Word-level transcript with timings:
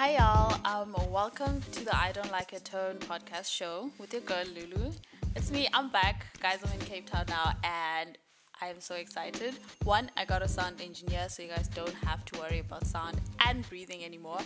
Hi, 0.00 0.14
y'all. 0.14 0.60
Um, 0.64 0.94
welcome 1.10 1.60
to 1.72 1.84
the 1.84 1.96
I 1.96 2.12
Don't 2.12 2.30
Like 2.30 2.52
a 2.52 2.60
Tone 2.60 2.98
podcast 3.00 3.50
show 3.50 3.90
with 3.98 4.12
your 4.12 4.22
girl 4.22 4.44
Lulu. 4.54 4.92
It's 5.34 5.50
me. 5.50 5.66
I'm 5.74 5.90
back, 5.90 6.24
guys. 6.40 6.60
I'm 6.64 6.72
in 6.74 6.86
Cape 6.86 7.10
Town 7.10 7.24
now, 7.26 7.54
and 7.64 8.16
I 8.60 8.68
am 8.68 8.80
so 8.80 8.94
excited. 8.94 9.54
One, 9.82 10.08
I 10.16 10.24
got 10.24 10.40
a 10.40 10.46
sound 10.46 10.80
engineer, 10.80 11.28
so 11.28 11.42
you 11.42 11.48
guys 11.48 11.66
don't 11.66 11.94
have 12.06 12.24
to 12.26 12.38
worry 12.38 12.60
about 12.60 12.86
sound 12.86 13.20
and 13.44 13.68
breathing 13.68 14.04
anymore. 14.04 14.38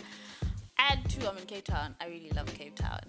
And 0.89 1.07
two, 1.07 1.27
I'm 1.27 1.37
in 1.37 1.45
Cape 1.45 1.65
Town. 1.65 1.93
I 2.01 2.07
really 2.07 2.31
love 2.35 2.51
Cape 2.55 2.75
Town. 2.75 3.01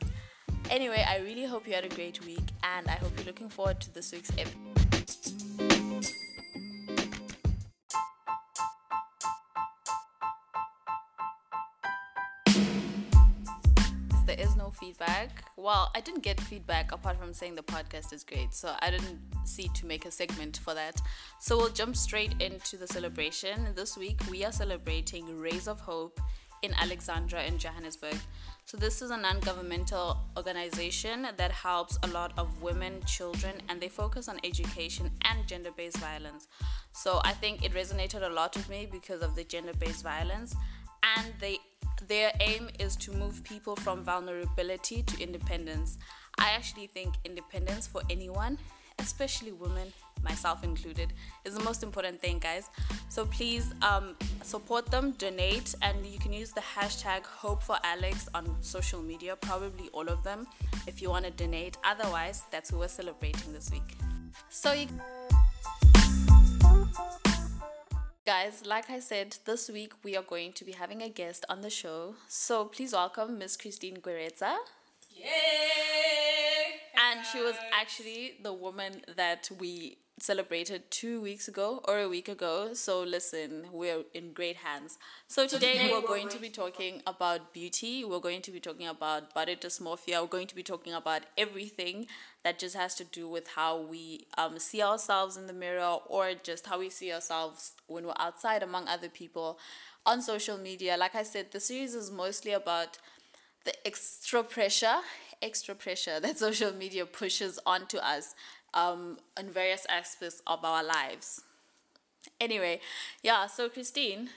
Anyway, 0.69 1.03
I 1.09 1.21
really 1.21 1.47
hope 1.47 1.67
you 1.67 1.73
had 1.73 1.87
a 1.87 1.95
great 1.95 2.23
week, 2.27 2.51
and 2.63 2.87
I 2.89 2.97
hope 2.97 3.13
you're 3.17 3.25
looking 3.25 3.49
forward 3.49 3.81
to 3.81 3.95
this 3.95 4.13
week's 4.13 4.31
episode. 4.33 4.84
Well, 15.65 15.91
I 15.95 16.03
didn't 16.03 16.21
get 16.21 16.39
feedback 16.43 16.93
apart 16.93 17.19
from 17.19 17.33
saying 17.33 17.55
the 17.55 17.63
podcast 17.63 18.13
is 18.13 18.23
great, 18.23 18.53
so 18.53 18.75
I 18.81 18.91
didn't 18.91 19.19
see 19.47 19.71
to 19.77 19.87
make 19.87 20.05
a 20.05 20.11
segment 20.11 20.59
for 20.59 20.75
that. 20.75 21.01
So 21.41 21.57
we'll 21.57 21.71
jump 21.71 21.97
straight 21.97 22.35
into 22.43 22.77
the 22.77 22.87
celebration. 22.87 23.69
This 23.75 23.97
week 23.97 24.21
we 24.31 24.45
are 24.45 24.53
celebrating 24.53 25.41
Rays 25.41 25.67
of 25.67 25.81
Hope 25.81 26.21
in 26.61 26.75
Alexandra 26.75 27.43
in 27.45 27.57
Johannesburg. 27.57 28.19
So 28.67 28.77
this 28.77 29.01
is 29.01 29.11
a 29.11 29.17
non-governmental 29.17 30.19
organization 30.37 31.29
that 31.35 31.51
helps 31.51 31.99
a 32.03 32.09
lot 32.09 32.35
of 32.37 32.61
women, 32.61 33.01
children, 33.07 33.55
and 33.71 33.81
they 33.81 33.89
focus 33.89 34.29
on 34.29 34.37
education 34.45 35.11
and 35.23 35.47
gender-based 35.47 35.97
violence. 35.97 36.47
So 36.93 37.23
I 37.25 37.33
think 37.33 37.65
it 37.65 37.73
resonated 37.73 38.23
a 38.23 38.31
lot 38.31 38.55
with 38.55 38.69
me 38.69 38.87
because 38.93 39.23
of 39.23 39.35
the 39.35 39.45
gender-based 39.45 40.03
violence 40.03 40.55
and 41.17 41.33
they 41.41 41.59
their 42.09 42.33
aim 42.41 42.69
is 42.79 42.97
to 42.97 43.13
move 43.13 43.43
people 43.45 43.77
from 43.77 44.03
vulnerability 44.03 45.03
to 45.03 45.23
independence. 45.23 45.99
I 46.39 46.51
actually 46.51 46.89
think 46.89 47.15
independence 47.25 47.87
for 47.87 48.03
anyone, 48.11 48.59
especially 48.99 49.53
women, 49.53 49.93
myself 50.23 50.65
included, 50.65 51.13
is 51.45 51.55
the 51.55 51.63
most 51.63 51.83
important 51.83 52.21
thing, 52.21 52.39
guys. 52.39 52.69
So 53.09 53.27
please 53.27 53.73
um, 53.83 54.17
support 54.43 54.91
them, 54.91 55.13
donate, 55.13 55.75
and 55.83 56.05
you 56.07 56.19
can 56.19 56.33
use 56.33 56.53
the 56.53 56.61
hashtag 56.61 57.25
Hope 57.25 57.63
for 57.63 57.77
Alex 57.85 58.29
on 58.35 58.57
social 58.61 59.03
media, 59.03 59.37
probably 59.37 59.89
all 59.93 60.09
of 60.09 60.23
them, 60.23 60.47
if 60.87 61.01
you 61.03 61.11
want 61.11 61.25
to 61.25 61.31
donate. 61.31 61.77
Otherwise, 61.85 62.43
that's 62.51 62.71
who 62.71 62.79
we're 62.79 62.89
celebrating 62.89 63.53
this 63.53 63.71
week. 63.71 63.97
So 64.49 64.73
you. 64.73 64.89
Guys, 68.27 68.63
like 68.65 68.89
I 68.89 69.01
said, 69.01 69.37
this 69.45 69.69
week 69.69 69.93
we 70.03 70.17
are 70.17 70.23
going 70.23 70.55
to 70.55 70.65
be 70.65 70.73
having 70.73 71.03
a 71.03 71.11
guest 71.11 71.45
on 71.51 71.61
the 71.61 71.69
show. 71.69 72.15
So 72.27 72.65
please 72.65 72.95
welcome 72.95 73.39
Miss 73.39 73.55
Christine 73.55 73.97
Guerreza. 73.97 74.57
Yay! 75.15 75.29
And 76.97 77.27
she 77.27 77.43
was 77.43 77.55
actually 77.79 78.37
the 78.43 78.55
woman 78.55 79.03
that 79.15 79.51
we 79.61 79.99
celebrated 80.19 80.91
two 80.91 81.21
weeks 81.21 81.49
ago 81.49 81.83
or 81.87 81.99
a 82.01 82.09
week 82.09 82.29
ago. 82.31 82.73
So 82.73 83.03
listen, 83.03 83.67
we're 83.71 84.05
in 84.15 84.33
great 84.33 84.57
hands. 84.57 84.97
So 85.29 85.47
today, 85.47 85.73
today 85.73 85.89
we're 85.91 86.01
we're 86.01 86.07
going 86.07 86.23
going 86.23 86.29
to 86.31 86.41
be 86.41 86.49
talking 86.49 87.03
about 87.07 87.53
beauty. 87.53 88.07
We're 88.07 88.21
going 88.21 88.41
to 88.41 88.51
be 88.51 88.61
talking 88.61 88.87
about 88.87 89.35
body 89.35 89.57
dysmorphia. 89.57 90.23
We're 90.23 90.29
going 90.29 90.47
to 90.47 90.55
be 90.55 90.63
talking 90.63 90.95
about 90.95 91.25
everything 91.37 92.07
that 92.45 92.59
just 92.59 92.77
has 92.77 92.95
to 92.97 93.05
do 93.05 93.29
with 93.29 93.49
how 93.57 93.81
we 93.81 94.27
um, 94.39 94.59
see 94.59 94.83
ourselves 94.83 95.37
in 95.37 95.47
the 95.47 95.53
mirror 95.55 95.99
or 96.07 96.33
just 96.43 96.67
how 96.67 96.79
we 96.79 96.91
see 96.91 97.13
ourselves 97.13 97.73
when 97.89 98.07
we're 98.07 98.15
outside 98.19 98.63
among 98.63 98.89
other 98.89 99.09
people 99.09 99.59
on 100.07 100.23
social 100.23 100.59
media. 100.59 100.97
Like 100.97 101.15
I 101.15 101.23
said, 101.25 101.53
the 101.53 101.61
series 101.61 101.95
is 101.95 102.11
mostly 102.11 102.53
about 102.53 102.99
the 103.65 103.75
extra 103.87 104.43
pressure, 104.45 104.97
extra 105.43 105.75
pressure 105.75 106.21
that 106.23 106.39
social 106.39 106.73
media 106.73 107.07
pushes 107.07 107.59
onto 107.67 107.99
us 107.99 108.35
um, 108.75 109.19
in 109.39 109.51
various 109.51 109.87
aspects 109.89 110.43
of 110.47 110.65
our 110.65 110.85
lives. 110.85 111.43
Anyway, 112.41 112.81
yeah, 113.23 113.47
so 113.47 113.69
Christine, 113.69 114.31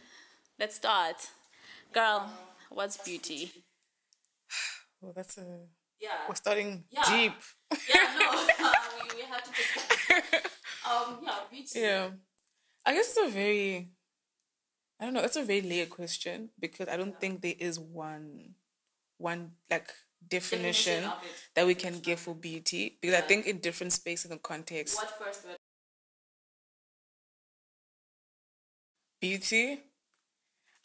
let's 0.59 0.75
start. 0.75 1.29
Girl, 1.93 2.29
what's 2.69 2.97
beauty? 2.97 3.51
Well, 5.01 5.13
that's 5.15 5.37
a. 5.37 5.45
Yeah. 5.99 6.27
We're 6.27 6.35
starting 6.35 6.83
Yeah. 6.91 7.03
deep. 7.07 7.33
Yeah, 7.71 8.17
no, 8.19 8.27
uh, 8.67 8.71
we, 9.13 9.15
we 9.17 9.21
have 9.29 9.43
to 9.43 9.51
discuss. 9.51 10.51
Um, 10.89 11.19
yeah, 11.23 11.39
beauty. 11.51 11.79
Yeah. 11.79 12.09
I 12.85 12.93
guess 12.93 13.09
it's 13.17 13.27
a 13.27 13.31
very. 13.31 13.89
I 14.99 15.05
don't 15.05 15.13
know. 15.13 15.21
It's 15.21 15.35
a 15.35 15.43
very 15.43 15.61
layered 15.61 15.89
question 15.89 16.49
because 16.59 16.87
I 16.87 16.97
don't 16.97 17.19
think 17.19 17.41
there 17.41 17.53
is 17.57 17.79
one, 17.79 18.55
one 19.17 19.51
like 19.69 19.91
definition, 20.27 21.03
Definition 21.03 21.31
that 21.55 21.67
we 21.67 21.75
can 21.75 21.99
give 21.99 22.19
for 22.19 22.35
beauty 22.35 22.97
because 23.01 23.17
I 23.17 23.21
think 23.21 23.45
in 23.47 23.59
different 23.59 23.93
spaces 23.93 24.31
and 24.31 24.41
contexts, 24.41 24.97
What 24.97 25.11
first 25.19 25.45
word? 25.45 25.57
beauty. 29.19 29.83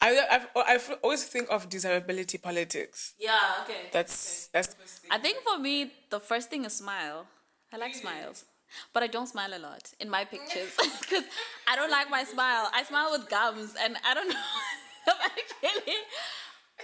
I 0.03 0.09
I've, 0.35 0.47
I've 0.55 0.97
always 1.01 1.23
think 1.23 1.47
of 1.49 1.69
desirability 1.69 2.37
politics. 2.37 3.13
Yeah, 3.19 3.39
okay. 3.63 3.89
That's 3.91 4.47
that's 4.47 4.75
I 5.09 5.17
think 5.17 5.37
for 5.47 5.57
me, 5.57 5.91
the 6.09 6.19
first 6.19 6.49
thing 6.49 6.65
is 6.65 6.73
smile. 6.73 7.25
I 7.71 7.77
like 7.77 7.95
smiles. 7.95 8.45
But 8.91 9.03
I 9.03 9.07
don't 9.07 9.27
smile 9.27 9.53
a 9.53 9.59
lot 9.59 9.93
in 9.99 10.09
my 10.09 10.25
pictures 10.25 10.71
because 11.01 11.23
I 11.67 11.75
don't 11.75 11.91
like 11.91 12.09
my 12.09 12.23
smile. 12.23 12.69
I 12.73 12.83
smile 12.83 13.09
with 13.11 13.29
gums, 13.29 13.75
and 13.81 13.97
I 14.05 14.13
don't 14.13 14.27
know. 14.35 15.13
actually, 15.23 15.95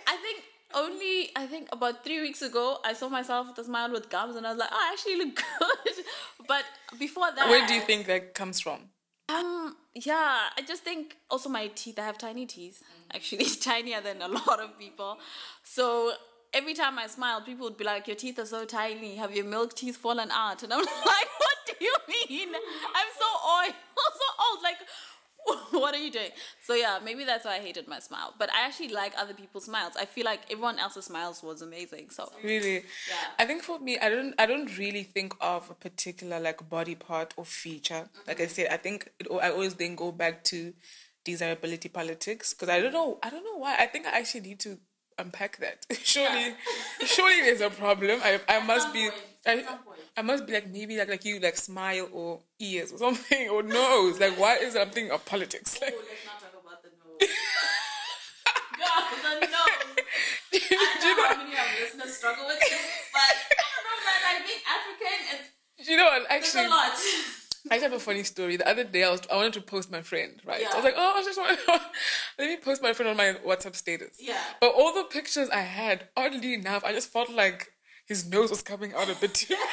I 0.07 0.15
think 0.17 0.43
only 0.73 1.29
I 1.35 1.45
think 1.47 1.67
about 1.71 2.03
three 2.03 2.21
weeks 2.21 2.41
ago 2.41 2.77
I 2.85 2.93
saw 2.93 3.09
myself 3.09 3.47
with 3.47 3.57
a 3.57 3.63
smile 3.65 3.91
with 3.91 4.09
gums, 4.09 4.35
and 4.35 4.45
I 4.45 4.51
was 4.51 4.59
like, 4.59 4.69
oh, 4.71 4.77
I 4.87 4.93
actually 4.93 5.17
look 5.17 5.35
good. 5.35 6.05
but 6.47 6.63
before 6.97 7.29
that, 7.35 7.49
where 7.49 7.67
do 7.67 7.73
you 7.73 7.81
think 7.81 8.07
that 8.07 8.33
comes 8.33 8.59
from? 8.61 8.89
Um, 9.29 9.75
yeah, 9.93 10.49
I 10.57 10.61
just 10.67 10.83
think 10.83 11.17
also 11.29 11.49
my 11.49 11.67
teeth. 11.67 11.99
I 11.99 12.05
have 12.05 12.17
tiny 12.17 12.45
teeth, 12.45 12.83
actually 13.13 13.45
tinier 13.61 14.01
than 14.01 14.21
a 14.21 14.27
lot 14.27 14.59
of 14.59 14.77
people. 14.77 15.17
So 15.63 16.13
every 16.53 16.73
time 16.73 16.97
I 16.97 17.07
smile, 17.07 17.41
people 17.41 17.65
would 17.67 17.77
be 17.77 17.83
like, 17.83 18.07
"Your 18.07 18.15
teeth 18.15 18.39
are 18.39 18.45
so 18.45 18.65
tiny. 18.65 19.15
Have 19.15 19.35
your 19.35 19.45
milk 19.45 19.75
teeth 19.75 19.97
fallen 19.97 20.29
out?" 20.31 20.63
And 20.63 20.73
I'm 20.73 20.79
like, 21.15 21.29
"What 21.43 21.57
do 21.67 21.73
you 21.79 21.95
mean? 22.07 22.49
I'm 22.49 23.09
so 23.17 23.29
old, 23.53 23.73
so 24.21 24.27
old. 24.45 24.63
Like, 24.63 24.77
what 25.71 25.93
are 25.93 25.99
you 25.99 26.11
doing?" 26.11 26.31
So 26.61 26.73
yeah, 26.73 26.99
maybe 27.03 27.23
that's 27.23 27.45
why 27.45 27.55
I 27.55 27.59
hated 27.59 27.87
my 27.87 27.99
smile. 27.99 28.33
But 28.37 28.51
I 28.53 28.65
actually 28.65 28.89
like 28.89 29.13
other 29.17 29.33
people's 29.33 29.65
smiles. 29.65 29.93
I 29.99 30.05
feel 30.05 30.25
like 30.25 30.41
everyone 30.49 30.79
else's 30.79 31.05
smiles 31.05 31.43
was 31.43 31.61
amazing. 31.61 32.09
So 32.09 32.31
Really? 32.43 32.75
Yeah. 32.75 33.15
I 33.37 33.45
think 33.45 33.63
for 33.63 33.79
me, 33.79 33.97
I 33.99 34.09
don't 34.09 34.33
I 34.37 34.45
don't 34.45 34.77
really 34.77 35.03
think 35.03 35.33
of 35.41 35.69
a 35.69 35.73
particular 35.73 36.39
like 36.39 36.67
body 36.69 36.95
part 36.95 37.33
or 37.37 37.45
feature. 37.45 38.09
Like 38.27 38.39
I 38.39 38.43
mm-hmm. 38.43 38.51
said, 38.51 38.67
I 38.71 38.77
think 38.77 39.11
it, 39.19 39.27
I 39.31 39.51
always 39.51 39.75
then 39.75 39.95
go 39.95 40.11
back 40.11 40.43
to 40.45 40.73
desirability 41.25 41.89
politics 41.89 42.53
because 42.53 42.69
I 42.69 42.79
don't 42.79 42.93
know 42.93 43.19
I 43.23 43.29
don't 43.29 43.43
know 43.43 43.57
why. 43.57 43.75
I 43.77 43.87
think 43.87 44.05
I 44.05 44.19
actually 44.19 44.41
need 44.41 44.59
to 44.61 44.77
unpack 45.19 45.57
that. 45.57 45.85
surely, 46.03 46.55
surely 47.05 47.41
there's 47.41 47.61
a 47.61 47.69
problem. 47.69 48.19
I 48.23 48.39
I 48.47 48.65
must 48.65 48.93
be. 48.93 49.09
point. 49.09 49.13
I, 49.45 49.51
At 49.51 49.65
some 49.65 49.77
point. 49.79 49.88
I 50.19 50.21
must 50.21 50.45
be 50.45 50.51
like 50.51 50.69
maybe 50.69 50.97
like 50.97 51.07
like 51.07 51.23
you 51.23 51.39
like 51.39 51.55
smile 51.55 52.09
or 52.11 52.41
ears 52.59 52.91
or 52.91 52.97
something 52.97 53.47
or 53.47 53.63
nose. 53.63 54.19
Like 54.19 54.37
why 54.37 54.57
is 54.57 54.75
it 54.75 54.81
I'm 54.81 55.11
of 55.11 55.23
politics? 55.23 55.79
Oh, 55.81 55.85
like, 55.85 55.95
let's 55.95 56.25
not 56.25 56.41
talk 56.41 56.51
about 56.61 56.83
the 56.83 56.89
nose. 56.89 57.29
God, 58.79 59.03
the 59.15 59.47
nose. 59.47 59.55
I 60.51 60.99
know 61.01 61.15
know? 61.15 61.23
how 61.23 61.37
many 61.37 61.53
of 61.53 61.59
our 61.59 61.79
listeners 61.79 62.17
struggle 62.17 62.45
with 62.47 62.59
this, 62.59 62.81
but 63.13 63.21
I 63.21 63.63
don't 63.71 63.85
know, 63.87 63.97
man. 64.03 64.19
Like 64.27 64.45
being 64.45 64.59
African, 64.67 65.39
it's, 65.79 65.89
you 65.89 65.95
know 65.95 66.03
what? 66.03 66.25
Actually, 66.29 66.65
a 66.65 66.69
lot. 66.69 66.91
I 67.71 67.75
just 67.75 67.83
have 67.83 67.93
a 67.93 67.99
funny 67.99 68.23
story. 68.23 68.57
The 68.57 68.67
other 68.67 68.83
day, 68.83 69.05
I 69.05 69.11
was 69.11 69.21
I 69.31 69.37
wanted 69.37 69.53
to 69.53 69.61
post 69.61 69.89
my 69.89 70.01
friend, 70.01 70.41
right? 70.45 70.59
Yeah. 70.59 70.67
I 70.73 70.75
was 70.75 70.83
like, 70.83 70.95
oh, 70.97 71.13
I 71.15 71.23
just 71.23 71.39
want 71.39 71.57
let 72.37 72.49
me 72.49 72.57
post 72.57 72.81
my 72.83 72.91
friend 72.91 73.09
on 73.09 73.15
my 73.15 73.37
WhatsApp 73.47 73.77
status. 73.77 74.17
Yeah. 74.19 74.35
But 74.59 74.73
all 74.75 74.93
the 74.93 75.05
pictures 75.05 75.49
I 75.49 75.61
had, 75.61 76.09
oddly 76.17 76.55
enough, 76.55 76.83
I 76.83 76.91
just 76.91 77.09
felt 77.09 77.29
like 77.29 77.69
his 78.05 78.29
nose 78.29 78.49
was 78.49 78.61
coming 78.61 78.93
out 78.93 79.09
a 79.09 79.15
bit 79.15 79.33
too. 79.33 79.55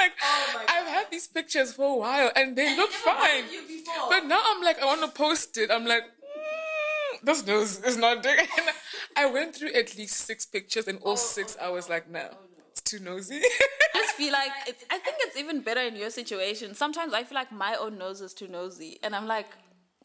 and 0.00 0.12
it's 0.12 0.54
like 0.54 0.64
Oh 0.64 0.64
I've 0.68 0.86
had 0.88 1.06
these 1.10 1.26
pictures 1.28 1.72
for 1.74 1.84
a 1.84 1.94
while, 1.96 2.30
and 2.36 2.56
they 2.56 2.76
look 2.76 2.90
fine. 2.90 3.16
bothered 3.16 3.52
you 3.52 3.62
before. 3.66 4.08
But 4.10 4.26
now 4.26 4.40
I'm 4.44 4.62
like, 4.62 4.80
I 4.80 4.86
want 4.86 5.02
to 5.02 5.08
post 5.08 5.56
it. 5.58 5.70
I'm 5.70 5.84
like. 5.86 6.02
"Mm, 6.04 7.24
This 7.24 7.46
nose 7.46 7.78
is 7.84 7.96
not 7.96 8.22
big. 8.22 8.38
And 8.38 8.66
I 9.16 9.26
went 9.26 9.54
through 9.54 9.72
at 9.74 9.96
least 9.96 10.16
six 10.26 10.44
pictures, 10.46 10.88
and 10.88 10.98
all 11.02 11.16
six 11.16 11.56
I 11.60 11.68
was 11.68 11.88
like, 11.88 12.10
no, 12.10 12.26
it's 12.70 12.80
too 12.80 12.98
nosy. 12.98 13.40
I 13.94 13.98
just 13.98 14.14
feel 14.14 14.32
like 14.32 14.50
it's. 14.66 14.84
I 14.90 14.98
think 14.98 15.16
it's 15.20 15.36
even 15.36 15.60
better 15.60 15.80
in 15.82 15.94
your 15.96 16.10
situation. 16.10 16.74
Sometimes 16.74 17.12
I 17.12 17.22
feel 17.24 17.36
like 17.36 17.52
my 17.52 17.74
own 17.78 17.98
nose 17.98 18.20
is 18.20 18.34
too 18.34 18.48
nosy, 18.48 18.98
and 19.02 19.14
I'm 19.14 19.26
like, 19.26 19.46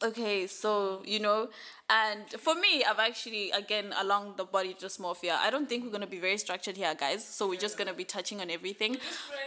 okay, 0.04 0.48
so 0.48 1.02
you 1.06 1.20
know. 1.20 1.50
And 1.90 2.30
for 2.38 2.54
me, 2.54 2.84
I've 2.84 3.00
actually 3.00 3.52
again 3.52 3.94
along 3.98 4.36
the 4.36 4.44
body 4.44 4.76
dysmorphia. 4.80 5.38
I 5.38 5.50
don't 5.50 5.70
think 5.70 5.86
we're 5.86 5.92
gonna 5.92 6.08
be 6.08 6.20
very 6.20 6.38
structured 6.38 6.76
here, 6.76 6.94
guys. 6.96 7.26
So 7.26 7.48
we're 7.48 7.60
just 7.60 7.78
gonna 7.78 7.94
be 7.94 8.04
touching 8.04 8.42
on 8.42 8.50
everything. 8.50 8.98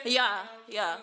Yeah, 0.05 0.38
yeah. 0.69 0.97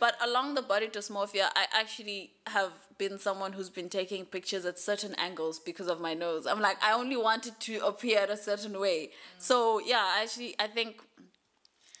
But 0.00 0.16
along 0.24 0.54
the 0.54 0.62
body 0.62 0.88
dysmorphia, 0.88 1.48
I 1.54 1.66
actually 1.72 2.32
have 2.46 2.72
been 2.98 3.18
someone 3.18 3.52
who's 3.52 3.70
been 3.70 3.88
taking 3.88 4.24
pictures 4.24 4.64
at 4.64 4.78
certain 4.78 5.14
angles 5.16 5.58
because 5.58 5.88
of 5.88 6.00
my 6.00 6.14
nose. 6.14 6.46
I'm 6.46 6.60
like, 6.60 6.82
I 6.82 6.92
only 6.92 7.16
wanted 7.16 7.58
to 7.60 7.86
appear 7.86 8.26
a 8.28 8.36
certain 8.36 8.78
way. 8.78 9.10
So 9.38 9.80
yeah, 9.80 10.20
actually, 10.20 10.54
I 10.58 10.68
think, 10.68 11.02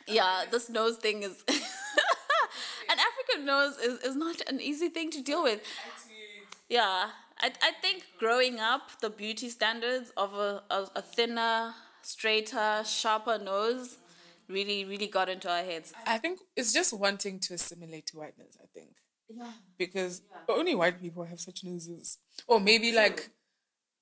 yeah, 0.08 0.44
this 0.50 0.70
nose 0.70 0.96
thing 0.96 1.22
is. 1.22 1.44
an 1.48 2.98
African 2.98 3.46
nose 3.46 3.76
is, 3.78 3.98
is 4.00 4.16
not 4.16 4.40
an 4.48 4.60
easy 4.60 4.88
thing 4.88 5.10
to 5.10 5.22
deal 5.22 5.42
with. 5.42 5.60
Yeah, 6.68 7.10
I, 7.40 7.52
I 7.62 7.72
think 7.80 8.04
growing 8.18 8.60
up, 8.60 9.00
the 9.00 9.10
beauty 9.10 9.48
standards 9.48 10.12
of 10.16 10.34
a, 10.34 10.62
a, 10.70 10.88
a 10.96 11.02
thinner, 11.02 11.74
straighter, 12.02 12.82
sharper 12.84 13.38
nose 13.38 13.98
really, 14.48 14.84
really 14.84 15.06
got 15.06 15.28
into 15.28 15.50
our 15.50 15.62
heads. 15.62 15.92
I 16.06 16.18
think 16.18 16.40
it's 16.56 16.72
just 16.72 16.92
wanting 16.92 17.40
to 17.40 17.54
assimilate 17.54 18.06
to 18.06 18.18
whiteness, 18.18 18.56
I 18.62 18.66
think. 18.74 18.96
Yeah. 19.28 19.52
Because 19.78 20.22
only 20.48 20.74
white 20.74 21.00
people 21.00 21.24
have 21.24 21.40
such 21.40 21.64
noses. 21.64 22.18
Or 22.46 22.60
maybe 22.60 22.92
like 22.92 23.30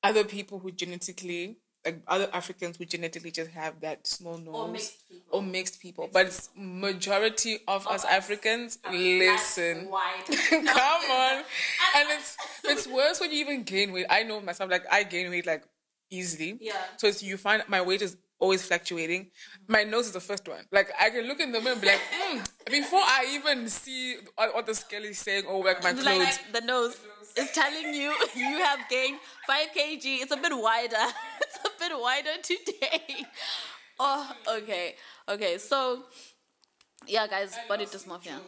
other 0.03 0.25
people 0.25 0.59
who 0.59 0.73
genetically 0.73 1.59
like 1.85 2.01
other 2.07 2.29
Africans 2.33 2.77
who 2.77 2.85
genetically 2.85 3.31
just 3.31 3.51
have 3.51 3.81
that 3.81 4.07
small 4.07 4.37
nose 4.39 4.71
mixed 4.71 5.09
people. 5.09 5.39
or 5.39 5.43
mixed 5.43 5.81
people. 5.81 6.11
But 6.13 6.27
it's 6.27 6.51
majority 6.55 7.59
of, 7.67 7.87
us, 7.87 8.05
Africans 8.05 8.79
listen. 8.91 9.89
Wide. 9.89 10.25
Come 10.51 11.11
on. 11.11 11.43
And 11.97 12.09
it's 12.11 12.37
it's 12.65 12.87
worse 12.87 13.21
when 13.21 13.33
you 13.33 13.39
even 13.39 13.63
gain 13.65 13.93
weight. 13.93 14.07
I 14.11 14.23
know 14.23 14.41
myself, 14.41 14.71
like 14.71 14.85
I 14.93 15.03
gain 15.03 15.31
weight 15.31 15.47
like 15.47 15.65
easily. 16.11 16.59
Yeah. 16.61 16.75
So 16.99 17.07
it's, 17.07 17.23
you 17.23 17.37
find 17.37 17.63
my 17.69 17.81
weight 17.81 18.03
is 18.03 18.17
always 18.41 18.65
fluctuating. 18.67 19.31
My 19.69 19.85
nose 19.85 20.07
is 20.07 20.13
the 20.13 20.21
first 20.21 20.49
one. 20.49 20.65
Like 20.73 20.91
I 20.99 21.11
can 21.11 21.27
look 21.27 21.41
in 21.41 21.53
the 21.53 21.61
mirror 21.61 21.73
and 21.73 21.81
be 21.81 21.89
like, 21.89 22.01
mm, 22.01 22.51
before 22.67 23.01
I 23.01 23.27
even 23.35 23.69
see 23.69 24.17
what, 24.35 24.67
the 24.67 24.75
scale 24.75 25.05
is 25.05 25.19
saying 25.19 25.45
or 25.47 25.65
like 25.65 25.83
my 25.83 25.93
like, 25.93 26.03
clothes. 26.03 26.19
like 26.19 26.53
the 26.53 26.61
nose 26.63 26.97
is 27.37 27.51
telling 27.53 27.95
you 27.95 28.13
you 28.35 28.59
have 28.59 28.81
gained 28.89 29.19
5 29.47 29.69
kg. 29.77 30.03
It's 30.05 30.33
a 30.33 30.37
bit 30.37 30.53
wider. 30.57 30.97
Bit 31.97 32.01
wider 32.01 32.43
today. 32.43 33.27
Oh, 34.03 34.33
okay. 34.49 34.95
Okay, 35.29 35.59
so 35.59 36.05
yeah, 37.07 37.27
guys, 37.27 37.55
body 37.69 37.85
dysmorphia. 37.87 38.41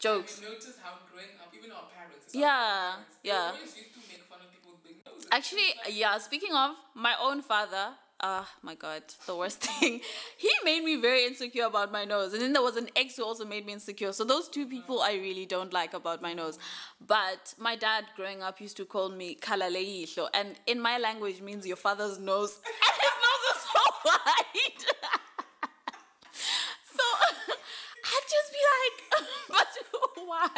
Jokes. 0.00 0.40
notice 0.40 0.78
how 0.82 0.92
growing 1.10 1.36
up, 1.40 1.52
even 1.56 1.70
our 1.70 1.84
parents, 1.94 2.34
Yeah, 2.34 2.94
yeah. 3.22 3.52
always 3.52 3.76
used 3.76 3.92
to 3.94 4.00
make 4.08 4.22
fun 4.24 4.38
of 4.40 4.84
people's. 4.84 5.26
Actually, 5.30 5.68
yeah, 5.90 6.18
speaking 6.18 6.54
of 6.54 6.76
my 6.94 7.14
own 7.20 7.42
father, 7.42 7.92
ah, 8.20 8.48
my 8.62 8.74
God, 8.74 9.02
the 9.26 9.36
worst 9.36 9.62
thing. 9.62 10.00
He 10.36 10.50
made 10.64 10.82
me 10.84 10.96
very 10.96 11.24
insecure 11.26 11.66
about 11.66 11.92
my 11.92 12.04
nose. 12.04 12.32
And 12.32 12.42
then 12.42 12.52
there 12.52 12.62
was 12.62 12.76
an 12.76 12.88
ex 12.96 13.16
who 13.16 13.24
also 13.24 13.44
made 13.44 13.66
me 13.66 13.72
insecure. 13.74 14.12
So 14.12 14.24
those 14.24 14.48
two 14.48 14.66
people 14.66 15.00
I 15.00 15.14
really 15.14 15.46
don't 15.46 15.72
like 15.72 15.94
about 15.94 16.22
my 16.22 16.32
nose. 16.32 16.58
But 17.06 17.54
my 17.58 17.76
dad 17.76 18.04
growing 18.16 18.42
up 18.42 18.60
used 18.60 18.76
to 18.78 18.84
call 18.84 19.08
me 19.10 19.36
Kalaleihlo. 19.40 20.28
And 20.34 20.54
in 20.66 20.80
my 20.80 20.98
language 20.98 21.40
means 21.40 21.66
your 21.66 21.76
father's 21.76 22.18
nose. 22.18 22.58
And 22.86 22.96
his 23.02 23.16
nose 23.26 23.44
is 23.52 23.62
so 23.62 23.82
wide. 24.06 24.82
so 26.96 27.04
I'd 28.04 28.28
just 28.36 28.52
be 28.52 28.62
like, 28.74 28.96
but 29.48 29.68
why? 30.26 30.48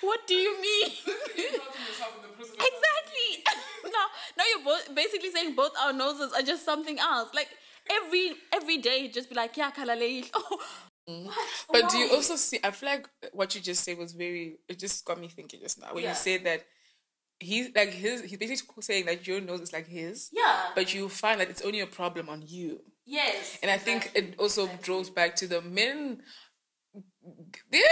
What 0.00 0.26
do 0.26 0.34
you 0.34 0.60
mean? 0.60 0.90
Exactly. 2.38 3.44
Now, 3.98 4.06
now 4.38 4.44
you're 4.50 4.64
both 4.64 4.94
basically 4.94 5.30
saying 5.30 5.54
both 5.54 5.72
our 5.82 5.92
noses 5.92 6.32
are 6.34 6.42
just 6.42 6.64
something 6.64 6.98
else. 6.98 7.28
Like 7.34 7.48
every 7.90 8.32
every 8.52 8.78
day, 8.78 9.08
just 9.08 9.28
be 9.28 9.34
like, 9.34 9.56
yeah, 9.56 9.70
kalalei. 9.70 10.30
Oh? 11.08 11.32
But 11.72 11.88
do 11.88 11.98
you 11.98 12.10
also 12.12 12.34
see? 12.34 12.58
I 12.64 12.72
feel 12.72 12.88
like 12.88 13.08
what 13.32 13.54
you 13.54 13.60
just 13.60 13.84
said 13.84 13.96
was 13.96 14.12
very. 14.12 14.58
It 14.68 14.80
just 14.80 15.04
got 15.04 15.20
me 15.20 15.28
thinking 15.28 15.60
just 15.60 15.80
now 15.80 15.94
when 15.94 16.02
Yeah. 16.02 16.08
you 16.10 16.16
said 16.16 16.42
that 16.44 16.62
he's 17.38 17.68
like 17.76 17.90
his. 17.90 18.22
He's 18.24 18.38
basically 18.38 18.82
saying 18.82 19.06
that 19.06 19.24
your 19.24 19.40
nose 19.40 19.60
is 19.60 19.72
like 19.72 19.86
his. 19.86 20.30
Yeah. 20.32 20.70
But 20.74 20.92
you 20.94 21.08
find 21.08 21.40
that 21.40 21.48
it's 21.48 21.62
only 21.62 21.78
a 21.78 21.86
problem 21.86 22.28
on 22.28 22.42
you, 22.44 22.80
yes. 23.04 23.56
and 23.62 23.70
I 23.70 23.78
think 23.78 24.10
it 24.16 24.34
also 24.36 24.68
draws 24.82 25.08
back 25.08 25.36
to 25.36 25.46
the 25.46 25.62
men. 25.62 26.22
Their 27.70 27.82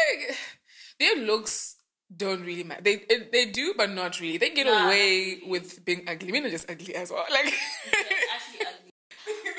their 0.99 1.17
looks 1.25 1.74
don't 2.16 2.43
really 2.44 2.64
matter. 2.64 2.82
They 2.82 2.94
it, 3.08 3.32
they 3.32 3.46
do, 3.46 3.75
but 3.76 3.90
not 3.90 4.20
really. 4.20 4.38
They 4.38 4.50
get 4.50 4.66
Nah. 4.66 4.87
away 4.87 5.40
with 5.46 5.84
being 5.84 6.02
ugly. 6.08 6.32
Men 6.32 6.46
are 6.46 6.50
just 6.50 6.70
ugly 6.70 6.94
as 6.94 7.11
well. 7.11 7.25
Like. 7.31 7.46
actually 8.34 8.66
ugly. 8.66 8.90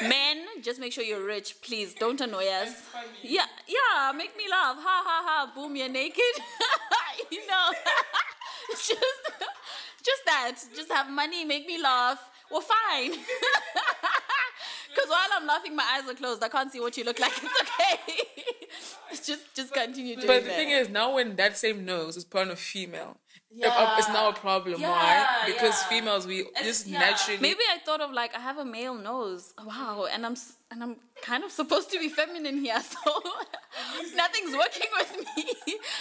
Men, 0.10 0.38
just 0.62 0.80
make 0.80 0.94
sure 0.94 1.04
you're 1.04 1.25
rich, 1.25 1.56
please. 1.63 1.94
Don't 1.96 2.19
annoy 2.22 2.46
us. 2.48 2.84
Yeah, 3.24 3.46
yeah, 3.68 4.12
make 4.12 4.36
me 4.38 4.44
laugh. 4.50 4.75
Ha 4.78 5.04
ha 5.06 5.24
ha. 5.25 5.52
Boom, 5.56 5.75
you're 5.75 5.90
naked. 5.90 6.22
you 7.31 7.48
know, 7.48 7.72
just, 8.72 8.92
just 10.04 10.25
that. 10.25 10.56
Just 10.75 10.92
have 10.92 11.10
money, 11.10 11.46
make 11.46 11.66
me 11.66 11.81
laugh. 11.81 12.19
We're 12.51 12.62
fine. 12.62 13.12
Because 13.12 15.10
while 15.10 15.28
I'm 15.34 15.48
laughing, 15.48 15.75
my 15.75 15.84
eyes 15.98 16.08
are 16.10 16.13
closed. 16.13 16.44
I 16.44 16.48
can't 16.50 16.72
see 16.72 16.80
what 16.80 16.96
you 16.98 17.04
look 17.04 17.19
like. 17.19 17.34
It's 17.42 17.62
okay. 17.63 17.98
Just, 19.27 19.56
just 19.56 19.74
continue 19.74 20.16
doing 20.16 20.27
But 20.27 20.44
the 20.44 20.50
that. 20.50 20.56
thing 20.57 20.69
is, 20.69 20.89
now 20.89 21.16
when 21.16 21.36
that 21.36 21.57
same 21.57 21.86
nose 21.86 22.18
is 22.18 22.25
put 22.25 22.42
on 22.42 22.51
a 22.51 22.56
female, 22.56 23.18
Yeah. 23.51 23.98
it's 23.98 24.07
now 24.10 24.30
a 24.30 24.33
problem. 24.33 24.81
Yeah, 24.81 24.89
Why? 24.89 25.44
Because 25.45 25.81
yeah. 25.81 25.88
females, 25.89 26.27
we 26.27 26.45
just 26.63 26.88
yeah. 26.88 27.00
naturally. 27.00 27.39
Maybe 27.42 27.62
I 27.74 27.77
thought 27.86 28.01
of 28.01 28.12
like 28.12 28.36
I 28.36 28.39
have 28.39 28.57
a 28.57 28.66
male 28.66 28.95
nose. 28.95 29.54
Wow, 29.63 30.07
and 30.12 30.25
I'm 30.25 30.36
and 30.72 30.83
I'm 30.83 30.95
kind 31.22 31.44
of 31.44 31.51
supposed 31.51 31.89
to 31.92 32.00
be 32.00 32.10
feminine 32.10 32.57
here, 32.60 32.81
so 32.94 33.22
nothing's 34.16 34.54
working 34.54 34.88
with 35.00 35.12
me. 35.36 35.45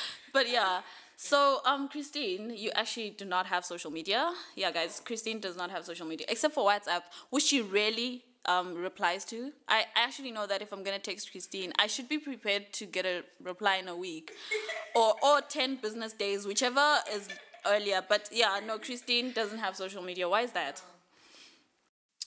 but 0.33 0.49
yeah. 0.51 0.81
So 1.17 1.61
um 1.65 1.89
Christine, 1.89 2.51
you 2.57 2.71
actually 2.75 3.11
do 3.11 3.25
not 3.25 3.47
have 3.47 3.65
social 3.65 3.91
media. 3.91 4.33
Yeah, 4.57 4.73
guys, 4.73 5.01
Christine 5.05 5.39
does 5.41 5.57
not 5.57 5.71
have 5.71 5.85
social 5.85 6.07
media 6.07 6.27
except 6.29 6.55
for 6.55 6.65
WhatsApp, 6.69 7.03
which 7.31 7.45
she 7.45 7.61
rarely 7.61 8.25
um 8.47 8.75
replies 8.75 9.25
to. 9.27 9.53
I 9.69 9.85
I 9.97 10.05
actually 10.05 10.31
know 10.33 10.47
that 10.47 10.63
if 10.63 10.73
I'm 10.73 10.83
gonna 10.83 10.99
text 10.99 11.31
Christine, 11.31 11.73
I 11.79 11.87
should 11.87 12.09
be 12.09 12.19
prepared 12.19 12.73
to 12.75 12.87
get 12.87 13.05
a 13.07 13.25
reply 13.43 13.77
in 13.77 13.89
a 13.89 13.97
week, 13.97 14.33
or 14.95 15.15
or 15.23 15.41
ten 15.43 15.77
business 15.77 16.13
days, 16.13 16.47
whichever 16.47 16.99
is 17.13 17.29
earlier. 17.67 18.03
But 18.09 18.29
yeah, 18.33 18.61
no, 18.67 18.79
Christine 18.79 19.33
doesn't 19.33 19.59
have 19.59 19.77
social 19.77 20.03
media. 20.03 20.29
Why 20.29 20.43
is 20.43 20.53
that? 20.53 20.83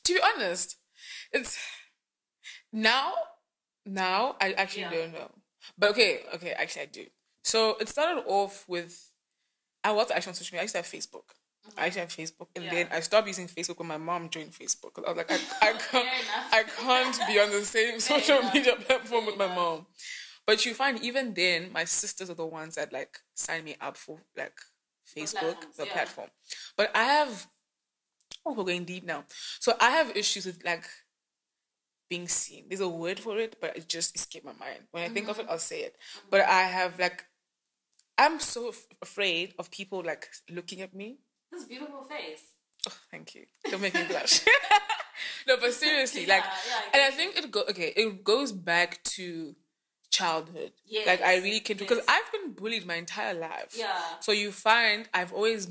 to 0.04 0.14
be 0.14 0.22
honest, 0.22 0.78
it's 1.34 1.58
now. 2.72 3.14
Now 3.86 4.36
I 4.42 4.52
actually 4.54 4.82
Yeah. 4.82 4.92
don't 4.92 5.14
know, 5.14 5.32
but 5.78 5.92
okay, 5.92 6.24
okay, 6.36 6.52
actually 6.52 6.82
I 6.82 6.86
do. 6.88 7.06
So 7.44 7.78
it 7.80 7.88
started 7.88 8.24
off 8.28 8.66
with 8.68 9.12
I 9.84 9.92
was 9.94 10.12
actually 10.12 10.32
on 10.32 10.36
social 10.36 10.56
media. 10.56 10.62
I 10.62 10.64
used 10.64 10.76
to 10.76 10.80
have 10.80 10.86
Facebook. 10.88 11.24
I 11.78 11.86
actually 11.88 12.02
have 12.02 12.10
Facebook, 12.16 12.48
and 12.56 12.66
Yeah. 12.66 12.74
then 12.74 12.88
I 12.92 13.00
stopped 13.02 13.28
using 13.28 13.48
Facebook 13.48 13.80
when 13.80 13.88
my 13.88 13.98
mom 13.98 14.30
joined 14.30 14.52
Facebook. 14.52 14.98
I 15.06 15.12
was 15.12 15.18
like, 15.18 15.32
I, 15.32 15.36
I 15.62 15.74
can't. 15.92 16.08
I 16.52 16.64
can't 16.64 17.20
be 17.28 17.40
on 17.40 17.50
the 17.52 17.64
same 17.64 18.00
social 18.12 18.40
enough. 18.40 18.54
media 18.54 18.76
platform 18.76 19.26
with 19.26 19.38
my 19.38 19.48
mom. 19.48 19.86
But 20.46 20.66
you 20.66 20.74
find 20.74 21.02
even 21.04 21.34
then, 21.34 21.72
my 21.74 21.84
sisters 21.84 22.30
are 22.30 22.36
the 22.36 22.46
ones 22.46 22.76
that 22.76 22.94
like 22.94 23.20
sign 23.36 23.64
me 23.66 23.76
up 23.82 23.98
for 23.98 24.20
like 24.38 24.58
Facebook, 25.16 25.58
the 25.76 25.86
yeah. 25.86 25.92
platform. 25.94 26.30
But 26.78 26.92
I 26.96 27.04
have, 27.04 27.48
oh, 28.46 28.54
we're 28.54 28.64
going 28.64 28.86
deep 28.86 29.06
now. 29.06 29.26
So 29.60 29.74
I 29.80 29.90
have 29.92 30.16
issues 30.16 30.46
with 30.46 30.64
like 30.64 30.86
being 32.10 32.28
seen. 32.30 32.66
There's 32.70 32.80
a 32.82 32.88
word 32.88 33.20
for 33.20 33.38
it, 33.38 33.58
but 33.60 33.76
it 33.76 33.90
just 33.90 34.16
escaped 34.16 34.46
my 34.46 34.54
mind. 34.54 34.80
When 34.92 35.04
I 35.04 35.10
think 35.10 35.28
of 35.28 35.40
it, 35.40 35.48
I'll 35.50 35.60
say 35.60 35.82
it. 35.82 35.98
But 36.30 36.42
I 36.42 36.62
have 36.64 36.98
like, 36.98 37.26
I'm 38.18 38.40
so 38.40 38.70
f- 38.70 38.88
afraid 39.02 39.54
of 39.60 39.70
people 39.70 40.02
like 40.04 40.30
looking 40.50 40.82
at 40.82 40.94
me. 40.96 41.18
This 41.52 41.66
beautiful 41.66 42.04
face. 42.04 42.44
Oh, 42.88 42.94
thank 43.12 43.36
you. 43.36 43.46
Don't 43.70 43.82
make 43.82 43.94
me 43.94 44.04
blush. 44.08 44.42
no, 45.48 45.58
but 45.58 45.74
seriously, 45.74 46.26
like, 46.26 46.44
Yeah, 46.44 46.52
yeah, 46.68 46.76
I 46.94 46.98
and 47.06 47.14
I 47.14 47.16
think 47.16 47.38
it 47.38 47.52
go 47.52 47.62
okay. 47.70 47.94
It 47.96 48.24
goes 48.24 48.52
back 48.52 49.04
to 49.16 49.56
childhood. 50.10 50.72
like 51.06 51.22
I 51.22 51.38
really 51.38 51.60
can 51.60 51.78
because 51.78 51.98
yes. 51.98 52.06
I've 52.08 52.32
been 52.32 52.54
bullied 52.54 52.86
my 52.86 52.96
entire 52.96 53.34
life. 53.34 53.76
Yeah. 53.78 54.00
So 54.22 54.32
you 54.32 54.52
find 54.52 55.08
I've 55.14 55.34
always 55.34 55.68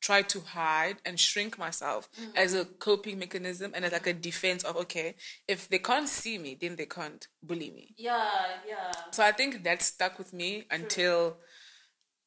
tried 0.00 0.28
to 0.28 0.40
hide 0.40 0.96
and 1.06 1.18
shrink 1.18 1.58
myself 1.58 2.08
Mm-hmm. 2.20 2.36
as 2.36 2.54
a 2.54 2.64
coping 2.66 3.18
mechanism 3.18 3.72
and 3.74 3.84
as 3.84 3.92
like 3.92 4.06
a 4.06 4.12
defense 4.12 4.62
of 4.64 4.76
okay, 4.76 5.14
if 5.48 5.68
they 5.68 5.78
can't 5.78 6.08
see 6.08 6.38
me, 6.38 6.56
then 6.60 6.76
they 6.76 6.86
can't 6.86 7.26
bully 7.42 7.70
me. 7.70 7.94
Yeah, 7.96 8.28
yeah. 8.68 8.92
So 9.12 9.22
I 9.24 9.32
think 9.32 9.64
that 9.64 9.82
stuck 9.82 10.18
with 10.18 10.32
me 10.32 10.64
until 10.70 11.36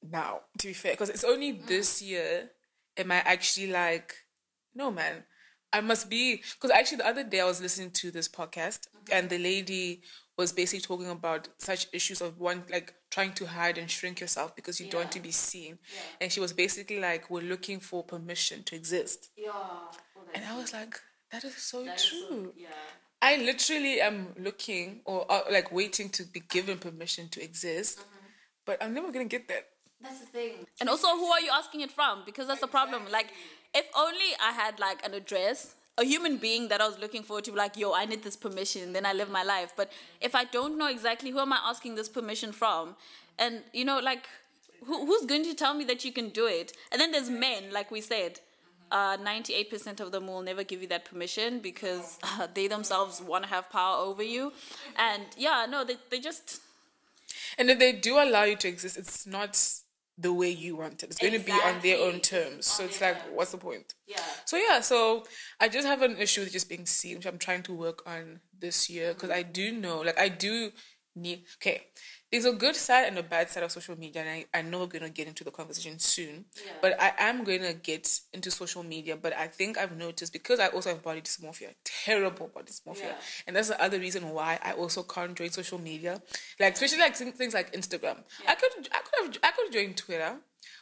now, 0.03 0.41
to 0.59 0.67
be 0.67 0.73
fair, 0.73 0.93
because 0.93 1.09
it's 1.09 1.23
only 1.23 1.51
this 1.53 2.01
year 2.01 2.51
am 2.97 3.11
I 3.11 3.17
actually 3.17 3.71
like, 3.71 4.13
no, 4.75 4.91
man, 4.91 5.23
I 5.73 5.81
must 5.81 6.09
be. 6.09 6.41
Because 6.53 6.71
actually, 6.71 6.97
the 6.97 7.07
other 7.07 7.23
day 7.23 7.39
I 7.41 7.45
was 7.45 7.61
listening 7.61 7.91
to 7.91 8.11
this 8.11 8.27
podcast, 8.27 8.87
and 9.11 9.29
the 9.29 9.37
lady 9.37 10.01
was 10.37 10.51
basically 10.51 10.81
talking 10.81 11.09
about 11.09 11.47
such 11.57 11.87
issues 11.93 12.21
of 12.21 12.39
one, 12.39 12.63
like 12.71 12.93
trying 13.09 13.33
to 13.33 13.45
hide 13.47 13.77
and 13.77 13.89
shrink 13.89 14.19
yourself 14.19 14.55
because 14.55 14.79
you 14.79 14.87
don't 14.89 15.01
want 15.01 15.11
to 15.13 15.19
be 15.19 15.31
seen. 15.31 15.79
And 16.21 16.31
she 16.31 16.39
was 16.39 16.53
basically 16.53 16.99
like, 16.99 17.29
we're 17.29 17.41
looking 17.41 17.79
for 17.79 18.03
permission 18.03 18.63
to 18.63 18.75
exist. 18.75 19.29
Yeah. 19.35 19.51
And 20.35 20.45
I 20.45 20.55
was 20.55 20.73
like, 20.73 20.99
that 21.31 21.43
is 21.43 21.57
so 21.57 21.85
true. 21.97 22.53
yeah. 22.55 22.67
I 23.19 23.37
literally 23.37 23.99
am 23.99 24.35
looking 24.37 25.01
or 25.05 25.25
uh, 25.29 25.41
like 25.51 25.71
waiting 25.71 26.09
to 26.09 26.23
be 26.23 26.39
given 26.39 26.77
permission 26.77 27.29
to 27.29 27.43
exist. 27.43 27.99
but 28.65 28.81
I'm 28.83 28.93
never 28.93 29.11
gonna 29.11 29.25
get 29.25 29.47
that. 29.47 29.65
That's 30.01 30.19
the 30.19 30.25
thing. 30.27 30.53
And 30.79 30.89
also, 30.89 31.07
who 31.07 31.25
are 31.25 31.41
you 31.41 31.49
asking 31.51 31.81
it 31.81 31.91
from? 31.91 32.23
Because 32.25 32.47
that's 32.47 32.61
the 32.61 32.67
problem. 32.67 33.03
Like, 33.11 33.27
if 33.73 33.85
only 33.95 34.35
I 34.43 34.51
had 34.51 34.79
like 34.79 35.05
an 35.05 35.13
address, 35.13 35.75
a 35.97 36.03
human 36.03 36.37
being 36.37 36.67
that 36.67 36.81
I 36.81 36.87
was 36.87 36.99
looking 36.99 37.23
forward 37.23 37.45
to, 37.45 37.51
like, 37.51 37.75
yo, 37.75 37.93
I 37.93 38.05
need 38.05 38.23
this 38.23 38.35
permission, 38.35 38.93
then 38.93 39.05
I 39.05 39.13
live 39.13 39.29
my 39.29 39.43
life. 39.43 39.73
But 39.75 39.91
if 40.21 40.35
I 40.35 40.43
don't 40.45 40.77
know 40.77 40.87
exactly 40.87 41.31
who 41.31 41.39
am 41.39 41.51
I 41.51 41.59
asking 41.63 41.95
this 41.95 42.09
permission 42.09 42.51
from, 42.51 42.95
and 43.39 43.63
you 43.73 43.85
know, 43.85 43.99
like, 43.99 44.27
who, 44.85 45.05
who's 45.05 45.25
going 45.25 45.43
to 45.43 45.55
tell 45.55 45.73
me 45.73 45.83
that 45.85 46.05
you 46.05 46.11
can 46.11 46.29
do 46.29 46.45
it? 46.45 46.73
And 46.91 47.01
then 47.01 47.11
there's 47.11 47.29
men, 47.29 47.71
like 47.71 47.91
we 47.91 48.01
said. 48.01 48.39
Uh, 48.89 49.17
98% 49.17 49.99
of 49.99 50.13
them 50.13 50.27
will 50.27 50.41
never 50.41 50.63
give 50.63 50.81
you 50.81 50.87
that 50.87 51.03
permission 51.03 51.59
because 51.59 52.17
uh, 52.23 52.47
they 52.53 52.67
themselves 52.69 53.21
want 53.21 53.43
to 53.43 53.49
have 53.49 53.69
power 53.69 53.97
over 53.97 54.23
you. 54.23 54.53
And 54.95 55.23
yeah, 55.35 55.65
no, 55.69 55.83
they, 55.83 55.97
they 56.09 56.19
just. 56.19 56.61
And 57.57 57.69
if 57.69 57.79
they 57.79 57.91
do 57.91 58.15
allow 58.17 58.43
you 58.43 58.55
to 58.55 58.67
exist, 58.69 58.97
it's 58.97 59.27
not 59.27 59.57
the 60.17 60.33
way 60.33 60.49
you 60.49 60.75
want 60.75 61.03
it. 61.03 61.11
It's 61.11 61.19
going 61.19 61.33
exactly. 61.33 61.53
to 61.53 61.61
be 61.61 61.75
on 61.75 61.81
their 61.81 62.07
own 62.07 62.19
terms. 62.19 62.65
So 62.65 62.85
it's 62.85 62.99
like, 62.99 63.21
terms. 63.21 63.35
what's 63.35 63.51
the 63.51 63.57
point? 63.57 63.93
Yeah. 64.07 64.17
So 64.45 64.57
yeah, 64.57 64.81
so 64.81 65.25
I 65.59 65.69
just 65.69 65.85
have 65.85 66.01
an 66.01 66.17
issue 66.17 66.41
with 66.41 66.51
just 66.51 66.69
being 66.69 66.85
seen, 66.85 67.17
which 67.17 67.27
I'm 67.27 67.37
trying 67.37 67.63
to 67.63 67.73
work 67.73 68.01
on 68.07 68.39
this 68.57 68.89
year 68.89 69.13
because 69.13 69.29
I 69.29 69.43
do 69.43 69.71
know, 69.71 70.01
like, 70.01 70.19
I 70.19 70.29
do 70.29 70.71
need. 71.15 71.43
Okay, 71.61 71.83
there's 72.31 72.45
a 72.45 72.51
good 72.51 72.75
side 72.75 73.07
and 73.07 73.17
a 73.17 73.23
bad 73.23 73.49
side 73.49 73.63
of 73.63 73.71
social 73.71 73.97
media, 73.97 74.21
and 74.21 74.29
I, 74.29 74.59
I 74.59 74.61
know 74.61 74.79
we're 74.79 74.87
gonna 74.87 75.09
get 75.09 75.27
into 75.27 75.43
the 75.43 75.51
conversation 75.51 75.97
soon. 75.99 76.45
Yeah. 76.55 76.71
But 76.81 77.01
I 77.01 77.13
am 77.17 77.43
gonna 77.43 77.73
get 77.73 78.19
into 78.33 78.51
social 78.51 78.83
media. 78.83 79.15
But 79.15 79.33
I 79.33 79.47
think 79.47 79.77
I've 79.77 79.95
noticed 79.95 80.33
because 80.33 80.59
I 80.59 80.67
also 80.67 80.89
have 80.89 81.03
body 81.03 81.21
dysmorphia, 81.21 81.73
terrible 81.85 82.47
body 82.47 82.71
dysmorphia, 82.71 83.03
yeah. 83.03 83.15
and 83.47 83.55
that's 83.55 83.69
the 83.69 83.81
other 83.81 83.99
reason 83.99 84.29
why 84.29 84.59
I 84.61 84.73
also 84.73 85.03
can't 85.03 85.35
join 85.35 85.49
social 85.51 85.79
media, 85.79 86.21
like 86.59 86.73
especially 86.73 86.99
like 86.99 87.15
things 87.15 87.53
like 87.53 87.73
Instagram. 87.73 88.17
Yeah. 88.43 88.51
I 88.51 88.55
could 88.55 88.89
I 88.91 88.99
could 88.99 89.25
have 89.25 89.37
I 89.43 89.51
could 89.51 89.71
join 89.71 89.93
Twitter, 89.93 90.35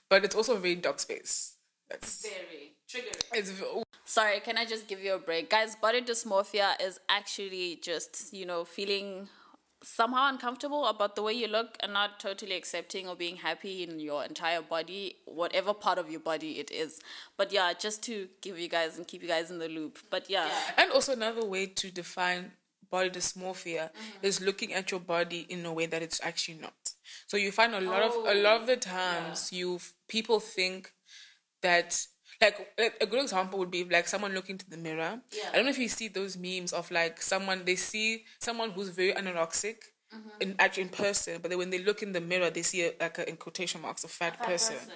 but 0.10 0.26
it's 0.26 0.36
also 0.36 0.56
a 0.56 0.60
very 0.60 0.76
dark 0.76 1.00
space. 1.00 1.56
That's 1.90 2.28
very 2.28 2.74
triggering. 2.90 3.22
It's 3.34 3.52
oh. 3.64 3.84
Sorry, 4.08 4.40
can 4.40 4.58
I 4.58 4.66
just 4.66 4.88
give 4.88 5.04
you 5.04 5.16
a 5.16 5.20
break? 5.20 5.50
Guys, 5.50 5.76
body 5.76 6.00
dysmorphia 6.00 6.80
is 6.80 7.00
actually 7.10 7.80
just, 7.82 8.32
you 8.32 8.46
know, 8.46 8.64
feeling 8.64 9.28
somehow 9.84 10.30
uncomfortable 10.30 10.86
about 10.86 11.16
the 11.16 11.22
way 11.22 11.34
you 11.34 11.48
look 11.48 11.78
and 11.82 11.94
not 11.94 12.20
totally 12.20 12.56
accepting 12.56 13.08
or 13.08 13.16
being 13.16 13.38
happy 13.38 13.84
in 13.84 14.00
your 14.00 14.24
entire 14.24 14.62
body, 14.62 15.18
whatever 15.26 15.74
part 15.74 15.98
of 15.98 16.10
your 16.10 16.20
body 16.20 16.60
it 16.60 16.72
is. 16.72 17.00
But 17.38 17.52
yeah, 17.52 17.74
just 17.74 18.02
to 18.04 18.28
give 18.42 18.58
you 18.58 18.68
guys 18.68 18.98
and 18.98 19.08
keep 19.08 19.22
you 19.22 19.28
guys 19.28 19.52
in 19.52 19.60
the 19.60 19.70
loop. 19.70 20.00
But 20.10 20.30
yeah. 20.30 20.50
And 20.78 20.92
also 20.92 21.14
another 21.14 21.46
way 21.46 21.68
to 21.68 21.92
define 21.92 22.54
body 22.90 23.10
dysmorphia 23.10 23.90
mm-hmm. 23.90 24.26
is 24.26 24.42
looking 24.42 24.74
at 24.74 24.92
your 24.92 25.00
body 25.00 25.46
in 25.50 25.66
a 25.66 25.74
way 25.74 25.86
that 25.86 26.02
it's 26.02 26.20
actually 26.24 26.60
not. 26.60 26.74
So 27.28 27.38
you 27.38 27.52
find 27.52 27.74
a 27.74 27.82
lot 27.82 28.02
oh, 28.04 28.26
of 28.26 28.38
a 28.38 28.40
lot 28.40 28.62
of 28.62 28.68
the 28.68 28.78
times 28.78 29.52
yeah. 29.52 29.60
you 29.60 29.80
people 30.08 30.40
think 30.40 30.92
that 31.62 32.06
like 32.42 32.68
a 33.02 33.06
good 33.06 33.22
example 33.22 33.60
would 33.60 33.72
be 33.72 33.84
like 33.84 34.08
someone 34.08 34.34
looking 34.34 34.58
to 34.58 34.70
the 34.70 34.78
mirror. 34.78 35.20
Yeah. 35.32 35.50
I 35.52 35.56
don't 35.56 35.66
know 35.66 35.72
if 35.72 35.78
you 35.78 35.88
see 35.88 36.08
those 36.08 36.38
memes 36.38 36.74
of 36.74 36.90
like 36.92 37.22
someone 37.22 37.64
they 37.66 37.76
see 37.76 38.26
someone 38.40 38.72
who's 38.72 38.90
very 38.90 39.14
anorexic 39.14 39.78
mm-hmm. 40.14 40.42
in 40.42 40.56
actually 40.60 40.84
in 40.84 40.90
person, 40.90 41.40
but 41.42 41.50
then 41.50 41.58
when 41.58 41.70
they 41.70 41.80
look 41.80 42.02
in 42.02 42.12
the 42.12 42.22
mirror, 42.22 42.50
they 42.50 42.62
see 42.62 42.84
a, 42.84 42.92
like 43.00 43.18
a, 43.18 43.30
in 43.30 43.38
quotation 43.38 43.82
marks 43.82 44.04
a 44.04 44.08
fat, 44.08 44.38
fat 44.38 44.48
person. 44.48 44.76
person. 44.76 44.92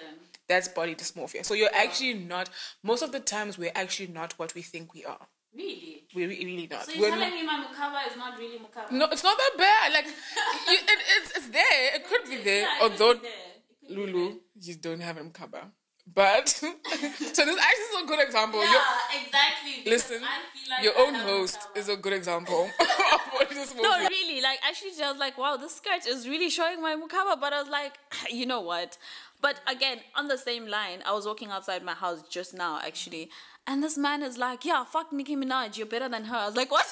That's 0.48 0.68
body 0.68 0.94
dysmorphia. 0.94 1.44
So 1.44 1.54
you're 1.54 1.70
yeah. 1.72 1.82
actually 1.82 2.14
not. 2.14 2.50
Most 2.82 3.02
of 3.02 3.12
the 3.12 3.20
times, 3.20 3.56
we're 3.56 3.72
actually 3.74 4.08
not 4.08 4.32
what 4.36 4.54
we 4.54 4.62
think 4.62 4.92
we 4.94 5.04
are. 5.04 5.28
Really? 5.54 6.06
We're 6.14 6.28
really 6.28 6.68
not. 6.70 6.86
So 6.86 6.92
you're 6.92 7.02
we're 7.02 7.10
telling 7.10 7.30
not, 7.30 7.34
me 7.34 7.46
my 7.46 7.66
mukaba 7.66 8.10
is 8.10 8.16
not 8.16 8.38
really 8.38 8.58
mukaba? 8.58 8.90
No, 8.90 9.06
it's 9.06 9.22
not 9.22 9.38
that 9.38 9.52
bad. 9.56 9.92
Like, 9.92 10.06
you, 10.06 10.74
it, 10.74 10.82
it's, 11.22 11.36
it's 11.36 11.48
there. 11.48 11.94
It 11.94 12.04
could 12.08 12.28
be 12.28 12.42
there. 12.42 12.62
Yeah, 12.62 12.78
Although, 12.82 13.14
be 13.14 13.20
there. 13.20 13.96
Lulu, 13.96 14.38
you 14.60 14.74
don't 14.74 15.00
have 15.00 15.18
a 15.18 15.20
mukaba. 15.20 15.70
But 16.12 16.62
so 17.32 17.44
this 17.44 17.58
actually 17.58 17.90
is 17.90 18.04
a 18.04 18.06
good 18.06 18.20
example. 18.20 18.60
Yeah, 18.62 18.72
You're, 18.72 19.22
exactly. 19.24 19.90
Listen, 19.90 20.20
like 20.20 20.84
your 20.84 20.98
own 20.98 21.14
host 21.14 21.58
is 21.74 21.88
a 21.88 21.96
good 21.96 22.12
example 22.12 22.64
of 22.80 23.20
what 23.32 23.48
this 23.48 23.74
movie. 23.74 23.82
No, 23.82 23.98
really. 24.08 24.42
Like 24.42 24.58
actually, 24.66 24.90
I 25.02 25.10
was 25.10 25.18
like, 25.18 25.38
wow, 25.38 25.56
this 25.56 25.76
skirt 25.76 26.06
is 26.06 26.28
really 26.28 26.50
showing 26.50 26.82
my 26.82 26.94
mukaba. 26.96 27.40
But 27.40 27.52
I 27.52 27.60
was 27.62 27.70
like, 27.70 27.98
you 28.30 28.46
know 28.46 28.60
what? 28.60 28.98
But 29.40 29.60
again, 29.66 29.98
on 30.14 30.28
the 30.28 30.36
same 30.36 30.66
line, 30.66 31.02
I 31.06 31.12
was 31.12 31.26
walking 31.26 31.50
outside 31.50 31.82
my 31.82 31.94
house 31.94 32.22
just 32.28 32.52
now, 32.52 32.78
actually, 32.84 33.30
and 33.66 33.82
this 33.82 33.96
man 33.96 34.22
is 34.22 34.36
like, 34.36 34.66
yeah, 34.66 34.84
fuck 34.84 35.12
Nicki 35.14 35.34
Minaj, 35.34 35.78
you're 35.78 35.86
better 35.86 36.10
than 36.10 36.24
her. 36.24 36.36
I 36.36 36.46
was 36.46 36.56
like, 36.56 36.70
what? 36.70 36.84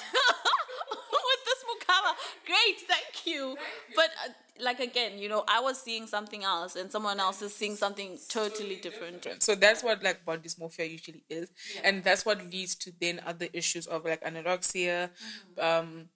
With 1.28 1.44
this 1.44 1.64
mukaba, 1.68 2.14
great, 2.46 2.80
thank 2.88 3.26
you. 3.26 3.56
Thank 3.56 3.56
you. 3.56 3.94
But. 3.94 4.10
Uh, 4.24 4.32
like 4.60 4.80
again, 4.80 5.18
you 5.18 5.28
know, 5.28 5.44
I 5.48 5.60
was 5.60 5.80
seeing 5.80 6.06
something 6.06 6.44
else 6.44 6.76
and 6.76 6.90
someone 6.90 7.20
else 7.20 7.42
is 7.42 7.54
seeing 7.54 7.76
something 7.76 8.18
totally 8.28 8.76
different. 8.76 9.26
So 9.42 9.54
that's 9.54 9.82
what 9.82 10.02
like 10.02 10.24
body 10.24 10.48
dysmorphia 10.48 10.90
usually 10.90 11.24
is. 11.28 11.50
Yeah. 11.74 11.82
And 11.84 12.04
that's 12.04 12.24
what 12.26 12.50
leads 12.50 12.74
to 12.76 12.92
then 13.00 13.20
other 13.26 13.48
issues 13.52 13.86
of 13.86 14.04
like 14.04 14.22
anorexia, 14.22 15.10
mm-hmm. 15.58 15.60
um, 15.60 16.08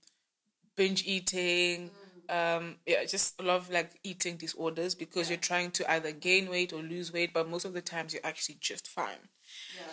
binge 0.77 1.05
eating, 1.07 1.91
mm-hmm. 2.31 2.65
um, 2.65 2.77
yeah, 2.87 3.05
just 3.05 3.41
a 3.41 3.45
lot 3.45 3.57
of 3.57 3.71
like 3.71 3.91
eating 4.03 4.37
disorders 4.37 4.95
because 4.95 5.29
yeah. 5.29 5.35
you're 5.35 5.41
trying 5.41 5.71
to 5.73 5.91
either 5.91 6.13
gain 6.13 6.51
weight 6.51 6.73
or 6.73 6.83
lose 6.83 7.13
weight, 7.13 7.33
but 7.33 7.49
most 7.49 7.65
of 7.65 7.73
the 7.73 7.83
times 7.83 8.13
you're 8.13 8.27
actually 8.27 8.59
just 8.61 8.89
fine. 8.89 9.29
Yeah. 9.77 9.87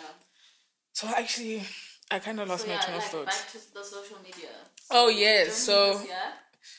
So 0.92 1.08
actually 1.08 1.62
I 2.10 2.18
kind 2.18 2.40
of 2.40 2.48
lost 2.48 2.62
so, 2.62 2.68
my 2.68 2.74
yeah, 2.74 2.80
train 2.80 2.96
like 2.96 3.06
of 3.06 3.10
thought. 3.12 3.26
Back 3.26 3.48
to 3.52 3.74
the 3.74 3.84
social 3.84 4.16
media. 4.22 4.48
So 4.74 4.86
oh 4.90 5.08
yes, 5.08 5.54
so 5.54 6.00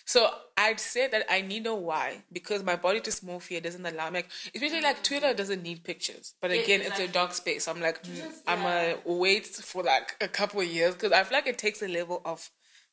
so 0.06 0.30
I'd 0.58 0.80
say 0.80 1.08
that 1.08 1.26
I 1.30 1.42
need 1.42 1.64
know 1.64 1.76
why 1.76 2.24
because 2.32 2.64
my 2.64 2.76
body 2.76 3.00
dysmorphia 3.00 3.62
doesn't 3.62 3.86
allow 3.86 4.10
me. 4.10 4.20
Like, 4.20 4.30
especially 4.54 4.82
like 4.82 5.04
Twitter 5.04 5.34
doesn't 5.34 5.64
need 5.64 5.84
pictures, 5.84 6.34
but 6.42 6.52
again, 6.52 6.82
exactly. 6.82 7.06
it's 7.06 7.12
a 7.12 7.14
dark 7.14 7.34
space. 7.34 7.68
I'm 7.68 7.82
like, 7.82 8.04
mm, 8.04 8.18
Just, 8.18 8.44
I'm 8.48 8.60
gonna 8.60 8.98
wait 9.06 9.48
for 9.48 9.84
like 9.84 10.16
a 10.22 10.28
couple 10.28 10.62
of 10.62 10.68
years 10.68 10.94
because 10.94 11.12
I 11.12 11.24
feel 11.24 11.38
like 11.38 11.48
it 11.48 11.58
takes 11.58 11.82
a 11.82 11.88
level 11.88 12.22
of 12.26 12.50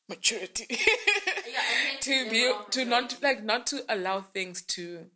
maturity 0.09 0.67
yeah, 0.71 1.99
to 2.01 2.31
be 2.31 2.51
to 2.71 2.85
not 2.85 3.17
like 3.23 3.45
not 3.45 3.67
to 3.67 3.85
allow 3.91 4.21
things 4.21 4.63
to 4.63 5.07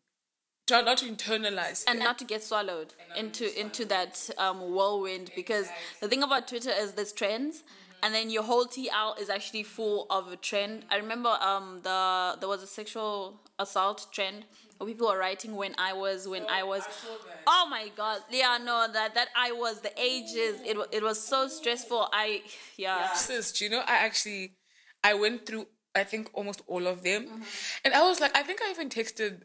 try 0.68 0.82
not 0.82 0.98
to 0.98 1.06
internalize 1.06 1.84
and 1.88 1.98
not 1.98 2.18
to 2.18 2.24
get 2.24 2.42
swallowed 2.42 2.92
into 3.16 3.58
into 3.58 3.86
that 3.86 4.28
um, 4.36 4.60
whirlwind 4.60 5.30
because 5.34 5.68
the 6.00 6.08
thing 6.08 6.22
about 6.22 6.48
Twitter 6.48 6.70
is 6.70 6.92
there's 6.92 7.12
trends. 7.12 7.58
Mm-hmm 7.58 7.82
and 8.02 8.14
then 8.14 8.30
your 8.30 8.42
whole 8.42 8.66
TL 8.66 9.21
is 9.21 9.30
actually 9.30 9.62
full 9.62 10.06
of 10.11 10.32
a 10.32 10.37
trend. 10.37 10.85
I 10.90 10.97
remember 10.97 11.30
um 11.40 11.80
the 11.82 12.37
there 12.40 12.49
was 12.49 12.62
a 12.62 12.66
sexual 12.66 13.40
assault 13.59 14.09
trend 14.12 14.44
where 14.78 14.88
people 14.88 15.09
were 15.09 15.18
writing 15.18 15.54
when 15.54 15.75
I 15.78 15.92
was 15.92 16.26
when 16.26 16.42
oh, 16.42 16.49
I 16.50 16.62
was. 16.64 16.82
I 16.82 17.37
oh 17.47 17.66
my 17.71 17.90
God, 17.97 18.21
yeah, 18.30 18.59
no, 18.62 18.87
that 18.92 19.14
that 19.14 19.28
I 19.37 19.52
was 19.52 19.80
the 19.80 19.92
ages. 19.99 20.61
It 20.64 20.76
it 20.90 21.02
was 21.02 21.21
so 21.21 21.49
stressful. 21.49 22.09
I 22.12 22.42
yeah. 22.76 22.99
yeah. 22.99 23.12
Sis, 23.14 23.52
do 23.52 23.64
you 23.64 23.71
know 23.71 23.82
I 23.87 23.97
actually 24.04 24.56
I 25.04 25.14
went 25.14 25.47
through 25.47 25.66
I 25.94 26.04
think 26.04 26.30
almost 26.32 26.62
all 26.66 26.87
of 26.87 27.02
them, 27.02 27.26
mm-hmm. 27.26 27.42
and 27.85 27.94
I 27.94 28.02
was 28.02 28.21
like 28.21 28.37
I 28.37 28.42
think 28.42 28.61
I 28.62 28.71
even 28.71 28.88
texted 28.88 29.42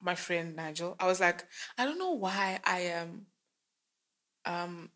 my 0.00 0.14
friend 0.14 0.54
Nigel. 0.54 0.96
I 1.00 1.06
was 1.06 1.20
like 1.20 1.44
I 1.78 1.84
don't 1.84 1.98
know 1.98 2.12
why 2.12 2.60
I 2.64 2.80
am 2.80 3.26
um 4.44 4.90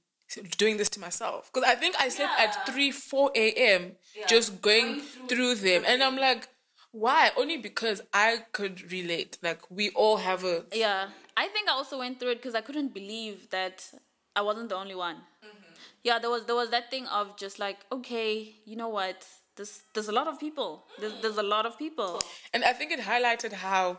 doing 0.56 0.76
this 0.76 0.88
to 0.90 1.00
myself. 1.00 1.50
Because 1.52 1.68
I 1.68 1.74
think 1.74 1.96
I 1.98 2.08
slept 2.08 2.32
yeah. 2.38 2.44
at 2.44 2.66
3 2.66 2.90
4 2.90 3.30
a.m. 3.34 3.92
Yeah. 4.16 4.26
just 4.26 4.60
going, 4.60 4.86
going 4.86 5.00
through, 5.00 5.28
through 5.28 5.54
them. 5.56 5.84
And 5.86 6.02
I'm 6.02 6.16
like 6.16 6.48
why? 6.92 7.30
Only 7.36 7.56
because 7.56 8.02
I 8.12 8.44
could 8.52 8.92
relate. 8.92 9.38
Like 9.42 9.60
we 9.70 9.90
all 9.90 10.18
have 10.18 10.44
a 10.44 10.64
yeah. 10.72 11.08
I 11.36 11.48
think 11.48 11.68
I 11.68 11.72
also 11.72 11.98
went 11.98 12.20
through 12.20 12.32
it 12.32 12.34
because 12.36 12.54
I 12.54 12.60
couldn't 12.60 12.92
believe 12.94 13.48
that 13.50 13.90
I 14.36 14.42
wasn't 14.42 14.68
the 14.68 14.76
only 14.76 14.94
one. 14.94 15.16
Mm-hmm. 15.16 15.72
yeah 16.04 16.18
there 16.18 16.30
was 16.30 16.44
there 16.44 16.54
was 16.54 16.70
that 16.70 16.90
thing 16.90 17.06
of 17.06 17.36
just 17.36 17.58
like 17.58 17.78
okay 17.90 18.54
you 18.64 18.76
know 18.76 18.88
what? 18.88 19.26
There's 19.56 19.82
there's 19.94 20.08
a 20.08 20.12
lot 20.12 20.28
of 20.28 20.38
people. 20.38 20.84
There's, 21.00 21.14
there's 21.22 21.38
a 21.38 21.42
lot 21.42 21.66
of 21.66 21.78
people. 21.78 22.20
And 22.54 22.62
I 22.64 22.72
think 22.74 22.92
it 22.92 23.00
highlighted 23.00 23.52
how 23.52 23.98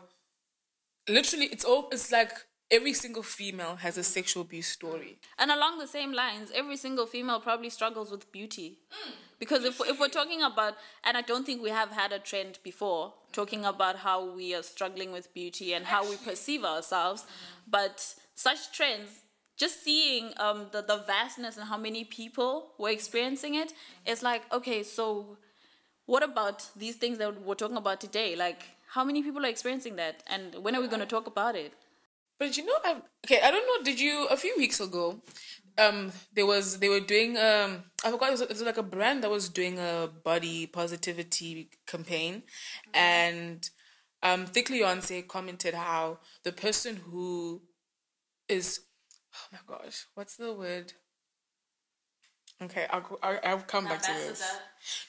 literally 1.08 1.46
it's 1.46 1.64
all 1.64 1.88
it's 1.90 2.10
like 2.12 2.32
every 2.70 2.92
single 2.92 3.22
female 3.22 3.76
has 3.76 3.98
a 3.98 4.02
sexual 4.02 4.42
abuse 4.42 4.66
story. 4.66 5.18
And 5.38 5.50
along 5.50 5.78
the 5.78 5.86
same 5.86 6.12
lines, 6.12 6.50
every 6.54 6.76
single 6.76 7.06
female 7.06 7.40
probably 7.40 7.70
struggles 7.70 8.10
with 8.10 8.30
beauty. 8.32 8.78
Mm. 8.90 9.12
Because 9.38 9.64
if, 9.64 9.80
if 9.80 10.00
we're 10.00 10.08
talking 10.08 10.42
about, 10.42 10.74
and 11.02 11.16
I 11.16 11.20
don't 11.20 11.44
think 11.44 11.62
we 11.62 11.70
have 11.70 11.90
had 11.90 12.12
a 12.12 12.18
trend 12.18 12.58
before, 12.62 13.12
talking 13.32 13.64
about 13.64 13.96
how 13.96 14.34
we 14.34 14.54
are 14.54 14.62
struggling 14.62 15.12
with 15.12 15.32
beauty 15.34 15.74
and 15.74 15.84
how 15.84 16.08
we 16.08 16.16
perceive 16.16 16.64
ourselves, 16.64 17.26
but 17.68 18.14
such 18.34 18.72
trends, 18.72 19.10
just 19.56 19.82
seeing 19.84 20.32
um, 20.38 20.66
the, 20.72 20.82
the 20.82 21.02
vastness 21.06 21.56
and 21.56 21.68
how 21.68 21.76
many 21.76 22.04
people 22.04 22.72
were 22.78 22.90
experiencing 22.90 23.54
it, 23.54 23.72
it's 24.06 24.22
like, 24.22 24.42
okay, 24.52 24.82
so 24.82 25.36
what 26.06 26.22
about 26.22 26.68
these 26.76 26.96
things 26.96 27.18
that 27.18 27.42
we're 27.42 27.54
talking 27.54 27.76
about 27.76 28.00
today? 28.00 28.36
Like, 28.36 28.62
how 28.88 29.04
many 29.04 29.22
people 29.22 29.44
are 29.44 29.48
experiencing 29.48 29.96
that? 29.96 30.22
And 30.26 30.54
when 30.62 30.74
are 30.74 30.80
we 30.80 30.88
going 30.88 31.00
to 31.00 31.06
talk 31.06 31.26
about 31.26 31.56
it? 31.56 31.72
But 32.38 32.56
you 32.56 32.64
know, 32.66 32.74
i 32.84 32.96
okay. 33.24 33.40
I 33.42 33.50
don't 33.50 33.66
know. 33.66 33.84
Did 33.84 34.00
you 34.00 34.26
a 34.30 34.36
few 34.36 34.54
weeks 34.56 34.80
ago? 34.80 35.20
Um, 35.76 36.12
there 36.32 36.46
was 36.46 36.78
they 36.78 36.88
were 36.88 37.00
doing 37.00 37.36
um 37.36 37.82
I 38.04 38.10
forgot 38.10 38.28
it 38.28 38.32
was, 38.32 38.40
it 38.42 38.48
was 38.48 38.62
like 38.62 38.76
a 38.76 38.82
brand 38.82 39.24
that 39.24 39.30
was 39.30 39.48
doing 39.48 39.78
a 39.78 40.08
body 40.22 40.66
positivity 40.66 41.70
campaign, 41.86 42.42
and 42.92 43.68
um, 44.22 44.46
Thick 44.46 44.68
Leeyonce 44.68 45.26
commented 45.28 45.74
how 45.74 46.18
the 46.44 46.52
person 46.52 46.96
who 46.96 47.60
is, 48.48 48.80
oh 49.34 49.48
my 49.52 49.58
gosh, 49.66 50.06
what's 50.14 50.36
the 50.36 50.52
word? 50.52 50.94
Okay, 52.64 52.86
I'll, 52.90 53.18
I'll, 53.22 53.38
I'll 53.44 53.58
come 53.60 53.84
back 53.84 54.02
to 54.02 54.12
this. 54.12 54.42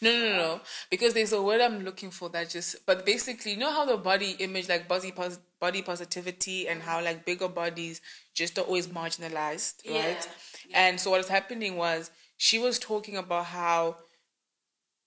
No, 0.02 0.12
no, 0.12 0.20
no, 0.20 0.38
no, 0.38 0.62
because 0.90 1.14
there's 1.14 1.34
a 1.34 1.42
word 1.42 1.62
I'm 1.62 1.84
looking 1.84 2.10
for 2.10 2.30
that 2.30 2.50
just, 2.50 2.86
but 2.86 3.06
basically, 3.06 3.52
you 3.52 3.58
know 3.58 3.72
how 3.72 3.86
the 3.86 3.98
body 3.98 4.32
image, 4.40 4.70
like 4.70 4.88
body, 4.88 5.12
pos- 5.12 5.40
body 5.60 5.82
positivity, 5.82 6.68
and 6.68 6.82
how 6.82 7.04
like 7.04 7.26
bigger 7.26 7.50
bodies 7.50 8.02
just 8.34 8.58
are 8.58 8.62
always 8.62 8.88
marginalized, 8.88 9.76
right? 9.90 10.28
yeah. 10.70 10.90
And 10.90 11.00
so 11.00 11.12
what 11.12 11.18
was 11.18 11.28
happening 11.28 11.76
was 11.76 12.10
she 12.38 12.58
was 12.58 12.80
talking 12.80 13.18
about 13.18 13.46
how 13.46 13.98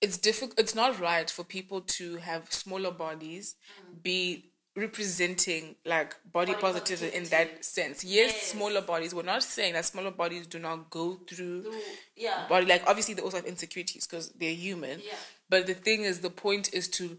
it's 0.00 0.18
difficult 0.18 0.58
it's 0.58 0.74
not 0.74 1.00
right 1.00 1.30
for 1.30 1.44
people 1.44 1.80
to 1.80 2.16
have 2.16 2.52
smaller 2.52 2.90
bodies 2.90 3.56
be 4.02 4.50
representing 4.78 5.74
like 5.84 6.14
body, 6.32 6.52
Body 6.52 6.60
positivity 6.62 7.16
in 7.16 7.24
that 7.26 7.64
sense. 7.64 8.04
Yes, 8.04 8.32
Yes. 8.32 8.42
smaller 8.52 8.80
bodies. 8.80 9.14
We're 9.14 9.22
not 9.22 9.42
saying 9.42 9.72
that 9.74 9.84
smaller 9.84 10.10
bodies 10.12 10.46
do 10.46 10.58
not 10.58 10.88
go 10.90 11.16
through 11.28 11.72
yeah. 12.16 12.46
body 12.48 12.66
like 12.66 12.82
obviously 12.86 13.14
they 13.14 13.22
also 13.22 13.36
have 13.38 13.46
insecurities 13.46 14.06
because 14.06 14.30
they're 14.30 14.52
human. 14.54 15.00
Yeah. 15.00 15.14
but 15.50 15.66
the 15.66 15.74
thing 15.74 16.02
is 16.02 16.20
the 16.20 16.30
point 16.30 16.72
is 16.72 16.88
to 16.88 17.18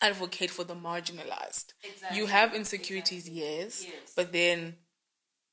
advocate 0.00 0.50
for 0.50 0.64
the 0.64 0.74
marginalized. 0.74 1.72
Exactly, 1.82 2.18
you 2.18 2.26
have 2.26 2.54
insecurities 2.54 3.28
yes, 3.28 3.84
Yes. 3.84 4.12
but 4.16 4.32
then 4.32 4.76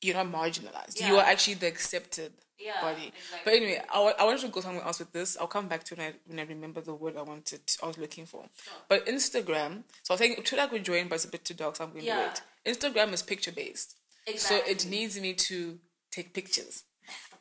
you're 0.02 0.16
not 0.16 0.28
marginalized. 0.32 1.00
You 1.08 1.18
are 1.18 1.26
actually 1.26 1.56
the 1.56 1.68
accepted 1.68 2.34
Yeah, 2.60 2.82
body 2.82 3.14
exactly. 3.16 3.40
but 3.46 3.54
anyway 3.54 3.82
I 3.94 4.14
I 4.20 4.24
wanted 4.26 4.42
to 4.42 4.48
go 4.50 4.60
somewhere 4.62 4.84
else 4.84 5.00
with 5.00 5.12
this 5.14 5.38
i'll 5.40 5.48
come 5.48 5.68
back 5.68 5.84
to 5.86 5.96
when 5.96 6.08
i, 6.08 6.14
when 6.28 6.40
I 6.40 6.44
remember 6.44 6.82
the 6.82 6.94
word 6.94 7.16
i 7.18 7.22
wanted 7.22 7.62
i 7.82 7.88
was 7.88 7.98
looking 7.98 8.26
for 8.26 8.44
but 8.90 9.06
instagram 9.06 9.84
so 10.04 10.12
i 10.12 10.14
was 10.14 10.20
saying 10.20 10.36
twitter 10.44 10.68
could 10.68 10.84
join 10.84 11.08
but 11.08 11.16
it's 11.16 11.26
a 11.26 11.30
bit 11.30 11.46
too 11.46 11.54
dark 11.54 11.76
so 11.78 11.84
i'm 11.86 11.92
going 11.92 12.02
to 12.02 12.08
Yeah. 12.08 12.28
wait 12.66 12.76
instagram 12.76 13.14
is 13.14 13.22
picture 13.22 13.52
based 13.54 13.96
Exactly. 14.28 14.58
so 14.58 14.72
it 14.72 14.86
needs 14.90 15.20
me 15.20 15.34
to 15.34 15.80
take 16.12 16.34
pictures 16.34 16.84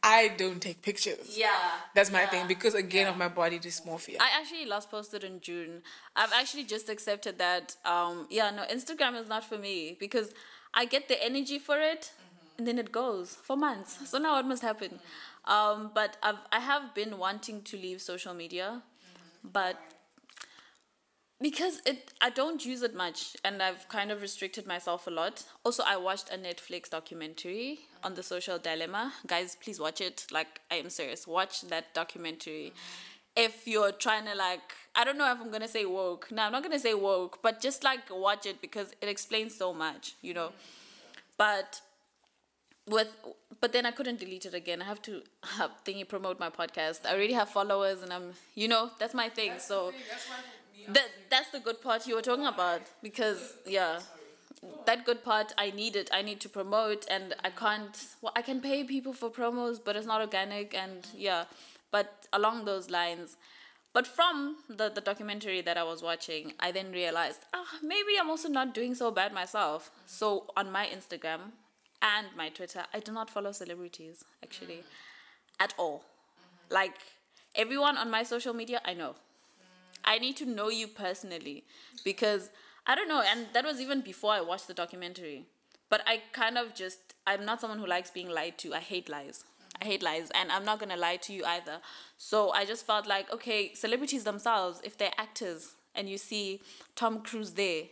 i 0.02 0.28
don't 0.38 0.60
take 0.62 0.80
pictures 0.82 1.37
Yeah. 1.37 1.50
that's 1.94 2.10
my 2.12 2.20
yeah, 2.22 2.30
thing 2.30 2.46
because 2.46 2.75
again 2.75 3.06
yeah. 3.06 3.10
of 3.12 3.16
my 3.18 3.28
body 3.28 3.58
dysmorphia 3.58 4.16
I 4.20 4.30
actually 4.40 4.66
last 4.66 4.88
posted 4.90 5.25
in 5.25 5.40
June. 5.40 5.82
I've 6.14 6.32
actually 6.32 6.64
just 6.64 6.88
accepted 6.88 7.38
that. 7.38 7.75
Um, 7.84 8.26
yeah, 8.30 8.50
no, 8.50 8.62
Instagram 8.76 9.20
is 9.20 9.28
not 9.28 9.44
for 9.44 9.58
me 9.58 9.96
because 9.98 10.32
I 10.72 10.84
get 10.84 11.08
the 11.08 11.18
energy 11.30 11.58
for 11.58 11.78
it, 11.80 12.12
and 12.58 12.66
then 12.66 12.78
it 12.78 12.92
goes 12.92 13.38
for 13.42 13.56
months. 13.56 13.98
So 14.06 14.18
now 14.18 14.34
what 14.34 14.46
must 14.46 14.62
happen? 14.62 15.00
Um, 15.44 15.92
but 15.94 16.16
I've 16.22 16.42
I 16.52 16.60
have 16.60 16.94
been 16.94 17.18
wanting 17.18 17.62
to 17.62 17.76
leave 17.76 18.02
social 18.02 18.34
media, 18.34 18.82
but 19.42 19.78
because 21.40 21.80
it 21.86 22.12
I 22.20 22.30
don't 22.30 22.64
use 22.66 22.82
it 22.82 22.94
much 22.94 23.36
and 23.44 23.62
I've 23.62 23.88
kind 23.88 24.10
of 24.10 24.20
restricted 24.20 24.66
myself 24.66 25.06
a 25.06 25.10
lot. 25.10 25.44
Also 25.64 25.82
I 25.86 25.96
watched 25.96 26.30
a 26.30 26.36
Netflix 26.36 26.90
documentary 26.90 27.80
on 28.02 28.14
the 28.14 28.22
social 28.22 28.58
dilemma. 28.58 29.12
Guys, 29.26 29.56
please 29.62 29.78
watch 29.78 30.00
it. 30.00 30.26
Like 30.30 30.60
I 30.70 30.76
am 30.76 30.90
serious. 30.90 31.26
Watch 31.26 31.62
that 31.62 31.94
documentary. 31.94 32.72
If 33.36 33.68
you're 33.68 33.92
trying 33.92 34.24
to 34.26 34.34
like 34.34 34.74
I 34.96 35.04
don't 35.04 35.16
know 35.16 35.30
if 35.30 35.40
I'm 35.40 35.50
gonna 35.50 35.68
say 35.68 35.84
woke. 35.84 36.28
No, 36.32 36.42
I'm 36.42 36.52
not 36.52 36.62
gonna 36.64 36.78
say 36.78 36.94
woke, 36.94 37.38
but 37.40 37.60
just 37.60 37.84
like 37.84 38.10
watch 38.10 38.44
it 38.44 38.60
because 38.60 38.92
it 39.00 39.08
explains 39.08 39.54
so 39.54 39.72
much, 39.72 40.14
you 40.20 40.34
know. 40.34 40.50
But 41.36 41.80
with 42.88 43.09
but 43.61 43.73
then 43.73 43.87
I 43.87 43.90
couldn't 43.90 44.21
delete 44.21 44.47
it 44.47 44.54
again. 44.54 44.80
I 44.80 44.85
have 44.85 45.02
to 45.02 45.23
have 45.57 45.73
thingy 45.85 46.07
promote 46.07 46.38
my 46.38 46.49
podcast. 46.49 47.07
I 47.07 47.14
already 47.14 47.33
have 47.33 47.49
followers 47.49 48.02
and 48.02 48.12
I'm 48.12 48.33
you 48.54 48.68
know, 48.68 48.90
that's 48.99 49.14
my 49.14 49.28
thing. 49.28 49.52
So 49.59 49.92
that 50.88 51.09
that's 51.30 51.50
the 51.50 51.61
good 51.61 51.80
part 51.83 52.07
you 52.07 52.14
were 52.14 52.23
talking 52.23 52.47
about 52.47 52.80
because 53.02 53.54
yeah 53.66 54.00
that 54.87 55.04
good 55.04 55.23
part 55.23 55.52
i 55.59 55.71
need 55.71 55.95
it 55.95 56.09
i 56.12 56.23
need 56.23 56.40
to 56.40 56.49
promote 56.49 57.07
and 57.11 57.35
i 57.45 57.50
can't 57.50 58.07
well 58.23 58.33
i 58.35 58.42
can 58.42 58.61
pay 58.61 58.83
people 58.83 59.12
for 59.12 59.30
promos 59.30 59.79
but 59.85 59.96
it's 59.96 60.07
not 60.07 60.20
organic 60.20 60.74
and 60.74 61.07
yeah 61.14 61.44
but 61.90 62.27
along 62.33 62.64
those 62.64 62.90
lines 62.90 63.37
but 63.92 64.07
from 64.07 64.57
the, 64.68 64.88
the 64.88 65.01
documentary 65.01 65.61
that 65.61 65.77
i 65.77 65.83
was 65.83 66.03
watching 66.03 66.53
i 66.59 66.72
then 66.72 66.90
realized 66.90 67.40
ah 67.55 67.66
maybe 67.83 68.18
i'm 68.18 68.31
also 68.31 68.48
not 68.48 68.74
doing 68.74 68.94
so 68.94 69.11
bad 69.11 69.33
myself 69.33 69.90
so 70.07 70.46
on 70.57 70.72
my 70.72 70.87
instagram 70.87 71.53
and 72.02 72.26
my 72.37 72.48
twitter 72.48 72.84
i 72.94 73.00
do 73.00 73.12
not 73.12 73.28
follow 73.30 73.52
celebrities 73.52 74.24
actually 74.42 74.76
mm. 74.76 74.84
at 75.61 75.74
all 75.78 75.98
mm-hmm. 75.98 76.74
like 76.74 76.94
everyone 77.54 77.96
on 77.96 78.11
my 78.11 78.22
social 78.22 78.54
media 78.54 78.80
i 78.84 78.94
know 78.94 79.11
mm. 79.11 79.14
I 80.04 80.18
need 80.18 80.37
to 80.38 80.46
know 80.46 80.70
you 80.70 80.88
personally 80.88 81.64
because 82.02 82.48
I 82.88 82.94
don't 82.94 83.08
know, 83.08 83.20
and 83.20 83.46
that 83.52 83.66
was 83.66 83.80
even 83.80 84.00
before 84.00 84.32
I 84.32 84.40
watched 84.40 84.66
the 84.66 84.74
documentary. 84.74 85.44
But 85.90 86.02
I 86.06 86.22
kind 86.32 86.56
of 86.56 86.74
just, 86.74 87.14
I'm 87.26 87.44
not 87.44 87.61
someone 87.61 87.78
who 87.78 87.87
likes 87.87 88.11
being 88.11 88.30
lied 88.30 88.56
to. 88.58 88.74
I 88.74 88.78
hate 88.78 89.11
lies. 89.11 89.44
I 89.80 89.84
hate 89.84 90.00
mm-hmm. 90.00 90.06
lies, 90.06 90.30
and 90.34 90.50
I'm 90.50 90.64
not 90.64 90.78
gonna 90.78 90.96
lie 90.96 91.16
to 91.16 91.32
you 91.34 91.44
either. 91.44 91.80
So 92.16 92.50
I 92.50 92.64
just 92.64 92.87
felt 92.87 93.06
like, 93.06 93.30
okay, 93.30 93.74
celebrities 93.74 94.24
themselves, 94.24 94.80
if 94.82 94.96
they're 94.96 95.12
actors 95.18 95.74
and 95.94 96.08
you 96.08 96.16
see 96.16 96.62
Tom 96.96 97.20
Cruise 97.20 97.52
there, 97.52 97.84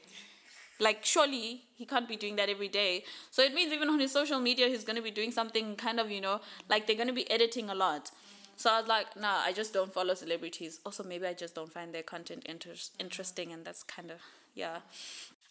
like 0.80 1.04
surely 1.04 1.62
he 1.74 1.84
can't 1.86 2.08
be 2.08 2.16
doing 2.16 2.36
that 2.36 2.48
every 2.48 2.68
day. 2.68 3.04
So 3.30 3.42
it 3.42 3.54
means 3.54 3.72
even 3.72 3.88
on 3.88 3.98
his 3.98 4.12
social 4.12 4.40
media, 4.40 4.68
he's 4.68 4.84
gonna 4.84 5.02
be 5.02 5.10
doing 5.10 5.30
something 5.32 5.76
kind 5.76 6.00
of, 6.00 6.10
you 6.10 6.20
know, 6.20 6.40
like 6.68 6.86
they're 6.86 6.96
gonna 6.96 7.12
be 7.12 7.30
editing 7.30 7.70
a 7.70 7.74
lot. 7.74 8.10
So 8.56 8.70
I 8.70 8.78
was 8.80 8.88
like, 8.88 9.16
nah, 9.16 9.40
I 9.44 9.52
just 9.52 9.74
don't 9.74 9.92
follow 9.92 10.14
celebrities. 10.14 10.80
Also, 10.86 11.04
maybe 11.04 11.26
I 11.26 11.34
just 11.34 11.54
don't 11.54 11.70
find 11.72 11.94
their 11.94 12.02
content 12.02 12.42
interest 12.46 12.94
interesting, 12.98 13.52
and 13.52 13.64
that's 13.64 13.82
kind 13.82 14.10
of 14.10 14.18
yeah. 14.54 14.78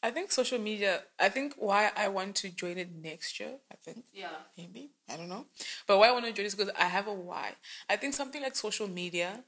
I 0.03 0.11
think 0.11 0.31
social 0.31 0.59
media. 0.59 1.01
I 1.19 1.29
think 1.29 1.53
why 1.57 1.91
I 1.95 2.07
want 2.09 2.35
to 2.37 2.49
join 2.49 2.77
it 2.77 2.89
next 3.01 3.39
year. 3.39 3.53
I 3.71 3.75
think 3.83 4.05
Yeah. 4.13 4.29
maybe 4.57 4.89
I 5.09 5.17
don't 5.17 5.29
know, 5.29 5.45
but 5.87 5.97
why 5.99 6.09
I 6.09 6.11
want 6.11 6.25
to 6.25 6.31
join 6.31 6.45
is 6.45 6.55
because 6.55 6.71
I 6.77 6.85
have 6.85 7.07
a 7.07 7.13
why. 7.13 7.53
I 7.89 7.95
think 7.95 8.13
something 8.13 8.41
like 8.41 8.55
social 8.55 8.87
media, 8.87 9.43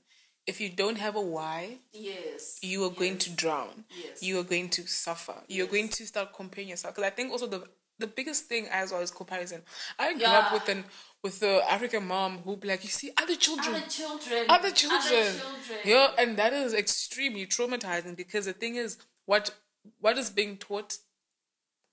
if 0.48 0.62
you 0.62 0.70
don't 0.70 0.98
have 0.98 1.16
a 1.16 1.22
why, 1.22 1.78
Yes. 1.92 2.58
you 2.62 2.84
are 2.86 2.90
going 2.90 3.18
to 3.20 3.30
drown. 3.30 3.84
Yes. 4.04 4.24
You 4.24 4.40
are 4.40 4.44
going 4.44 4.70
to 4.70 4.88
suffer. 4.88 5.36
You're 5.48 5.68
going 5.68 5.90
to 5.90 6.06
start 6.08 6.34
comparing 6.34 6.70
yourself. 6.70 6.96
Because 6.96 7.08
I 7.12 7.14
think 7.14 7.32
also 7.32 7.48
the 7.48 7.68
the 8.00 8.06
biggest 8.08 8.46
thing 8.46 8.68
as 8.72 8.92
well 8.92 9.02
is 9.02 9.10
comparison. 9.10 9.64
I 9.98 10.14
grew 10.14 10.26
up 10.26 10.54
with 10.54 10.70
an 10.70 10.86
with 11.24 11.40
the 11.40 11.64
African 11.70 12.06
mom 12.08 12.38
who 12.40 12.56
be 12.56 12.68
like, 12.68 12.84
you 12.84 12.90
see 12.90 13.12
other 13.18 13.36
children. 13.36 13.76
Other 13.76 13.88
children. 13.90 14.46
other 14.50 14.72
children. 14.72 15.02
children. 15.12 15.80
Yeah, 15.84 16.12
and 16.18 16.38
that 16.38 16.54
is 16.54 16.74
extremely 16.76 17.46
traumatizing 17.48 18.16
because 18.16 18.46
the 18.46 18.54
thing 18.54 18.76
is, 18.76 18.98
what 19.26 19.54
what 20.00 20.18
is 20.18 20.30
being 20.30 20.58
taught, 20.58 20.98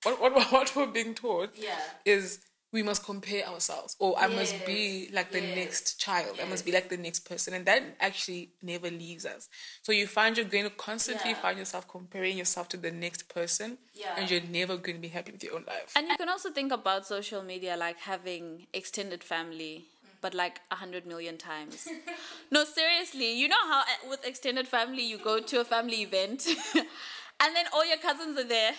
what 0.03 0.21
what 0.21 0.33
what 0.53 0.77
we're 0.77 0.87
being 0.87 1.15
taught, 1.15 1.51
Yeah. 1.57 1.79
is 2.05 2.41
we 2.75 2.83
must 2.83 3.05
compare 3.05 3.47
ourselves, 3.47 3.95
or 4.01 4.19
I 4.19 4.27
must 4.27 4.67
be 4.67 5.09
like 5.13 5.31
the 5.31 5.41
yes, 5.41 5.55
next 5.57 6.01
child, 6.01 6.41
I 6.43 6.45
must 6.45 6.65
be 6.67 6.73
like 6.73 6.89
the 6.89 6.97
next 6.97 7.21
person, 7.21 7.55
and 7.55 7.65
that 7.67 7.83
actually 8.01 8.51
never 8.63 8.91
leaves 8.91 9.25
us. 9.25 9.49
So 9.83 9.93
you 9.93 10.09
find 10.09 10.37
you're 10.37 10.45
going 10.57 10.65
to 10.65 10.71
constantly 10.71 11.31
Yeah. 11.31 11.37
find 11.45 11.57
yourself 11.57 11.87
comparing 11.87 12.37
yourself 12.37 12.69
to 12.71 12.77
the 12.77 12.91
next 12.91 13.29
person, 13.29 13.79
Yeah. 13.95 14.17
and 14.17 14.29
you're 14.29 14.41
never 14.61 14.77
going 14.77 14.97
to 14.97 15.01
be 15.01 15.13
happy 15.19 15.31
with 15.31 15.45
your 15.45 15.55
own 15.55 15.65
life. 15.69 15.93
And 15.95 16.09
you 16.09 16.17
can 16.17 16.29
also 16.29 16.51
think 16.51 16.73
about 16.73 17.07
social 17.07 17.43
media 17.45 17.77
like 17.77 17.99
having 17.99 18.67
extended 18.75 19.23
family, 19.23 19.85
but 20.21 20.35
like 20.35 20.61
a 20.73 20.75
hundred 20.75 21.07
million 21.07 21.39
times. 21.39 21.87
no, 22.51 22.65
seriously, 22.65 23.39
you 23.41 23.47
know 23.47 23.65
how 23.73 23.81
uh, 23.83 24.09
with 24.11 24.27
extended 24.27 24.67
family 24.67 25.05
you 25.07 25.19
go 25.19 25.39
to 25.39 25.61
a 25.61 25.65
family 25.65 26.03
event, 26.03 26.45
and 27.43 27.51
then 27.57 27.67
all 27.73 27.87
your 27.87 27.99
cousins 27.99 28.37
are 28.37 28.49
there. 28.59 28.73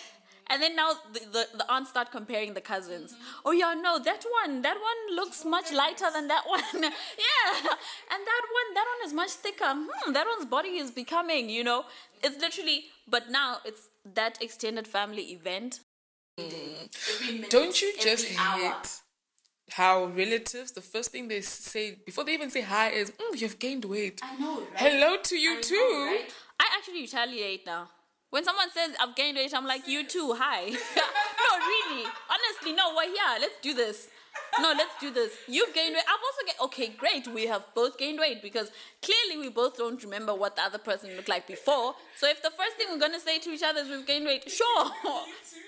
And 0.50 0.62
then 0.62 0.76
now 0.76 0.92
the, 1.12 1.20
the, 1.20 1.48
the 1.58 1.72
aunts 1.72 1.90
start 1.90 2.12
comparing 2.12 2.54
the 2.54 2.62
cousins. 2.62 3.16
Oh 3.44 3.52
yeah, 3.52 3.74
no, 3.74 3.98
that 4.00 4.24
one, 4.44 4.62
that 4.62 4.78
one 4.78 5.16
looks 5.16 5.44
much 5.44 5.72
lighter 5.74 6.06
than 6.14 6.28
that 6.28 6.44
one. 6.48 6.62
yeah, 6.84 7.70
and 8.12 8.22
that 8.32 8.44
one, 8.58 8.74
that 8.76 8.86
one 8.94 9.08
is 9.08 9.14
much 9.14 9.32
thicker. 9.32 9.66
Hmm, 9.74 10.14
that 10.14 10.28
one's 10.28 10.46
body 10.50 10.78
is 10.78 10.92
becoming, 10.92 11.50
you 11.50 11.64
know. 11.64 11.86
It's 12.24 12.40
literally, 12.40 12.86
but 13.08 13.30
now 13.30 13.58
it's 13.66 13.90
that 14.14 14.42
extended 14.42 14.88
family 14.88 15.24
event. 15.34 15.80
Don't 17.50 17.82
you 17.82 17.94
just 18.00 18.26
hate 18.28 19.02
how 19.72 20.06
relatives, 20.06 20.72
the 20.72 20.82
first 20.82 21.12
thing 21.12 21.28
they 21.28 21.42
say 21.42 21.98
before 22.06 22.24
they 22.24 22.34
even 22.34 22.50
say 22.50 22.62
hi 22.62 22.90
is, 22.90 23.12
mm, 23.12 23.42
you've 23.42 23.60
gained 23.60 23.86
weight. 23.86 24.22
I 24.24 24.36
know, 24.38 24.60
right? 24.60 24.68
Hello 24.76 25.18
to 25.22 25.36
you 25.38 25.52
I 25.52 25.56
know, 25.56 25.62
too. 25.62 26.06
right? 26.06 26.34
I 26.60 26.66
actually 26.78 27.02
retaliate 27.02 27.66
now. 27.66 27.90
When 28.30 28.44
someone 28.44 28.70
says 28.72 28.96
I've 29.00 29.16
gained 29.16 29.38
weight, 29.38 29.54
I'm 29.54 29.66
like, 29.66 29.88
you 29.88 30.06
too, 30.06 30.36
hi. 30.38 30.66
no, 30.66 30.72
really. 30.72 32.04
Honestly, 32.30 32.74
no, 32.74 32.94
we're 32.96 33.04
here. 33.04 33.38
Let's 33.40 33.60
do 33.62 33.74
this. 33.74 34.10
No, 34.60 34.70
let's 34.70 34.92
do 35.00 35.12
this. 35.12 35.32
You've 35.48 35.74
gained 35.74 35.94
weight. 35.96 36.04
I've 36.08 36.20
also 36.24 36.46
gained. 36.46 36.58
Okay, 36.62 36.88
great. 36.98 37.28
We 37.34 37.48
have 37.48 37.66
both 37.74 37.98
gained 37.98 38.20
weight 38.20 38.42
because 38.42 38.72
clearly 39.02 39.42
we 39.42 39.50
both 39.50 39.78
don't 39.78 40.02
remember 40.04 40.34
what 40.34 40.56
the 40.56 40.64
other 40.64 40.78
person 40.78 41.16
looked 41.16 41.30
like 41.30 41.46
before. 41.48 41.96
So 42.18 42.28
if 42.30 42.42
the 42.42 42.52
first 42.52 42.76
thing 42.78 42.88
we're 42.90 43.00
gonna 43.00 43.20
say 43.20 43.40
to 43.40 43.50
each 43.50 43.64
other 43.64 43.82
is 43.82 43.90
we've 43.90 44.06
gained 44.06 44.26
weight, 44.26 44.50
sure, 44.50 44.92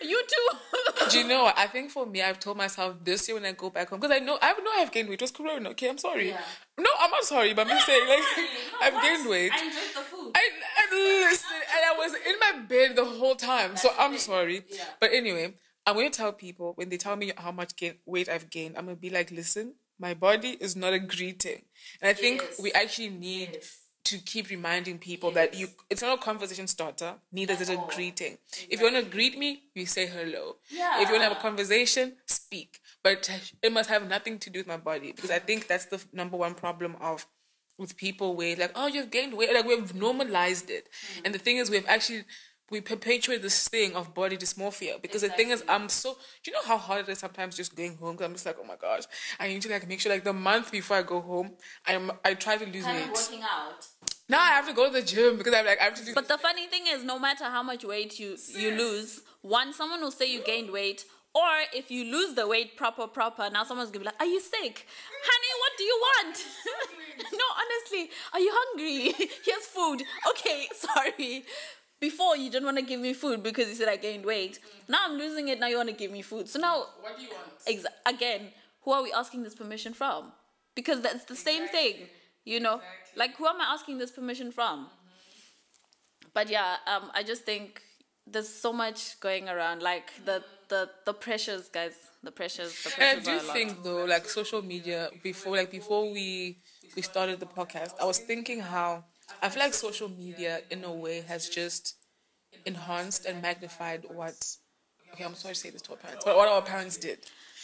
you 0.02 0.22
too. 0.28 1.10
Do 1.10 1.20
you 1.20 1.28
know 1.28 1.44
what? 1.44 1.58
I 1.58 1.68
think 1.68 1.92
for 1.92 2.06
me, 2.06 2.22
I've 2.22 2.40
told 2.40 2.58
myself 2.58 2.96
this 3.04 3.28
year 3.28 3.36
when 3.36 3.46
I 3.46 3.52
go 3.54 3.70
back 3.70 3.90
home, 3.90 4.00
because 4.00 4.16
I 4.16 4.20
know 4.20 4.38
I 4.42 4.54
know 4.54 4.72
I've 4.78 4.92
gained 4.92 5.10
weight. 5.10 5.22
It 5.22 5.24
was 5.24 5.32
Corona, 5.32 5.70
okay? 5.70 5.90
I'm 5.90 5.98
sorry. 5.98 6.30
Yeah. 6.30 6.42
No, 6.78 6.90
I'm 7.00 7.12
not 7.12 7.24
sorry, 7.24 7.54
but 7.54 7.68
I'm 7.68 7.74
just 7.74 7.88
saying, 7.88 8.08
like, 8.08 8.20
I've 8.82 9.02
gained 9.02 9.28
weight. 9.28 9.52
I 9.52 9.66
enjoyed 9.66 9.96
the 9.96 10.02
food. 10.02 10.32
I 10.36 10.50
Listen, 10.92 11.50
and 11.54 11.86
I 11.86 11.96
was 11.98 12.14
in 12.14 12.36
my 12.40 12.66
bed 12.68 12.96
the 12.96 13.06
whole 13.06 13.36
time. 13.36 13.78
so 13.78 13.90
I'm 13.98 14.18
sorry. 14.18 14.64
Yeah. 14.70 14.84
But 15.00 15.12
anyway, 15.14 15.54
I'm 15.86 15.96
going 15.96 16.12
to 16.12 16.18
tell 16.18 16.34
people 16.34 16.74
when 16.76 16.90
they 16.90 16.98
tell 16.98 17.16
me 17.16 17.32
how 17.38 17.52
much 17.52 17.76
gain, 17.76 17.96
weight 18.06 18.30
I've 18.30 18.50
gained, 18.50 18.78
I'm 18.78 18.86
going 18.86 18.98
to 18.98 19.02
be 19.02 19.10
like, 19.10 19.32
listen, 19.32 19.76
my 20.00 20.14
body 20.14 20.52
is 20.60 20.76
not 20.76 20.94
a 20.94 21.00
greeting. 21.00 21.64
And 22.02 22.10
I 22.10 22.14
think 22.14 22.42
Yes. 22.42 22.60
we 22.60 22.72
actually 22.74 23.10
need 23.10 23.50
Yes. 23.54 23.78
to 24.06 24.18
keep 24.20 24.50
reminding 24.50 25.00
people 25.00 25.32
that 25.32 25.54
you 25.54 25.68
it's 25.90 26.02
not 26.02 26.18
a 26.20 26.22
conversation 26.22 26.68
starter, 26.68 27.16
neither 27.32 27.54
is 27.54 27.70
it 27.70 27.76
a 27.76 27.78
all. 27.80 27.88
greeting. 27.94 28.38
If 28.70 28.80
you 28.80 28.86
want 28.92 29.04
to 29.04 29.10
greet 29.12 29.38
me, 29.38 29.64
you 29.74 29.86
say 29.86 30.06
hello. 30.08 30.58
Yeah. 30.70 31.02
If 31.02 31.08
you 31.10 31.14
want 31.16 31.24
to 31.24 31.30
have 31.30 31.38
a 31.38 31.42
conversation, 31.42 32.14
speak. 32.26 32.80
But 33.04 33.30
it 33.64 33.72
must 33.72 33.90
have 33.90 34.08
nothing 34.08 34.38
to 34.40 34.50
do 34.50 34.60
with 34.60 34.68
my 34.68 34.78
body 34.78 35.12
because 35.14 35.32
I 35.32 35.40
think 35.40 35.68
that's 35.68 35.86
the 35.86 36.02
number 36.14 36.38
one 36.38 36.54
problem 36.56 36.96
of 37.02 37.26
with 37.78 37.96
people 37.98 38.36
where 38.36 38.56
like, 38.56 38.72
oh, 38.76 38.88
you've 38.88 39.12
gained 39.12 39.36
weight. 39.38 39.54
Like 39.54 39.66
we've 39.66 39.94
normalized 39.96 40.70
it, 40.70 40.88
Mm. 40.92 41.22
and 41.26 41.36
the 41.36 41.40
thing 41.40 41.58
is, 41.58 41.70
we've 41.70 41.86
actually 41.88 42.24
we 42.70 42.82
perpetuate 42.82 43.42
this 43.42 43.66
thing 43.70 43.96
of 43.96 44.14
body 44.14 44.36
dysmorphia 44.36 45.02
because 45.02 45.22
the 45.22 45.30
thing 45.30 45.52
is, 45.52 45.64
I'm 45.70 45.88
so. 45.88 46.18
Do 46.44 46.52
you 46.52 46.54
know 46.54 46.64
how 46.66 46.78
hard 46.78 47.08
it 47.08 47.12
is 47.12 47.20
sometimes 47.20 47.56
just 47.56 47.76
going 47.76 47.96
home? 47.96 48.14
Because 48.16 48.26
I'm 48.26 48.34
just 48.34 48.46
like, 48.46 48.58
oh 48.60 48.66
my 48.66 48.76
gosh, 48.76 49.04
I 49.40 49.48
need 49.48 49.62
to 49.62 49.70
like 49.70 49.88
make 49.88 50.02
sure 50.02 50.12
like 50.12 50.26
the 50.26 50.34
month 50.34 50.72
before 50.72 50.98
I 50.98 51.04
go 51.04 51.22
home, 51.22 51.52
I'm 51.86 52.12
I 52.26 52.34
try 52.34 52.58
to 52.58 52.66
lose 52.66 52.84
Kind 52.84 52.98
of 53.00 53.08
weight. 53.08 53.14
working 53.16 53.42
out. 53.44 53.88
Now 54.30 54.42
I 54.42 54.48
have 54.50 54.68
to 54.68 54.74
go 54.74 54.88
to 54.88 54.92
the 54.92 55.02
gym 55.02 55.38
because 55.38 55.54
I'm 55.54 55.66
like 55.66 55.80
I 55.80 55.86
have 55.86 55.96
to 55.96 56.04
do. 56.04 56.14
But 56.14 56.28
the 56.28 56.38
funny 56.38 56.68
thing 56.68 56.84
is, 56.90 57.06
no 57.06 57.18
matter 57.18 57.46
how 57.46 57.64
much 57.64 57.86
weight 57.86 58.20
you 58.20 58.36
you 58.54 58.72
lose, 58.72 59.22
one 59.42 59.72
someone 59.72 60.02
will 60.02 60.12
say 60.12 60.30
you 60.30 60.42
gained 60.44 60.70
weight, 60.72 61.06
or 61.34 61.48
if 61.74 61.90
you 61.90 62.04
lose 62.12 62.34
the 62.36 62.46
weight 62.48 62.76
proper 62.76 63.08
proper, 63.08 63.50
now 63.50 63.64
someone's 63.64 63.92
gonna 63.92 64.00
be 64.04 64.06
like, 64.08 64.20
"Are 64.20 64.26
you 64.26 64.42
sick, 64.42 64.86
honey? 65.30 65.54
Do 65.78 65.84
you 65.84 66.00
want?" 66.02 66.46
no, 67.32 67.46
honestly, 67.62 68.10
are 68.34 68.40
you 68.40 68.52
hungry? 68.54 69.14
Here's 69.46 69.66
food. 69.66 70.04
Okay, 70.30 70.68
sorry. 70.76 71.44
Before 72.00 72.38
you 72.38 72.52
didn't 72.52 72.66
want 72.66 72.78
to 72.78 72.84
give 72.84 73.00
me 73.00 73.14
food 73.14 73.42
because 73.42 73.68
you 73.70 73.76
said 73.76 73.90
I 73.90 73.96
gained 73.96 74.24
weight. 74.24 74.60
Now 74.88 75.00
I'm 75.06 75.18
losing 75.18 75.48
it. 75.48 75.60
Now 75.60 75.68
you 75.68 75.78
want 75.78 75.90
to 75.90 75.96
give 75.96 76.12
me 76.12 76.22
food. 76.22 76.48
So 76.48 76.60
now, 76.60 76.86
what 77.02 77.18
do 77.18 77.24
you 77.24 77.30
want? 77.30 77.50
ex- 77.66 77.86
again, 78.06 78.50
who 78.84 78.92
are 78.92 79.02
we 79.02 79.12
asking 79.12 79.42
this 79.44 79.56
permission 79.56 79.94
from? 79.94 80.32
Because 80.76 81.02
that's 81.02 81.26
the 81.26 81.36
same 81.36 81.68
thing, 81.68 81.96
you 82.46 82.60
know. 82.60 82.76
Exactly. 82.76 83.14
Like, 83.16 83.36
who 83.38 83.48
am 83.48 83.60
I 83.60 83.74
asking 83.74 83.98
this 83.98 84.12
permission 84.12 84.52
from? 84.52 84.88
But 86.34 86.50
yeah, 86.50 86.76
um, 86.86 87.10
I 87.16 87.24
just 87.24 87.44
think 87.44 87.82
there's 88.32 88.50
so 88.50 88.74
much 88.74 89.20
going 89.20 89.50
around. 89.50 89.82
Like 89.82 90.12
the 90.26 90.44
the 90.70 90.90
the 91.06 91.14
pressures, 91.14 91.70
guys. 91.70 91.94
The 92.24 92.32
pressures. 92.32 92.74
The 92.84 93.04
And 93.04 93.20
I 93.20 93.24
do 93.24 93.32
are 93.32 93.40
a 93.40 93.44
lot. 93.44 93.56
think 93.56 93.84
though, 93.84 94.06
like 94.06 94.28
social 94.30 94.62
media 94.62 95.10
before, 95.24 95.56
like 95.56 95.72
before 95.72 96.12
we 96.12 96.58
we 96.96 97.02
started 97.02 97.40
the 97.40 97.46
podcast, 97.46 97.94
I 98.02 98.06
was 98.06 98.20
thinking 98.20 98.60
how 98.62 99.06
I 99.42 99.50
feel 99.50 99.64
like 99.64 99.74
social 99.74 100.10
media 100.10 100.62
in 100.70 100.84
a 100.84 100.92
way 100.92 101.22
has 101.22 101.50
just 101.50 101.96
enhanced 102.66 103.26
and 103.26 103.42
magnified 103.42 104.06
what. 104.10 104.36
Okay, 105.14 105.24
I'm 105.24 105.36
sorry 105.36 105.54
to 105.54 105.60
say 105.60 105.70
this 105.70 105.82
to 105.84 105.92
our 105.92 105.98
parents, 105.98 106.24
but 106.26 106.36
what 106.36 106.48
our 106.50 106.62
parents 106.62 106.98
did. 106.98 107.20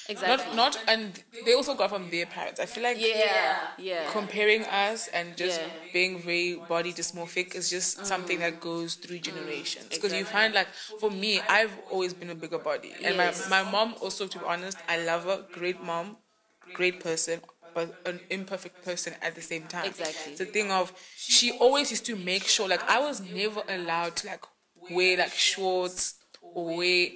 Exactly. 0.09 0.55
Not 0.55 0.75
not, 0.75 0.83
and 0.87 1.23
they 1.45 1.53
also 1.53 1.73
got 1.75 1.89
from 1.89 2.09
their 2.09 2.25
parents. 2.25 2.59
I 2.59 2.65
feel 2.65 2.83
like 2.83 2.97
yeah, 2.99 3.57
yeah. 3.77 4.09
comparing 4.11 4.63
us 4.65 5.07
and 5.09 5.35
just 5.37 5.59
Yeah. 5.61 5.67
being 5.93 6.19
very 6.21 6.55
body 6.67 6.93
dysmorphic 6.93 7.55
is 7.55 7.69
just 7.69 7.97
mm-hmm. 7.97 8.05
something 8.05 8.39
that 8.39 8.59
goes 8.59 8.95
through 8.95 9.19
generations. 9.19 9.85
Mm, 9.87 9.95
because 9.95 10.13
you 10.13 10.19
Exactly. 10.19 10.39
find 10.41 10.53
like 10.53 10.67
for 10.99 11.11
me, 11.11 11.41
I've 11.49 11.75
always 11.91 12.13
been 12.13 12.29
a 12.29 12.35
bigger 12.35 12.59
body, 12.59 12.93
and 13.03 13.15
Yes. 13.15 13.49
my 13.49 13.63
my 13.63 13.71
mom 13.71 13.95
also, 14.01 14.27
to 14.27 14.39
be 14.39 14.45
honest, 14.45 14.77
I 14.87 14.97
love 15.03 15.23
her, 15.25 15.45
great 15.51 15.81
mom, 15.81 16.17
great 16.73 16.99
person. 16.99 17.41
But 17.73 17.95
an 18.05 18.19
imperfect 18.29 18.85
person 18.85 19.15
at 19.23 19.33
the 19.33 19.41
same 19.41 19.63
time. 19.63 19.85
Exactly. 19.87 20.33
It's 20.33 20.41
a 20.41 20.45
thing 20.45 20.71
of 20.71 20.93
she 21.17 21.51
always 21.57 21.89
used 21.89 22.05
to 22.05 22.15
make 22.15 22.43
sure 22.43 22.67
like 22.67 22.87
I 22.87 22.99
was 22.99 23.19
never 23.19 23.63
allowed 23.67 24.15
to 24.17 24.27
like 24.27 24.43
wear 24.91 25.17
like 25.17 25.33
shorts 25.33 26.15
or 26.41 26.77
wear 26.77 27.07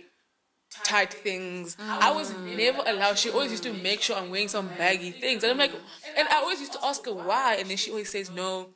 tight 0.83 1.13
things. 1.13 1.75
I 1.79 2.11
mm. 2.11 2.15
was 2.15 2.33
never 2.37 2.81
allowed. 2.85 3.17
She 3.17 3.29
always 3.29 3.51
used 3.51 3.63
to 3.63 3.73
make 3.73 4.01
sure 4.01 4.15
I'm 4.15 4.29
wearing 4.29 4.47
some 4.47 4.67
baggy 4.77 5.11
things. 5.11 5.43
And 5.43 5.51
I'm 5.51 5.57
like, 5.57 5.71
and 6.17 6.27
I 6.29 6.37
always 6.37 6.59
used 6.59 6.73
to 6.73 6.85
ask 6.85 7.05
her 7.05 7.13
why. 7.13 7.55
And 7.59 7.69
then 7.69 7.77
she 7.77 7.91
always 7.91 8.09
says, 8.09 8.29
no, 8.31 8.69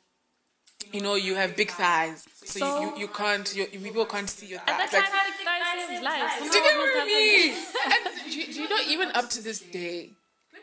you 0.92 1.00
know, 1.00 1.14
you 1.14 1.34
have 1.36 1.56
big 1.56 1.70
thighs. 1.70 2.24
So, 2.44 2.58
So- 2.60 2.80
you, 2.80 2.86
you, 2.94 2.98
you 3.02 3.08
can't, 3.08 3.54
you, 3.56 3.66
people 3.66 4.04
can't 4.06 4.28
see 4.28 4.46
your 4.46 4.60
At 4.60 4.66
that 4.66 4.90
thighs. 4.90 5.02
time, 5.02 5.10
Like, 5.44 5.60
guys 5.62 5.88
saved 5.88 6.02
lives. 6.02 6.38
do 6.38 6.44
you 6.44 6.52
Somehow 6.52 6.68
get 6.68 6.76
what 6.78 6.88
I 6.88 6.98
happen. 6.98 7.06
mean? 7.06 7.54
And 7.92 8.32
do 8.32 8.40
you, 8.40 8.46
do 8.54 8.62
you 8.62 8.68
know, 8.68 8.78
even 8.88 9.08
up 9.14 9.28
to 9.30 9.42
this 9.42 9.60
day, 9.60 10.10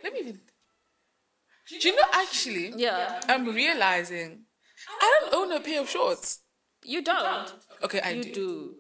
let 0.04 0.14
me 0.14 0.20
even, 0.20 0.40
do 1.82 1.88
you 1.90 1.96
know, 1.96 2.04
actually, 2.14 2.74
Yeah, 2.76 3.22
I'm 3.30 3.46
realizing 3.46 4.42
I 5.02 5.20
don't 5.22 5.34
own 5.36 5.52
a 5.58 5.60
pair 5.60 5.82
of 5.82 5.90
shorts. 5.90 6.40
you 6.84 7.02
don't. 7.04 7.54
Okay, 7.84 8.02
I 8.02 8.12
You 8.12 8.24
do. 8.24 8.34
do. 8.34 8.76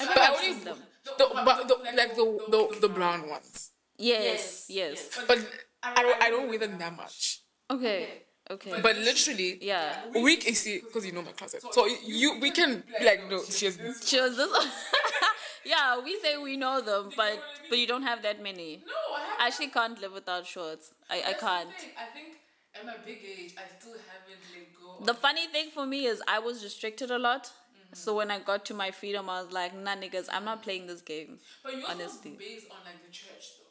I 0.00 0.06
But 0.06 0.14
think 0.14 0.18
I 0.18 0.32
I've 0.32 0.38
only, 0.40 0.54
seen 0.54 0.64
them. 0.64 0.78
The, 1.04 1.26
but 1.44 1.68
the, 1.68 1.76
like 1.96 2.14
the, 2.16 2.38
the, 2.48 2.78
the 2.80 2.88
brown 2.88 3.28
ones. 3.28 3.70
Yes, 3.98 4.66
yes. 4.68 5.08
But 5.28 5.38
I 5.82 6.02
don't, 6.02 6.22
I 6.22 6.30
don't 6.30 6.48
wear 6.48 6.58
them 6.58 6.78
that 6.78 6.96
much. 6.96 7.40
Okay, 7.70 8.08
okay. 8.50 8.80
But 8.82 8.96
literally, 8.96 9.58
Yeah. 9.62 9.94
we 10.14 10.36
can 10.36 10.54
see 10.54 10.80
because 10.80 11.06
you 11.06 11.12
know 11.12 11.22
my 11.22 11.32
closet. 11.32 11.62
So 11.70 11.86
you, 12.04 12.38
we 12.40 12.50
can 12.50 12.82
like, 13.02 13.28
no, 13.30 13.42
she 13.44 13.66
has. 13.66 13.78
She 14.04 14.20
was 14.20 14.36
this. 14.36 14.50
yeah, 15.64 16.00
we 16.02 16.18
say 16.20 16.36
we 16.36 16.56
know 16.56 16.80
them, 16.80 17.10
but 17.16 17.38
but 17.68 17.78
you 17.78 17.86
don't 17.86 18.02
have 18.02 18.22
that 18.22 18.42
many. 18.42 18.82
No, 18.86 18.92
I 19.16 19.20
have. 19.20 19.40
I 19.40 19.46
actually 19.46 19.68
can't 19.68 20.00
live 20.00 20.12
without 20.12 20.46
shorts. 20.46 20.92
I, 21.10 21.22
I 21.28 21.32
can't. 21.34 21.68
I 21.96 22.06
think 22.14 22.36
at 22.74 22.84
my 22.84 22.94
big 23.06 23.18
age, 23.24 23.54
I 23.56 23.62
still 23.78 23.92
haven't 23.92 24.42
let 24.54 24.66
go. 24.80 25.04
The 25.04 25.14
funny 25.14 25.46
thing 25.46 25.70
for 25.70 25.86
me 25.86 26.06
is 26.06 26.20
I 26.28 26.38
was 26.38 26.62
restricted 26.64 27.10
a 27.10 27.18
lot. 27.18 27.50
So 27.94 28.14
when 28.16 28.30
I 28.30 28.38
got 28.38 28.64
to 28.66 28.74
my 28.74 28.90
freedom, 28.90 29.30
I 29.30 29.42
was 29.42 29.52
like, 29.52 29.74
nah, 29.76 29.96
niggas, 29.96 30.28
I'm 30.32 30.44
not 30.44 30.62
playing 30.62 30.86
this 30.86 31.00
game. 31.02 31.38
but 31.62 31.72
you 31.72 31.82
also 31.82 31.92
honestly. 31.92 32.36
based 32.38 32.66
on 32.70 32.78
like 32.84 33.04
the 33.04 33.12
church 33.12 33.44
though. 33.58 33.70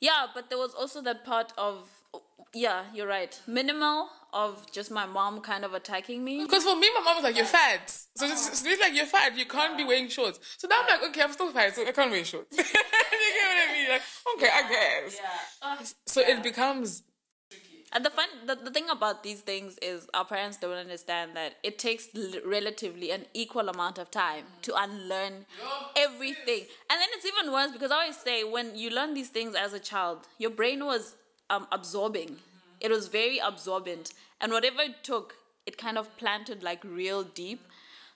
Yeah, 0.00 0.26
but 0.34 0.48
there 0.50 0.58
was 0.58 0.74
also 0.74 1.00
that 1.02 1.24
part 1.24 1.52
of, 1.56 1.88
yeah, 2.54 2.84
you're 2.94 3.06
right. 3.06 3.40
Minimal 3.46 4.08
of 4.32 4.70
just 4.70 4.90
my 4.90 5.06
mom 5.06 5.40
kind 5.40 5.64
of 5.64 5.72
attacking 5.72 6.22
me. 6.22 6.42
Because 6.42 6.64
for 6.64 6.76
me, 6.76 6.88
my 6.94 7.00
mom 7.02 7.16
was 7.16 7.24
like, 7.24 7.36
"You're 7.36 7.46
fat." 7.46 7.88
So 8.16 8.26
it's, 8.26 8.62
it's 8.64 8.80
like 8.80 8.94
you're 8.94 9.06
fat. 9.06 9.36
You 9.36 9.46
can't 9.46 9.76
be 9.78 9.84
wearing 9.84 10.08
shorts. 10.08 10.38
So 10.58 10.68
now 10.68 10.82
I'm 10.82 11.00
like, 11.00 11.08
okay, 11.10 11.22
I'm 11.22 11.32
still 11.32 11.50
fat, 11.50 11.74
so 11.74 11.86
I 11.86 11.92
can't 11.92 12.10
wear 12.10 12.22
shorts. 12.24 12.56
you 12.58 12.64
get 12.64 12.74
what 12.74 13.70
I 13.70 13.72
mean? 13.72 13.88
Like, 13.88 14.02
okay, 14.36 14.50
I 14.52 14.68
guess. 14.68 15.18
Yeah. 15.18 15.86
So 16.06 16.20
it 16.20 16.42
becomes 16.42 17.02
And 17.96 18.04
the 18.04 18.10
fun, 18.10 18.26
the, 18.44 18.56
the 18.56 18.70
thing 18.70 18.90
about 18.90 19.22
these 19.22 19.40
things 19.40 19.78
is 19.80 20.06
our 20.12 20.26
parents 20.26 20.58
don't 20.58 20.76
understand 20.76 21.30
that 21.34 21.54
it 21.62 21.78
takes 21.78 22.10
l- 22.14 22.42
relatively 22.44 23.10
an 23.10 23.24
equal 23.32 23.70
amount 23.70 23.96
of 23.96 24.10
time 24.10 24.44
to 24.60 24.74
unlearn 24.76 25.46
everything. 25.96 26.66
And 26.90 27.00
then 27.00 27.08
it's 27.14 27.24
even 27.24 27.50
worse 27.54 27.72
because 27.72 27.90
I 27.90 28.00
always 28.00 28.18
say 28.18 28.44
when 28.44 28.76
you 28.76 28.90
learn 28.90 29.14
these 29.14 29.30
things 29.30 29.54
as 29.54 29.72
a 29.72 29.78
child, 29.78 30.28
your 30.36 30.50
brain 30.50 30.84
was 30.84 31.16
um, 31.48 31.66
absorbing. 31.72 32.28
Mm-hmm. 32.32 32.82
It 32.82 32.90
was 32.90 33.08
very 33.08 33.38
absorbent. 33.38 34.12
And 34.42 34.52
whatever 34.52 34.82
it 34.82 35.02
took, 35.02 35.36
it 35.64 35.78
kind 35.78 35.96
of 35.96 36.14
planted 36.18 36.62
like 36.62 36.84
real 36.84 37.22
deep. 37.22 37.66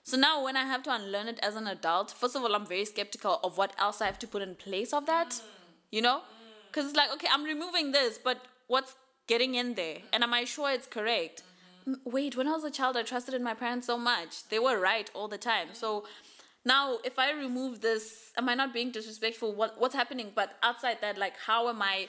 So 0.02 0.18
now 0.18 0.44
when 0.44 0.58
I 0.58 0.64
have 0.64 0.82
to 0.82 0.94
unlearn 0.94 1.26
it 1.26 1.38
as 1.42 1.56
an 1.56 1.66
adult, 1.66 2.10
first 2.10 2.36
of 2.36 2.42
all, 2.42 2.54
I'm 2.54 2.66
very 2.66 2.84
skeptical 2.84 3.40
of 3.42 3.56
what 3.56 3.74
else 3.78 4.02
I 4.02 4.06
have 4.06 4.18
to 4.18 4.26
put 4.26 4.42
in 4.42 4.56
place 4.56 4.92
of 4.92 5.06
that. 5.06 5.30
Mm. 5.30 5.42
You 5.90 6.02
know? 6.02 6.18
Mm. 6.18 6.66
Because 6.66 6.84
it's 6.84 6.96
like, 6.96 7.10
okay, 7.14 7.28
I'm 7.32 7.44
removing 7.44 7.92
this, 7.92 8.18
but 8.22 8.42
what's 8.66 8.94
getting 9.30 9.54
in 9.54 9.68
there? 9.74 9.98
And 10.12 10.20
am 10.26 10.34
I 10.40 10.44
sure 10.54 10.68
it's 10.76 10.88
correct? 10.98 11.36
M- 11.86 12.00
Wait, 12.04 12.32
when 12.36 12.48
I 12.48 12.54
was 12.58 12.64
a 12.64 12.76
child, 12.78 12.96
I 12.96 13.04
trusted 13.12 13.34
in 13.38 13.44
my 13.50 13.56
parents 13.64 13.86
so 13.86 13.96
much. 14.12 14.32
They 14.50 14.58
were 14.66 14.78
right 14.92 15.08
all 15.14 15.28
the 15.28 15.42
time. 15.52 15.68
So 15.72 16.04
now, 16.64 16.84
if 17.10 17.16
I 17.26 17.28
remove 17.46 17.80
this, 17.88 18.32
am 18.36 18.48
I 18.52 18.54
not 18.62 18.74
being 18.78 18.90
disrespectful? 18.90 19.54
What, 19.60 19.70
what's 19.80 19.94
happening? 19.94 20.28
But 20.40 20.48
outside 20.68 20.98
that, 21.04 21.16
like, 21.16 21.36
how 21.46 21.68
am 21.68 21.80
I 21.80 22.08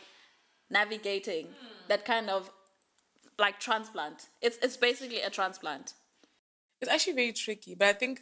navigating 0.69 1.45
hmm. 1.45 1.75
that 1.89 2.01
kind 2.05 2.27
of 2.29 2.49
like 3.37 3.59
transplant? 3.59 4.17
It's, 4.41 4.57
it's 4.65 4.77
basically 4.87 5.21
a 5.21 5.29
transplant. 5.29 5.93
it's 6.81 6.91
actually 6.91 7.17
very 7.21 7.33
tricky. 7.33 7.75
But 7.75 7.87
I 7.93 7.93
think 7.93 8.21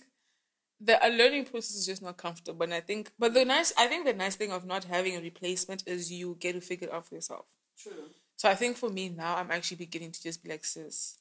the 0.87 0.95
a 1.07 1.09
learning 1.09 1.45
process 1.45 1.75
is 1.79 1.85
just 1.91 2.01
not 2.07 2.17
comfortable. 2.17 2.63
And 2.63 2.73
I 2.73 2.81
think, 2.89 3.11
but 3.17 3.33
the 3.33 3.45
nice, 3.45 3.71
I 3.77 3.87
think 3.87 4.05
the 4.05 4.17
nice 4.25 4.35
thing 4.35 4.51
of 4.51 4.65
not 4.73 4.83
having 4.95 5.15
a 5.15 5.21
replacement 5.21 5.83
is 5.87 6.11
you 6.11 6.37
get 6.45 6.53
to 6.53 6.61
figure 6.61 6.89
it 6.89 6.93
out 6.93 7.05
for 7.07 7.15
yourself. 7.15 7.45
True. 7.81 8.09
So 8.39 8.47
I 8.49 8.55
think 8.55 8.77
for 8.77 8.89
me 8.89 9.09
now, 9.09 9.35
I'm 9.35 9.51
actually 9.51 9.75
beginning 9.75 10.13
to 10.13 10.23
just 10.23 10.41
be 10.41 10.49
like, 10.49 10.63
sis, 10.63 11.17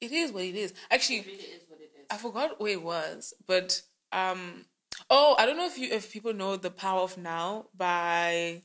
it 0.00 0.10
is 0.10 0.32
what 0.32 0.42
it 0.42 0.56
is. 0.56 0.74
Actually, 0.90 1.18
is 1.18 1.62
what 1.68 1.78
it 1.80 1.92
is. 1.96 2.06
I 2.10 2.16
forgot 2.16 2.60
where 2.60 2.72
it 2.72 2.82
was, 2.82 3.32
but 3.46 3.80
um, 4.10 4.64
oh, 5.08 5.36
I 5.38 5.46
don't 5.46 5.56
know 5.56 5.66
if 5.66 5.78
you 5.78 5.88
if 5.92 6.12
people 6.12 6.34
know 6.34 6.56
the 6.56 6.72
Power 6.72 7.02
of 7.02 7.16
Now 7.16 7.66
by 7.76 8.60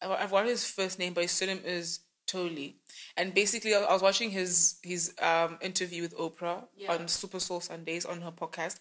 I- 0.00 0.08
I've 0.08 0.30
forgotten 0.30 0.48
his 0.48 0.64
first 0.66 0.98
name, 0.98 1.12
but 1.12 1.20
his 1.24 1.32
surname 1.32 1.60
is 1.62 2.00
Tolle. 2.26 2.72
And 3.18 3.34
basically, 3.34 3.74
I 3.74 3.92
was 3.92 4.00
watching 4.00 4.30
his 4.30 4.76
his 4.82 5.12
um 5.20 5.58
interview 5.60 6.00
with 6.00 6.16
Oprah 6.16 6.68
Yeah. 6.74 6.94
on 6.94 7.06
Super 7.06 7.38
Soul 7.38 7.60
Sundays 7.60 8.06
on 8.06 8.22
her 8.22 8.32
podcast, 8.32 8.78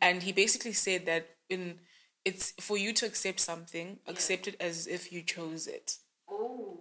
and 0.00 0.22
he 0.22 0.32
basically 0.32 0.72
said 0.72 1.04
that 1.04 1.28
in 1.50 1.78
it's 2.24 2.52
for 2.58 2.78
you 2.78 2.94
to 2.94 3.04
accept 3.04 3.40
something, 3.40 3.98
accept 4.06 4.48
it 4.48 4.56
as 4.60 4.86
if 4.86 5.12
you 5.12 5.20
chose 5.22 5.66
it. 5.66 5.98
Oh, 6.30 6.78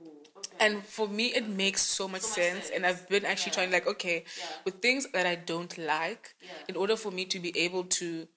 okay. 0.47 0.65
And 0.65 0.86
for 0.86 1.08
me, 1.08 1.34
it 1.34 1.47
makes 1.47 1.82
so 1.82 2.08
much, 2.08 2.21
So 2.21 2.27
much 2.30 2.36
sense. 2.36 2.65
sense. 2.65 2.69
And 2.69 2.86
I've 2.86 3.08
been 3.10 3.25
actually 3.25 3.51
Yeah. 3.51 3.56
trying, 3.56 3.71
like, 3.71 3.88
okay, 3.88 4.25
Yeah. 4.38 4.45
with 4.65 4.82
things 4.82 5.08
that 5.12 5.25
I 5.25 5.36
don't 5.36 5.77
like, 5.77 6.36
Yeah. 6.41 6.49
in 6.67 6.75
order 6.75 6.95
for 6.95 7.12
me 7.12 7.25
to 7.25 7.39
be 7.39 7.58
able 7.58 7.86
to 8.01 8.27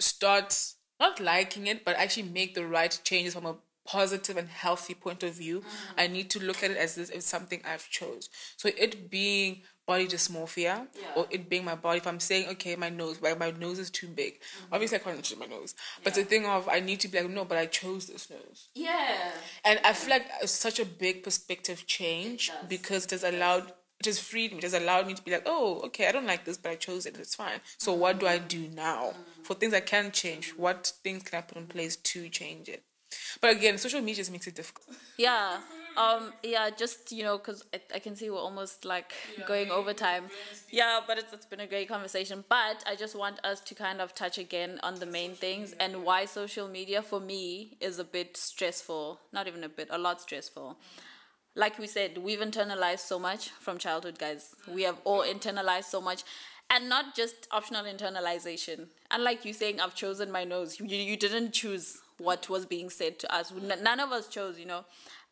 start 0.00 0.74
not 1.00 1.20
liking 1.20 1.66
it, 1.66 1.84
but 1.84 1.96
actually 1.96 2.24
make 2.28 2.54
the 2.54 2.66
right 2.66 2.98
changes 3.04 3.34
from 3.34 3.46
a 3.46 3.56
positive 3.86 4.36
and 4.36 4.48
healthy 4.48 4.94
point 4.94 5.22
of 5.22 5.34
view, 5.34 5.60
Mm-hmm. 5.60 6.00
I 6.00 6.06
need 6.06 6.30
to 6.30 6.40
look 6.40 6.62
at 6.62 6.70
it 6.70 6.76
as 6.76 6.94
this 6.94 7.10
is 7.10 7.24
something 7.24 7.60
I've 7.64 7.88
chose. 7.88 8.28
So 8.56 8.68
it 8.76 9.10
being 9.10 9.62
body 9.86 10.06
dysmorphia 10.06 10.86
Yeah. 10.94 11.06
or 11.16 11.26
it 11.30 11.48
being 11.48 11.64
my 11.64 11.74
body, 11.74 11.98
if 11.98 12.06
I'm 12.06 12.20
saying, 12.20 12.48
okay, 12.52 12.74
my 12.76 12.88
nose, 12.88 13.20
like 13.20 13.38
my 13.38 13.50
nose 13.50 13.78
is 13.78 13.90
too 13.90 14.06
big, 14.08 14.40
obviously 14.72 14.96
I 14.98 15.00
can't 15.00 15.22
change 15.22 15.38
my 15.40 15.46
nose. 15.46 15.74
But 16.02 16.12
Mm-hmm. 16.14 16.18
Yeah. 16.18 16.24
the 16.24 16.28
thing 16.30 16.46
of 16.46 16.68
I 16.68 16.80
need 16.80 17.00
to 17.00 17.08
be 17.08 17.20
like, 17.20 17.30
no, 17.30 17.44
but 17.44 17.58
I 17.58 17.66
chose 17.66 18.06
this 18.06 18.30
nose. 18.30 18.68
Yeah. 18.74 19.32
And 19.64 19.80
I 19.84 19.92
feel 19.92 20.10
like 20.10 20.26
it's 20.42 20.52
such 20.52 20.78
a 20.80 20.84
big 20.84 21.22
perspective 21.22 21.86
change 21.86 22.48
It 22.48 22.52
does. 22.60 22.68
because 22.68 23.04
it 23.06 23.10
has 23.12 23.24
allowed 23.24 23.72
it 24.00 24.06
has 24.06 24.18
freed 24.18 24.50
me. 24.52 24.58
It 24.58 24.64
has 24.64 24.74
allowed 24.74 25.06
me 25.06 25.14
to 25.14 25.22
be 25.22 25.30
like, 25.30 25.44
oh, 25.46 25.80
okay, 25.86 26.08
I 26.08 26.12
don't 26.12 26.26
like 26.26 26.44
this, 26.44 26.58
but 26.58 26.70
I 26.72 26.74
chose 26.74 27.06
it. 27.06 27.16
It's 27.16 27.34
fine. 27.36 27.60
So 27.78 27.94
what 27.94 28.18
do 28.18 28.26
I 28.26 28.36
do 28.38 28.68
now 28.68 29.14
for 29.44 29.54
things 29.54 29.72
I 29.72 29.80
can 29.80 30.10
change? 30.10 30.50
What 30.56 30.92
things 31.02 31.22
can 31.22 31.38
I 31.38 31.42
put 31.42 31.56
in 31.56 31.66
place 31.68 31.96
to 31.96 32.28
change 32.28 32.68
it? 32.68 32.82
But 33.40 33.56
again, 33.56 33.78
social 33.78 34.00
media 34.00 34.16
just 34.16 34.32
makes 34.32 34.46
it 34.46 34.56
difficult. 34.56 34.96
Yeah. 35.16 35.58
Um. 35.96 36.32
Yeah. 36.42 36.70
Just 36.70 37.12
you 37.12 37.22
know, 37.22 37.38
cause 37.38 37.64
I, 37.72 37.80
I 37.94 37.98
can 37.98 38.16
see 38.16 38.30
we're 38.30 38.38
almost 38.38 38.84
like 38.84 39.12
going 39.46 39.70
overtime. 39.70 40.24
Yeah, 40.70 41.00
but 41.06 41.18
it's 41.18 41.32
it's 41.32 41.46
been 41.46 41.60
a 41.60 41.66
great 41.66 41.88
conversation. 41.88 42.44
But 42.48 42.82
I 42.86 42.96
just 42.96 43.16
want 43.16 43.38
us 43.44 43.60
to 43.60 43.74
kind 43.74 44.00
of 44.00 44.14
touch 44.14 44.38
again 44.38 44.80
on 44.82 44.96
the 44.96 45.06
main 45.06 45.34
things 45.34 45.74
and 45.78 46.04
why 46.04 46.24
social 46.24 46.68
media 46.68 47.02
for 47.02 47.20
me 47.20 47.76
is 47.80 47.98
a 47.98 48.04
bit 48.04 48.36
stressful. 48.36 49.20
Not 49.32 49.46
even 49.46 49.62
a 49.64 49.68
bit, 49.68 49.88
a 49.90 49.98
lot 49.98 50.20
stressful. 50.20 50.76
Like 51.56 51.78
we 51.78 51.86
said, 51.86 52.18
we've 52.18 52.40
internalized 52.40 53.00
so 53.00 53.18
much 53.18 53.50
from 53.50 53.78
childhood, 53.78 54.18
guys. 54.18 54.56
We 54.68 54.82
have 54.82 54.96
all 55.04 55.22
internalized 55.22 55.84
so 55.84 56.00
much. 56.00 56.24
And 56.70 56.88
not 56.88 57.14
just 57.14 57.46
optional 57.52 57.84
internalization. 57.84 58.86
Unlike 59.10 59.44
you 59.44 59.52
saying, 59.52 59.80
I've 59.80 59.94
chosen 59.94 60.32
my 60.32 60.44
nose, 60.44 60.80
you, 60.80 60.86
you 60.86 61.16
didn't 61.16 61.52
choose 61.52 61.98
what 62.18 62.48
was 62.48 62.66
being 62.66 62.90
said 62.90 63.18
to 63.20 63.32
us. 63.32 63.52
None 63.52 64.00
of 64.00 64.10
us 64.10 64.26
chose, 64.26 64.58
you 64.58 64.66
know. 64.66 64.84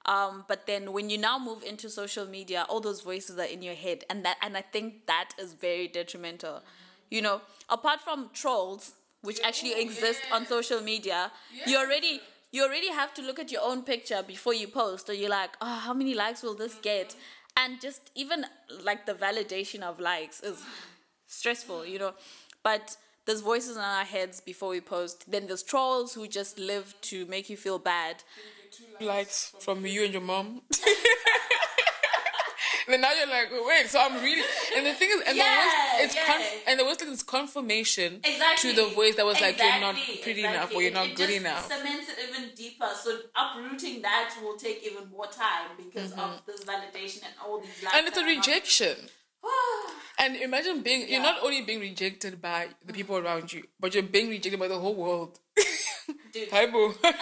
Um, 0.07 0.45
but 0.49 0.67
then 0.67 0.93
when 0.93 1.11
you 1.11 1.19
now 1.19 1.39
move 1.39 1.63
into 1.63 1.89
social 1.89 2.27
media, 2.27 2.67
all 2.69 2.81
those 2.81 3.03
voices 3.03 3.39
are 3.39 3.45
in 3.45 3.63
your 3.63 3.75
head, 3.75 4.05
and 4.11 4.25
that 4.25 4.37
and 4.43 4.57
I 4.57 4.63
think 4.63 5.07
that 5.07 5.31
is 5.39 5.53
very 5.55 5.89
detrimental. 5.89 6.63
You 7.11 7.23
know, 7.23 7.41
apart 7.69 8.01
from 8.01 8.31
trolls, 8.33 8.95
which 9.23 9.39
actually 9.45 9.81
exist 9.81 10.21
on 10.33 10.47
social 10.47 10.81
media, 10.81 11.31
you 11.67 11.77
already 11.79 12.21
you 12.51 12.65
already 12.65 12.91
have 12.91 13.15
to 13.15 13.23
look 13.23 13.39
at 13.39 13.51
your 13.53 13.63
own 13.63 13.83
picture 13.83 14.23
before 14.27 14.55
you 14.55 14.67
post, 14.69 15.09
or 15.09 15.15
you're 15.15 15.31
like, 15.31 15.51
oh, 15.61 15.79
how 15.79 15.95
many 15.95 16.15
likes 16.15 16.43
will 16.43 16.55
this 16.55 16.75
get? 16.75 17.15
And 17.57 17.81
just 17.81 18.11
even 18.15 18.47
like 18.83 19.07
the 19.07 19.15
validation 19.15 19.83
of 19.83 20.01
likes 20.01 20.41
is 20.41 20.63
stressful, 21.27 21.87
you 21.87 21.99
know. 21.99 22.15
But 22.63 22.97
there's 23.27 23.41
voices 23.41 23.77
in 23.77 23.83
our 23.83 24.05
heads 24.05 24.41
before 24.41 24.71
we 24.71 24.81
post. 24.81 25.31
Then 25.31 25.47
there's 25.47 25.63
trolls 25.63 26.15
who 26.15 26.27
just 26.27 26.59
live 26.59 26.95
to 27.03 27.25
make 27.27 27.49
you 27.49 27.57
feel 27.57 27.79
bad. 27.79 28.23
Likes 29.01 29.53
from 29.61 29.85
you 29.87 30.05
and 30.05 30.13
your 30.13 30.23
mom. 30.23 30.63
then 32.89 33.01
now 33.01 33.13
you're 33.13 33.29
like, 33.29 33.49
wait, 33.67 33.87
so 33.89 34.01
I'm 34.01 34.15
really 34.23 34.43
and 34.77 34.85
the 34.87 34.93
thing 34.95 35.11
is 35.13 35.23
and 35.27 35.37
Yeah, 35.37 35.45
the 35.45 35.57
worst 35.59 36.05
it's 36.05 36.15
yeah. 36.17 36.27
conf- 36.27 36.63
and 36.67 36.81
the 36.81 36.85
worst 36.85 37.01
thing 37.01 37.11
is 37.13 37.23
confirmation 37.23 38.21
Exactly. 38.25 38.71
to 38.75 38.77
the 38.83 38.89
voice 38.95 39.15
that 39.17 39.25
was 39.25 39.41
like 39.41 39.57
you're 39.59 39.81
not 39.81 39.95
pretty 39.95 40.41
exactly. 40.43 40.45
enough 40.45 40.75
or 40.75 40.83
you're 40.83 40.91
It- 40.91 40.95
not 40.95 41.07
it 41.07 41.17
good 41.17 41.31
enough. 41.31 41.69
Cements 41.69 42.09
it 42.11 42.19
even 42.29 42.51
deeper. 42.55 42.89
So 43.01 43.19
uprooting 43.37 44.03
that 44.03 44.35
will 44.43 44.57
take 44.57 44.83
even 44.85 45.09
more 45.11 45.27
time 45.27 45.71
because 45.77 46.13
of 46.13 46.43
this 46.47 46.65
validation 46.65 47.23
and 47.25 47.35
all 47.45 47.61
these. 47.61 47.71
Mm-hmm. 47.71 47.97
And 47.97 48.07
it's 48.09 48.19
a 48.19 48.25
rejection. 48.25 48.97
rejection. 48.97 49.09
And 50.19 50.37
imagine 50.37 50.83
being, 50.83 51.09
you're 51.09 51.23
not 51.23 51.43
only 51.43 51.63
being 51.63 51.81
rejected 51.81 52.41
by 52.41 52.69
the 52.85 52.93
people 52.93 53.17
around 53.17 53.53
you, 53.53 53.65
but 53.81 53.93
you're 53.93 54.05
being 54.05 54.29
rejected 54.29 54.61
by 54.61 54.69
the 54.69 54.79
whole 54.79 54.95
world. 54.95 55.41
Dude. 56.33 56.49
Typo. 56.51 56.87
And 57.05 57.15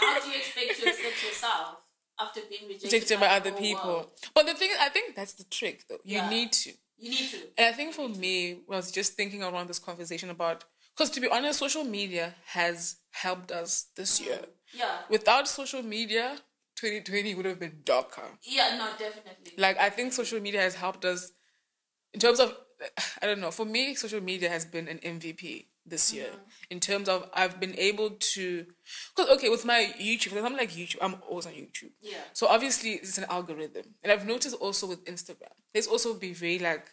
how 0.00 0.20
do 0.20 0.28
you 0.30 0.36
expect 0.36 0.80
to 0.80 0.88
accept 0.88 1.24
yourself 1.24 1.78
after 2.18 2.40
being 2.48 2.66
rejected, 2.68 2.92
rejected 2.92 3.20
by 3.20 3.26
the 3.28 3.34
other 3.34 3.52
people. 3.52 3.90
world? 3.90 4.10
But 4.34 4.46
the 4.46 4.54
thing 4.54 4.70
is, 4.70 4.76
I 4.80 4.88
think 4.88 5.14
that's 5.14 5.34
the 5.34 5.44
trick 5.44 5.84
though. 5.88 5.98
You 6.04 6.16
Yeah. 6.18 6.28
need 6.30 6.52
to. 6.52 6.72
You 6.98 7.10
need 7.10 7.30
to. 7.30 7.38
And 7.58 7.66
I 7.66 7.72
think 7.72 7.94
for 7.94 8.08
me, 8.08 8.60
when 8.66 8.76
I 8.76 8.78
was 8.78 8.90
just 8.90 9.14
thinking 9.14 9.42
around 9.42 9.68
this 9.68 9.78
conversation 9.78 10.30
about, 10.30 10.64
because 10.96 11.10
to 11.10 11.20
be 11.20 11.28
honest, 11.28 11.58
social 11.58 11.84
media 11.84 12.34
has 12.46 12.96
helped 13.10 13.52
us 13.52 13.86
this 13.96 14.18
year. 14.20 14.40
Yeah. 14.74 14.98
Without 15.10 15.46
social 15.46 15.82
media, 15.82 16.38
2020 16.76 17.34
would 17.34 17.44
have 17.44 17.60
been 17.60 17.80
darker. 17.84 18.22
Yeah. 18.42 18.76
No. 18.78 18.86
Definitely. 18.98 19.52
Like, 19.58 19.78
I 19.78 19.90
think 19.90 20.12
social 20.14 20.40
media 20.40 20.60
has 20.62 20.74
helped 20.74 21.04
us 21.04 21.32
in 22.14 22.20
terms 22.20 22.40
of, 22.40 22.56
I 23.22 23.26
don't 23.26 23.40
know, 23.40 23.50
for 23.50 23.66
me, 23.66 23.94
social 23.94 24.22
media 24.22 24.48
has 24.48 24.64
been 24.64 24.88
an 24.88 24.98
MVP 24.98 25.66
this 25.86 26.12
year 26.12 26.26
uh-huh. 26.32 26.42
in 26.70 26.80
terms 26.80 27.08
of 27.08 27.30
I've 27.32 27.60
been 27.60 27.74
able 27.78 28.10
to, 28.10 28.66
because, 29.14 29.30
okay, 29.36 29.48
with 29.48 29.64
my 29.64 29.92
YouTube, 30.00 30.30
because 30.30 30.44
I'm 30.44 30.56
like 30.56 30.70
YouTube, 30.70 30.98
I'm 31.00 31.16
always 31.28 31.46
on 31.46 31.52
YouTube. 31.52 31.92
Yeah. 32.00 32.18
So 32.32 32.48
obviously 32.48 32.92
it's 32.92 33.18
an 33.18 33.26
algorithm. 33.30 33.94
And 34.02 34.12
I've 34.12 34.26
noticed 34.26 34.56
also 34.56 34.86
with 34.86 35.04
Instagram, 35.04 35.52
there's 35.72 35.86
also 35.86 36.14
be 36.14 36.32
very 36.32 36.58
like 36.58 36.86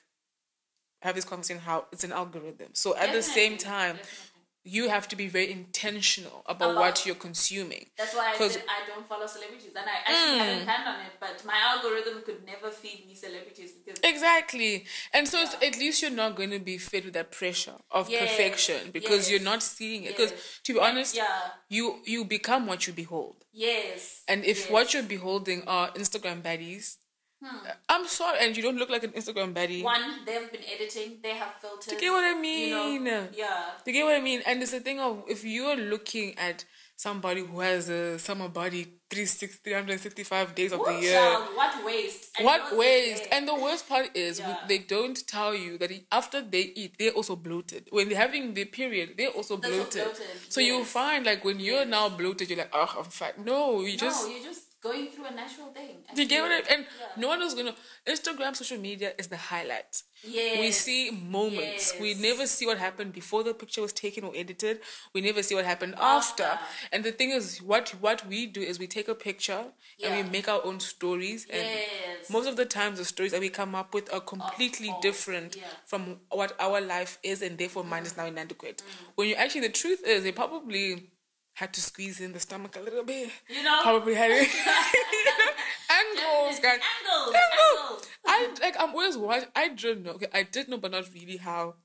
have 1.02 1.16
this 1.16 1.26
conversation 1.26 1.62
how 1.62 1.86
it's 1.92 2.04
an 2.04 2.14
algorithm. 2.14 2.70
So 2.74 2.96
at 2.96 3.12
the 3.14 3.22
same 3.22 3.58
time, 3.58 3.98
definitely. 3.98 4.33
You 4.66 4.88
have 4.88 5.08
to 5.10 5.16
be 5.18 5.28
very 5.28 5.52
intentional 5.52 6.42
about, 6.46 6.72
About- 6.72 6.80
what 6.82 7.06
you're 7.06 7.16
consuming. 7.16 7.88
That's 7.98 8.16
why 8.16 8.34
I 8.34 8.38
said 8.48 8.64
I 8.70 8.88
don't 8.88 9.06
follow 9.06 9.28
celebrities, 9.28 9.72
and 9.76 9.86
I 9.90 9.98
actually 10.10 10.40
Mm. 10.40 10.46
hadn't 10.46 10.64
planned 10.64 10.88
on 10.88 11.00
it. 11.06 11.12
But 11.20 11.44
my 11.46 11.58
algorithm 11.72 12.22
could 12.24 12.46
never 12.46 12.70
feed 12.72 13.06
me 13.08 13.14
celebrities 13.16 13.72
because 13.74 14.00
Exactly. 14.04 14.86
And 15.12 15.28
so 15.28 15.42
it's, 15.42 15.54
at 15.56 15.78
least 15.78 16.02
you're 16.02 16.12
not 16.12 16.36
going 16.36 16.52
to 16.52 16.60
be 16.60 16.78
fed 16.78 17.04
with 17.06 17.14
that 17.16 17.32
pressure 17.32 17.76
of 17.92 18.10
Yes, 18.10 18.22
perfection 18.22 18.92
because 18.92 19.30
you're 19.30 19.42
not 19.42 19.62
seeing 19.62 20.04
it. 20.04 20.16
Because 20.16 20.32
yes. 20.32 20.60
to 20.64 20.74
be 20.74 20.80
honest, 20.80 21.16
yeah, 21.16 21.40
you 21.70 22.02
you 22.06 22.24
become 22.24 22.66
what 22.66 22.88
you 22.88 22.94
behold. 22.94 23.36
yes. 23.52 24.22
And 24.28 24.46
if 24.46 24.60
yes. 24.62 24.70
what 24.70 24.94
you're 24.94 25.04
beholding 25.04 25.68
are 25.68 25.92
Instagram 25.92 26.42
baddies, 26.42 26.98
Hmm. 27.44 27.58
I'm 27.90 28.08
sorry, 28.08 28.38
and 28.42 28.56
you 28.56 28.64
don't 28.64 28.78
look 28.78 28.90
like 28.90 29.04
an 29.04 29.12
Instagram 29.12 29.54
baddie. 29.54 29.84
one 29.84 30.02
they've 30.26 30.50
been 30.52 30.62
editing, 30.74 31.18
they 31.22 31.32
have 31.32 31.54
filters. 31.62 31.92
You 31.92 32.00
get 32.00 32.12
what 32.12 32.24
I 32.24 32.30
you 32.42 32.70
know, 32.70 32.90
mean? 32.90 33.06
yeah, 33.36 33.66
You 33.86 33.94
get 33.94 34.06
what 34.06 34.16
I 34.16 34.22
mean? 34.22 34.42
And 34.46 34.62
it's 34.62 34.72
the 34.72 34.80
thing 34.80 35.00
of 35.00 35.24
if 35.28 35.44
you're 35.44 35.76
looking 35.76 36.38
at 36.38 36.64
somebody 36.96 37.42
who 37.44 37.60
has 37.60 37.90
a 37.90 38.18
summer 38.20 38.48
body 38.48 38.84
360, 39.10 39.60
365 39.64 40.56
days 40.56 40.72
of 40.72 40.80
the 40.86 40.92
year. 41.02 41.14
child, 41.20 41.48
what 41.56 41.84
waste? 41.86 42.32
And 42.38 42.46
What 42.46 42.78
waste? 42.78 43.28
And 43.32 43.48
the 43.48 43.56
worst 43.56 43.90
part 43.90 44.16
is 44.16 44.40
Yeah. 44.40 44.58
they 44.68 44.78
don't 44.78 45.28
tell 45.28 45.54
you 45.54 45.78
that 45.80 45.92
after 46.12 46.42
they 46.42 46.62
eat, 46.76 46.96
they're 46.98 47.12
also 47.12 47.36
bloated. 47.36 47.88
When 47.92 48.08
they're 48.10 48.18
having 48.18 48.54
the 48.54 48.66
period, 48.66 49.16
they're 49.18 49.30
also 49.30 49.58
bloated. 49.58 50.04
bloated, 50.04 50.26
So 50.50 50.62
you'll 50.62 50.86
find 50.86 51.26
like 51.26 51.44
when 51.44 51.60
you're 51.60 51.86
now 51.86 52.10
bloated, 52.10 52.50
you're 52.50 52.60
like, 52.60 52.72
oh, 52.74 52.96
I'm 53.00 53.06
fat. 53.06 53.38
No, 53.40 53.82
you 53.82 53.92
no, 53.94 53.98
just. 53.98 54.30
you're 54.30 54.44
just 54.44 54.63
going 54.84 55.08
through 55.08 55.26
a 55.26 55.32
natural 55.32 55.68
thing. 55.68 56.04
You 56.14 56.26
get 56.28 56.42
what 56.42 56.52
I 56.52 56.58
And 56.74 56.86
Yeah. 56.86 57.08
no 57.16 57.28
one 57.30 57.42
is 57.42 57.54
gonna. 57.54 57.76
Instagram, 58.06 58.56
social 58.56 58.78
media 58.78 59.14
is 59.18 59.28
the 59.28 59.38
highlight. 59.38 60.04
Yes. 60.24 60.60
We 60.60 60.72
see 60.72 61.12
moments. 61.12 61.94
We 62.00 62.14
never 62.14 62.48
see 62.48 62.66
what 62.66 62.78
happened 62.78 63.14
before 63.14 63.44
the 63.44 63.54
picture 63.54 63.82
was 63.82 63.94
taken 63.94 64.24
or 64.24 64.34
edited. 64.36 64.82
We 65.14 65.22
never 65.22 65.42
see 65.44 65.56
what 65.56 65.66
happened 65.66 65.96
after. 65.96 66.44
After. 66.44 66.66
And 66.92 67.04
the 67.04 67.12
thing 67.12 67.32
is, 67.32 67.62
what 67.62 67.90
what 68.02 68.26
we 68.28 68.46
do 68.46 68.62
is 68.62 68.78
we 68.80 68.88
take 68.88 69.08
a 69.08 69.16
picture 69.16 69.66
and 70.04 70.16
we 70.16 70.30
make 70.30 70.48
our 70.48 70.64
own 70.66 70.80
stories. 70.80 71.46
And 71.50 71.62
Yes. 71.64 72.30
most 72.30 72.48
of 72.48 72.56
the 72.56 72.66
times, 72.66 73.00
the 73.00 73.06
stories 73.06 73.32
that 73.32 73.42
we 73.42 73.50
come 73.50 73.76
up 73.76 73.94
with 73.94 74.14
are 74.14 74.22
completely 74.22 74.94
different 75.02 75.56
yeah. 75.56 75.64
from 75.86 76.20
what 76.30 76.56
our 76.60 76.82
life 76.82 77.20
is, 77.24 77.42
and 77.42 77.58
therefore 77.58 77.84
mine 77.84 78.04
is 78.04 78.18
now 78.18 78.26
inadequate. 78.26 78.78
Mm. 78.78 79.08
When 79.16 79.30
you 79.30 79.36
actually, 79.36 79.62
the 79.68 79.74
truth 79.74 80.04
is, 80.06 80.24
they 80.24 80.32
probably 80.32 81.13
had 81.54 81.74
to 81.74 81.82
squeeze 81.82 82.20
in 82.20 82.34
the 82.34 82.40
stomach 82.40 82.76
a 82.76 82.80
little 82.80 83.04
bit. 83.04 83.30
You 83.48 83.64
know? 83.64 83.80
Probably 83.84 84.16
had 84.16 84.32
it. 84.32 84.48
angles, 85.90 86.60
guys. 86.60 86.80
Angles, 86.80 87.36
Angles. 87.36 88.08
I 88.26 88.50
like. 88.62 88.76
I'm 88.80 88.90
always 88.92 89.18
watching. 89.18 89.50
I 89.56 89.70
don't 89.70 90.04
know. 90.04 90.12
Okay, 90.12 90.28
I 90.34 90.44
did 90.44 90.68
know, 90.70 90.78
but 90.78 90.92
not 90.92 91.06
really 91.14 91.38
how. 91.38 91.76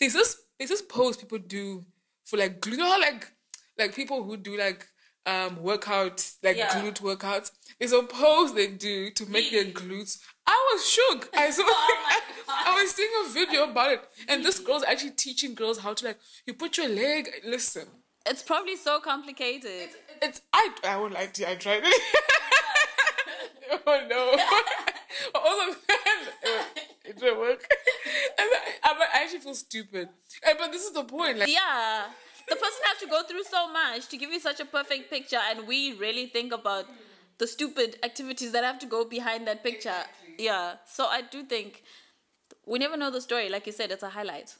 There's 0.00 0.14
this. 0.14 0.36
There's 0.58 0.70
this 0.70 0.82
pose 0.82 1.16
people 1.16 1.38
do 1.38 1.84
for 2.24 2.36
like 2.36 2.60
glute. 2.60 2.72
You 2.72 2.78
know 2.78 2.90
how 2.92 3.00
like 3.00 3.30
like 3.78 3.94
people 3.94 4.22
who 4.24 4.36
do 4.36 4.56
like 4.56 4.86
um 5.26 5.56
workouts 5.56 6.36
like 6.42 6.56
Yeah. 6.56 6.68
glute 6.70 7.00
workouts. 7.00 7.50
There's 7.78 7.92
a 7.92 8.02
pose 8.02 8.54
they 8.54 8.68
do 8.68 9.10
to 9.10 9.26
make 9.26 9.50
their 9.50 9.64
glutes. 9.64 10.18
I 10.46 10.70
was 10.72 10.88
shook. 10.88 11.30
I 11.36 11.50
saw. 11.56 11.62
Oh 11.66 12.20
I, 12.48 12.64
I 12.66 12.82
was 12.82 12.90
seeing 12.92 13.10
a 13.24 13.28
video 13.30 13.70
about 13.70 13.92
it, 13.92 14.00
and 14.28 14.44
this 14.44 14.58
girl's 14.58 14.84
actually 14.84 15.12
teaching 15.12 15.54
girls 15.54 15.78
how 15.78 15.94
to 15.94 16.04
like. 16.06 16.18
You 16.46 16.54
put 16.54 16.76
your 16.76 16.88
leg. 16.88 17.30
Listen. 17.44 17.86
It's 18.26 18.42
probably 18.42 18.76
so 18.76 19.00
complicated. 19.00 19.90
It's 20.22 20.40
I 20.52 20.70
I 20.84 20.96
won't 20.96 21.12
lie 21.14 21.26
to 21.26 21.42
you, 21.42 21.48
I 21.48 21.54
tried 21.56 21.82
it. 21.84 21.94
oh 23.86 24.06
no. 24.08 24.38
also 25.34 25.76
it 27.04 27.18
didn't 27.18 27.38
work. 27.38 27.66
And 28.38 28.48
I, 28.82 28.90
I 29.14 29.22
actually 29.22 29.40
feel 29.40 29.54
stupid. 29.54 30.08
Eh, 30.42 30.54
But 30.58 30.72
this 30.72 30.84
is 30.84 30.92
the 30.92 31.04
point. 31.04 31.38
Like 31.38 31.48
Yeah. 31.48 32.06
The 32.48 32.56
person 32.56 32.80
has 32.84 32.98
to 33.00 33.06
go 33.06 33.22
through 33.22 33.44
so 33.44 33.70
much 33.72 34.08
to 34.08 34.16
give 34.18 34.30
you 34.30 34.38
such 34.38 34.60
a 34.60 34.66
perfect 34.66 35.08
picture, 35.08 35.40
and 35.50 35.66
we 35.66 35.94
really 35.94 36.26
think 36.26 36.52
about 36.52 36.84
the 37.38 37.46
stupid 37.46 37.96
activities 38.02 38.52
that 38.52 38.64
have 38.64 38.78
to 38.80 38.86
go 38.86 39.04
behind 39.06 39.46
that 39.46 39.62
picture. 39.62 39.88
Exactly. 39.88 40.44
Yeah. 40.44 40.74
So 40.86 41.06
I 41.06 41.22
do 41.22 41.42
think 41.44 41.82
we 42.66 42.78
never 42.78 42.96
know 42.98 43.10
the 43.10 43.20
story. 43.22 43.48
Like 43.48 43.66
you 43.66 43.72
said, 43.72 43.90
it's 43.90 44.02
a 44.02 44.10
highlight. 44.10 44.56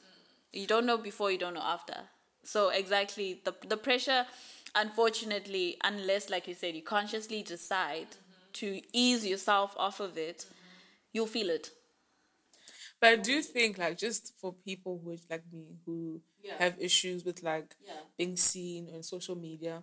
You 0.53 0.67
don't 0.67 0.87
know 0.87 0.97
before, 0.97 1.31
you 1.31 1.39
don't 1.39 1.55
know 1.55 1.63
after. 1.63 1.97
So 2.45 2.69
exactly 2.69 3.41
the 3.45 3.55
the 3.67 3.77
pressure, 3.77 4.27
unfortunately, 4.75 5.77
unless 5.83 6.31
like 6.31 6.47
you 6.47 6.55
said, 6.55 6.75
you 6.75 6.83
consciously 6.83 7.43
decide 7.43 8.11
mm-hmm. 8.11 8.53
to 8.55 8.81
ease 8.93 9.27
yourself 9.27 9.75
off 9.77 10.01
of 10.01 10.17
it, 10.19 10.39
mm-hmm. 10.39 10.69
you'll 11.13 11.27
feel 11.27 11.51
it. 11.51 11.71
But 13.01 13.13
I 13.13 13.17
do 13.17 13.43
think 13.43 13.79
like 13.79 13.99
just 13.99 14.35
for 14.41 14.53
people 14.53 15.01
who 15.03 15.17
like 15.31 15.45
me 15.53 15.77
who 15.85 16.21
Yeah. 16.43 16.59
have 16.59 16.77
issues 16.81 17.25
with 17.25 17.43
like 17.43 17.77
Yeah. 17.81 18.01
being 18.19 18.37
seen 18.37 18.91
on 18.95 19.03
social 19.03 19.37
media, 19.37 19.83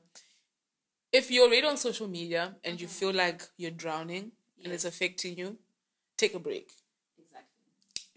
if 1.12 1.30
you're 1.30 1.46
already 1.48 1.68
on 1.68 1.78
social 1.78 2.08
media 2.08 2.56
and 2.64 2.80
you 2.80 2.88
mm-hmm. 2.88 3.00
feel 3.00 3.14
like 3.14 3.42
you're 3.58 3.78
drowning 3.84 4.32
and 4.64 4.72
it's 4.74 4.86
affecting 4.86 5.38
you, 5.38 5.58
take 6.18 6.34
a 6.36 6.40
break. 6.40 6.72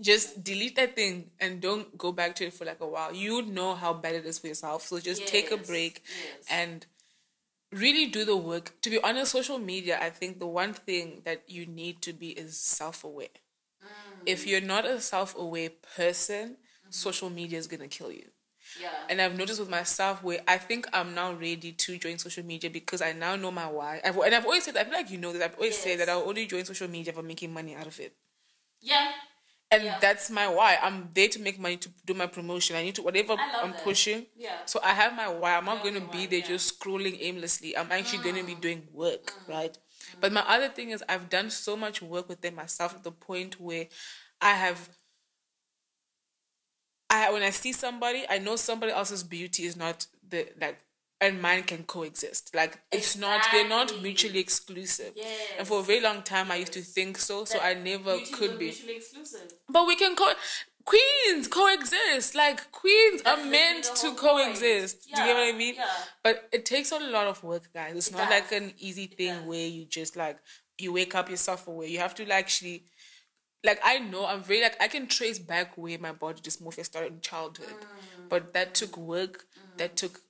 Just 0.04 0.44
delete 0.44 0.76
that 0.76 0.94
thing 0.94 1.30
and 1.40 1.62
don't 1.62 1.96
go 1.96 2.12
back 2.12 2.34
to 2.36 2.44
it 2.44 2.52
for 2.52 2.66
like 2.66 2.80
a 2.80 2.86
while. 2.86 3.14
You 3.14 3.40
know 3.40 3.74
how 3.74 3.94
bad 3.94 4.14
it 4.16 4.26
is 4.26 4.38
for 4.38 4.48
yourself. 4.48 4.82
So 4.82 5.00
just 5.00 5.26
take 5.26 5.50
a 5.50 5.56
break 5.56 6.02
yes. 6.04 6.46
and 6.50 6.86
really 7.72 8.06
do 8.06 8.26
the 8.26 8.36
work. 8.36 8.74
To 8.82 8.90
be 8.90 9.00
honest, 9.02 9.32
social 9.32 9.58
media, 9.58 9.98
I 10.00 10.10
think 10.10 10.40
the 10.40 10.46
one 10.46 10.74
thing 10.74 11.22
that 11.24 11.44
you 11.48 11.64
need 11.64 12.02
to 12.02 12.12
be 12.12 12.28
is 12.28 12.60
self 12.60 13.02
aware. 13.02 13.28
Mm. 13.82 14.20
If 14.26 14.46
you're 14.46 14.60
not 14.60 14.84
a 14.84 15.00
self 15.00 15.34
aware 15.38 15.70
person, 15.96 16.58
social 16.90 17.30
media 17.30 17.58
is 17.58 17.66
gonna 17.66 17.88
kill 17.88 18.12
you. 18.12 18.28
Yeah. 18.80 18.88
And 19.08 19.22
I've 19.22 19.38
noticed 19.38 19.60
with 19.60 19.70
myself 19.70 20.22
where 20.22 20.40
I 20.46 20.58
think 20.58 20.86
I'm 20.92 21.14
now 21.14 21.32
ready 21.32 21.72
to 21.72 21.98
join 21.98 22.18
social 22.18 22.44
media 22.44 22.68
because 22.68 23.00
I 23.00 23.12
now 23.12 23.36
know 23.36 23.50
my 23.50 23.68
why. 23.68 24.00
I've, 24.04 24.16
and 24.18 24.34
I've 24.34 24.44
always 24.44 24.64
said, 24.64 24.76
I 24.76 24.84
feel 24.84 24.92
like 24.92 25.10
you 25.10 25.18
know 25.18 25.32
that 25.32 25.42
I've 25.42 25.54
always 25.54 25.78
said 25.78 26.00
that 26.00 26.08
I'll 26.08 26.28
only 26.28 26.46
join 26.46 26.64
social 26.64 26.88
media 26.88 27.12
for 27.12 27.22
making 27.22 27.52
money 27.52 27.74
out 27.74 27.86
of 27.86 27.98
it. 28.00 28.14
Yeah. 28.80 29.12
And 29.74 29.84
Yeah. 29.84 29.98
that's 30.00 30.30
my 30.30 30.46
why. 30.48 30.78
I'm 30.82 31.10
there 31.14 31.28
to 31.28 31.38
make 31.40 31.58
money 31.58 31.76
to 31.78 31.88
do 32.06 32.14
my 32.14 32.26
promotion. 32.26 32.76
I 32.76 32.82
need 32.82 32.94
to 32.96 33.02
whatever 33.02 33.32
I'm 33.62 33.72
that. 33.72 33.84
pushing. 33.84 34.26
Yeah. 34.36 34.64
So 34.66 34.80
I 34.82 34.92
have 34.94 35.14
my 35.14 35.28
why. 35.28 35.56
I'm 35.56 35.64
not 35.64 35.82
going 35.82 35.94
to 35.94 36.00
be 36.00 36.18
why, 36.24 36.26
there 36.26 36.38
yeah. 36.40 36.46
just 36.54 36.78
scrolling 36.78 37.16
aimlessly. 37.20 37.76
I'm 37.76 37.90
actually 37.92 38.22
going 38.22 38.36
Mm. 38.36 38.40
to 38.40 38.46
be 38.46 38.54
doing 38.66 38.88
work, 38.92 39.32
right? 39.48 39.76
But 40.20 40.32
my 40.32 40.42
other 40.54 40.68
thing 40.68 40.90
is 40.90 41.02
I've 41.08 41.28
done 41.28 41.50
so 41.50 41.76
much 41.76 42.00
work 42.02 42.28
within 42.28 42.54
myself 42.54 42.94
at 42.94 43.02
the 43.04 43.12
point 43.12 43.60
where 43.60 43.86
I 44.40 44.52
have 44.54 44.90
I 47.10 47.30
when 47.32 47.42
I 47.42 47.50
see 47.50 47.72
somebody, 47.72 48.24
I 48.28 48.38
know 48.38 48.56
somebody 48.56 48.92
else's 48.92 49.22
beauty 49.22 49.64
is 49.64 49.76
not 49.76 50.06
the 50.28 50.48
like 50.60 50.78
and 51.24 51.40
mine 51.40 51.62
can 51.62 51.84
coexist. 51.84 52.54
Like 52.54 52.78
it's 52.92 53.16
not 53.16 53.42
they're 53.52 53.68
not 53.68 54.00
mutually 54.02 54.38
exclusive. 54.38 55.12
And 55.58 55.66
for 55.66 55.80
a 55.80 55.82
very 55.82 56.00
long 56.00 56.22
time 56.22 56.50
I 56.50 56.56
used 56.56 56.72
to 56.74 56.80
think 56.80 57.18
so, 57.18 57.44
so 57.44 57.58
I 57.60 57.74
never 57.74 58.18
could 58.32 58.58
be. 58.58 58.66
mutually 58.66 58.96
exclusive. 58.96 59.52
But 59.68 59.86
we 59.86 59.96
can 59.96 60.14
co 60.14 60.32
queens 60.84 61.48
coexist. 61.48 62.34
Like 62.34 62.70
queens 62.72 63.22
That's 63.22 63.40
are 63.40 63.44
meant 63.46 63.84
to 64.02 64.14
coexist. 64.14 65.08
Do 65.14 65.22
you 65.22 65.28
know 65.28 65.34
what 65.34 65.54
I 65.54 65.56
mean? 65.56 65.74
yeah. 65.76 65.84
But 66.22 66.48
it 66.52 66.66
takes 66.66 66.92
a 66.92 66.98
lot 66.98 67.26
of 67.26 67.42
work, 67.42 67.72
guys. 67.72 67.96
It's 67.96 68.08
It 68.08 68.16
not 68.16 68.30
like 68.30 68.52
an 68.52 68.74
easy 68.78 69.06
thing 69.06 69.46
where 69.46 69.66
you 69.66 69.86
just 69.86 70.16
like 70.16 70.38
you 70.78 70.92
wake 70.92 71.14
up 71.14 71.30
yourself 71.30 71.66
away. 71.66 71.86
You 71.88 72.00
have 72.00 72.14
to 72.16 72.22
like 72.24 72.44
actually 72.44 72.84
like 73.64 73.80
I 73.82 73.98
know 73.98 74.26
I'm 74.26 74.42
very 74.42 74.60
like 74.60 74.76
I 74.80 74.88
can 74.88 75.06
trace 75.06 75.38
back 75.38 75.78
where 75.78 75.98
my 75.98 76.12
body 76.12 76.42
dysmorphia 76.42 76.84
started 76.84 77.12
in 77.14 77.20
childhood. 77.20 77.68
Mm. 77.80 78.28
But 78.28 78.52
that 78.52 78.74
took 78.74 78.96
work. 78.98 79.46
That 79.78 79.96
took 79.96 80.20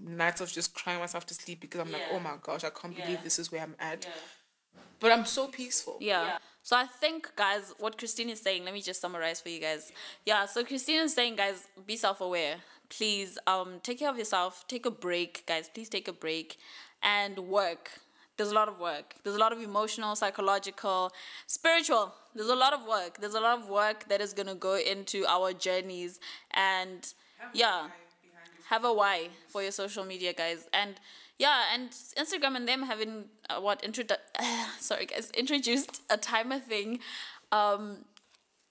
nights 0.00 0.40
of 0.40 0.50
just 0.50 0.74
crying 0.74 0.98
myself 1.00 1.26
to 1.26 1.34
sleep 1.34 1.60
because 1.60 1.80
I'm 1.80 1.92
like, 1.92 2.02
oh 2.12 2.18
my 2.20 2.34
gosh, 2.42 2.64
I 2.64 2.70
can't 2.70 2.96
Yeah. 2.96 3.04
believe 3.04 3.24
this 3.24 3.38
is 3.38 3.50
where 3.52 3.62
I'm 3.62 3.76
at. 3.78 4.04
Yeah. 4.04 4.80
But 5.00 5.12
I'm 5.12 5.24
so 5.24 5.48
peaceful. 5.48 5.98
Yeah. 6.00 6.24
Yeah. 6.24 6.38
So 6.62 6.76
I 6.76 6.86
think, 6.86 7.30
guys, 7.36 7.74
what 7.78 7.98
Christine 7.98 8.30
is 8.30 8.40
saying, 8.40 8.64
let 8.64 8.72
me 8.72 8.80
just 8.80 9.00
summarize 9.00 9.40
for 9.40 9.50
you 9.50 9.60
guys. 9.60 9.92
Yeah. 10.24 10.46
So 10.46 10.64
Christine 10.64 11.00
is 11.00 11.14
saying, 11.14 11.36
guys, 11.36 11.66
be 11.86 11.96
self-aware. 11.96 12.56
Please, 12.88 13.38
um, 13.46 13.80
take 13.82 13.98
care 13.98 14.08
of 14.10 14.16
yourself. 14.18 14.64
Take 14.68 14.86
a 14.86 14.90
break, 14.90 15.44
guys. 15.46 15.68
Please 15.72 15.88
take 15.88 16.08
a 16.08 16.12
break, 16.12 16.58
and 17.02 17.38
work. 17.38 17.90
There's 18.36 18.50
a 18.50 18.54
lot 18.54 18.68
of 18.68 18.80
work. 18.80 19.14
There's 19.22 19.36
a 19.36 19.38
lot 19.38 19.52
of 19.52 19.60
emotional, 19.60 20.16
psychological, 20.16 21.12
spiritual. 21.46 22.14
There's 22.34 22.48
a 22.48 22.54
lot 22.56 22.72
of 22.72 22.86
work. 22.86 23.20
There's 23.20 23.34
a 23.34 23.40
lot 23.40 23.58
of 23.60 23.68
work 23.68 24.08
that 24.08 24.20
is 24.20 24.32
gonna 24.32 24.54
go 24.54 24.76
into 24.76 25.24
our 25.26 25.52
journeys, 25.52 26.18
and 26.50 27.12
yeah 27.52 27.88
have 28.74 28.84
a 28.84 28.92
why 28.92 29.28
for 29.48 29.62
your 29.62 29.72
social 29.72 30.04
media 30.04 30.32
guys. 30.32 30.68
And 30.72 30.94
yeah 31.36 31.62
and 31.74 31.90
instagram 32.22 32.54
and 32.54 32.68
them 32.68 32.84
having 32.84 33.24
uh, 33.50 33.60
what 33.60 33.82
introdu- 33.82 34.24
sorry 34.78 35.04
guys 35.04 35.32
introduced 35.36 36.00
a 36.08 36.16
timer 36.16 36.60
thing 36.60 37.00
um 37.50 38.04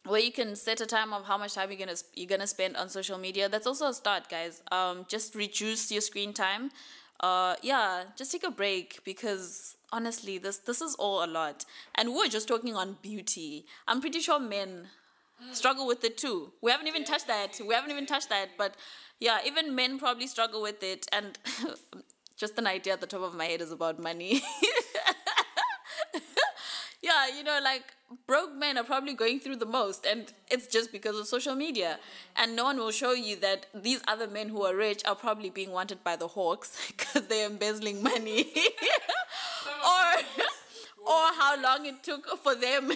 where 0.06 0.20
you 0.20 0.32
can 0.32 0.56
set 0.56 0.82
a 0.82 0.86
time 0.86 1.14
of 1.14 1.26
how 1.26 1.38
much 1.38 1.54
time 1.56 1.70
you're 1.70 1.80
gonna 1.80 1.96
you're 2.16 2.28
gonna 2.28 2.48
spend 2.48 2.76
on 2.76 2.90
social 2.90 3.18
media. 3.18 3.48
That's 3.48 3.66
also 3.66 3.88
a 3.88 3.94
start 3.94 4.30
guys. 4.30 4.62
Um 4.72 5.06
just 5.08 5.34
reduce 5.34 5.92
your 5.92 6.02
screen 6.02 6.34
time. 6.34 6.72
Uh 7.20 7.56
yeah 7.62 8.04
just 8.18 8.32
take 8.32 8.44
a 8.44 8.52
break 8.52 9.00
because 9.06 9.78
honestly 9.94 10.38
this 10.38 10.58
this 10.58 10.82
is 10.82 10.96
all 10.96 11.24
a 11.24 11.30
lot. 11.40 11.66
And 11.96 12.14
we're 12.14 12.28
just 12.28 12.48
talking 12.48 12.76
on 12.76 12.98
beauty. 13.02 13.66
I'm 13.88 14.02
pretty 14.02 14.20
sure 14.20 14.40
men 14.40 14.90
struggle 15.52 15.88
with 15.88 16.04
it 16.04 16.18
too. 16.18 16.52
We 16.62 16.72
haven't 16.72 16.88
even 16.88 17.04
touched 17.04 17.28
that. 17.28 17.60
We 17.66 17.74
haven't 17.74 17.92
even 17.92 18.06
touched 18.06 18.30
that. 18.30 18.50
But 18.58 18.76
yeah, 19.20 19.40
even 19.46 19.76
men 19.76 20.00
probably 20.00 20.28
struggle 20.28 20.62
with 20.62 20.84
it. 20.84 21.08
And 21.12 21.38
just 22.38 22.58
an 22.58 22.68
idea 22.68 22.94
at 22.94 23.02
the 23.02 23.08
top 23.08 23.22
of 23.22 23.36
my 23.36 23.46
head 23.46 23.62
is 23.62 23.72
about 23.72 24.00
money. 24.00 24.42
yeah, 27.02 27.28
you 27.36 27.44
know, 27.44 27.60
like 27.64 27.84
broke 28.28 28.54
men 28.56 28.78
are 28.78 28.84
probably 28.84 29.14
going 29.14 29.40
through 29.40 29.58
the 29.58 29.66
most. 29.66 30.06
And 30.06 30.32
it's 30.50 30.68
just 30.68 30.92
because 30.92 31.18
of 31.18 31.28
social 31.28 31.56
media. 31.56 32.00
And 32.36 32.56
no 32.56 32.66
one 32.66 32.78
will 32.78 32.92
show 32.92 33.14
you 33.14 33.36
that 33.38 33.66
these 33.74 34.02
other 34.08 34.28
men 34.28 34.50
who 34.50 34.64
are 34.64 34.76
rich 34.76 35.02
are 35.06 35.16
probably 35.16 35.50
being 35.50 35.72
wanted 35.72 36.04
by 36.04 36.16
the 36.16 36.28
hawks 36.28 36.78
because 36.98 37.28
they're 37.28 37.50
embezzling 37.50 38.04
money. 38.04 38.52
or 39.86 40.22
or 41.06 41.34
how 41.38 41.62
long 41.62 41.86
it 41.86 42.02
took 42.02 42.26
for 42.42 42.56
them 42.56 42.92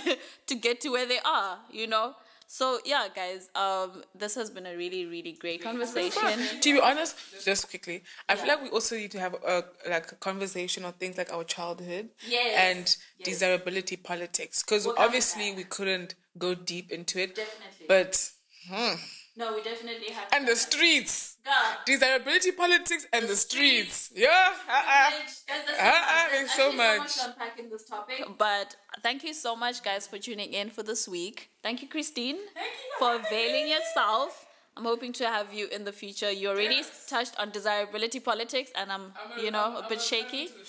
to 0.48 0.56
get 0.56 0.80
to 0.82 0.90
where 0.90 1.06
they 1.06 1.20
are, 1.26 1.58
you 1.72 1.88
know? 1.88 2.16
So 2.50 2.80
yeah, 2.86 3.08
guys, 3.14 3.50
um, 3.56 4.04
this 4.16 4.36
has 4.36 4.50
been 4.50 4.66
a 4.66 4.76
really, 4.76 5.06
really 5.06 5.34
great 5.34 5.62
conversation. 5.62 6.22
to 6.62 6.74
be 6.74 6.80
honest, 6.80 7.16
just 7.44 7.70
quickly, 7.70 8.04
I 8.30 8.36
feel 8.36 8.48
like 8.48 8.64
we 8.64 8.70
also 8.70 8.96
need 8.96 9.12
to 9.12 9.20
have 9.20 9.34
a 9.34 9.66
like 9.90 10.12
a 10.14 10.16
conversation 10.16 10.86
on 10.86 10.94
things 10.94 11.18
like 11.18 11.32
our 11.32 11.44
childhood 11.44 12.10
Yes, 12.28 12.56
and 12.58 12.80
yes. 12.80 12.98
desirability 13.24 13.98
politics 13.98 14.64
because 14.64 14.86
We'll 14.86 14.96
obviously 14.98 15.52
we 15.54 15.66
couldn't 15.66 16.16
go 16.38 16.56
deep 16.56 16.90
into 16.92 17.20
it. 17.20 17.36
Definitely. 17.36 17.86
But 17.88 18.32
hmm, 18.70 18.96
no, 19.38 19.56
we 19.56 19.62
definitely 19.64 20.12
have. 20.12 20.28
and 20.34 20.48
the 20.48 20.56
streets, 20.56 21.38
God. 21.46 21.78
desirability 21.86 22.52
politics 22.52 23.06
and 23.14 23.28
the, 23.28 23.36
streets. 23.36 23.96
streets. 23.96 24.12
Yeah, 24.16 24.54
uh-uh. 24.70 25.12
There's 25.48 25.80
Uh-uh, 25.80 26.30
there's 26.32 26.52
so 26.52 26.72
much. 26.74 27.16
to 27.16 27.26
unpack 27.30 27.60
in 27.60 27.70
this 27.70 27.86
topic. 27.86 28.24
But 28.38 28.76
thank 29.04 29.24
you 29.24 29.34
so 29.34 29.56
much, 29.56 29.84
guys, 29.84 30.08
for 30.08 30.18
tuning 30.18 30.54
in 30.54 30.70
for 30.70 30.84
this 30.84 31.08
week. 31.08 31.50
Thank 31.64 31.82
you, 31.82 31.88
Christine, 31.88 32.38
thank 32.54 32.74
you 32.86 32.92
for 33.00 33.16
availing 33.16 33.68
yourself. 33.70 34.46
I'm 34.76 34.86
hoping 34.86 35.12
to 35.14 35.26
have 35.28 35.54
you 35.54 35.68
in 35.70 35.86
the 35.86 35.92
future. 35.92 36.32
You 36.32 36.50
already 36.50 36.84
touched 37.08 37.34
on 37.40 37.50
desirability 37.50 38.20
politics, 38.20 38.72
and 38.76 38.92
I'm, 38.92 39.12
you 39.42 39.50
know, 39.50 39.82
a 39.84 39.88
bit 39.90 40.02
shaky. 40.02 40.50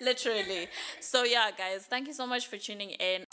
Literally. 0.00 0.68
So, 1.00 1.24
yeah, 1.24 1.50
guys, 1.56 1.86
thank 1.86 2.06
you 2.06 2.12
so 2.12 2.26
much 2.26 2.46
for 2.46 2.58
tuning 2.58 2.90
in. 2.90 3.24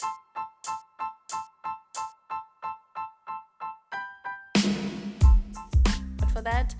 That, 6.53 6.75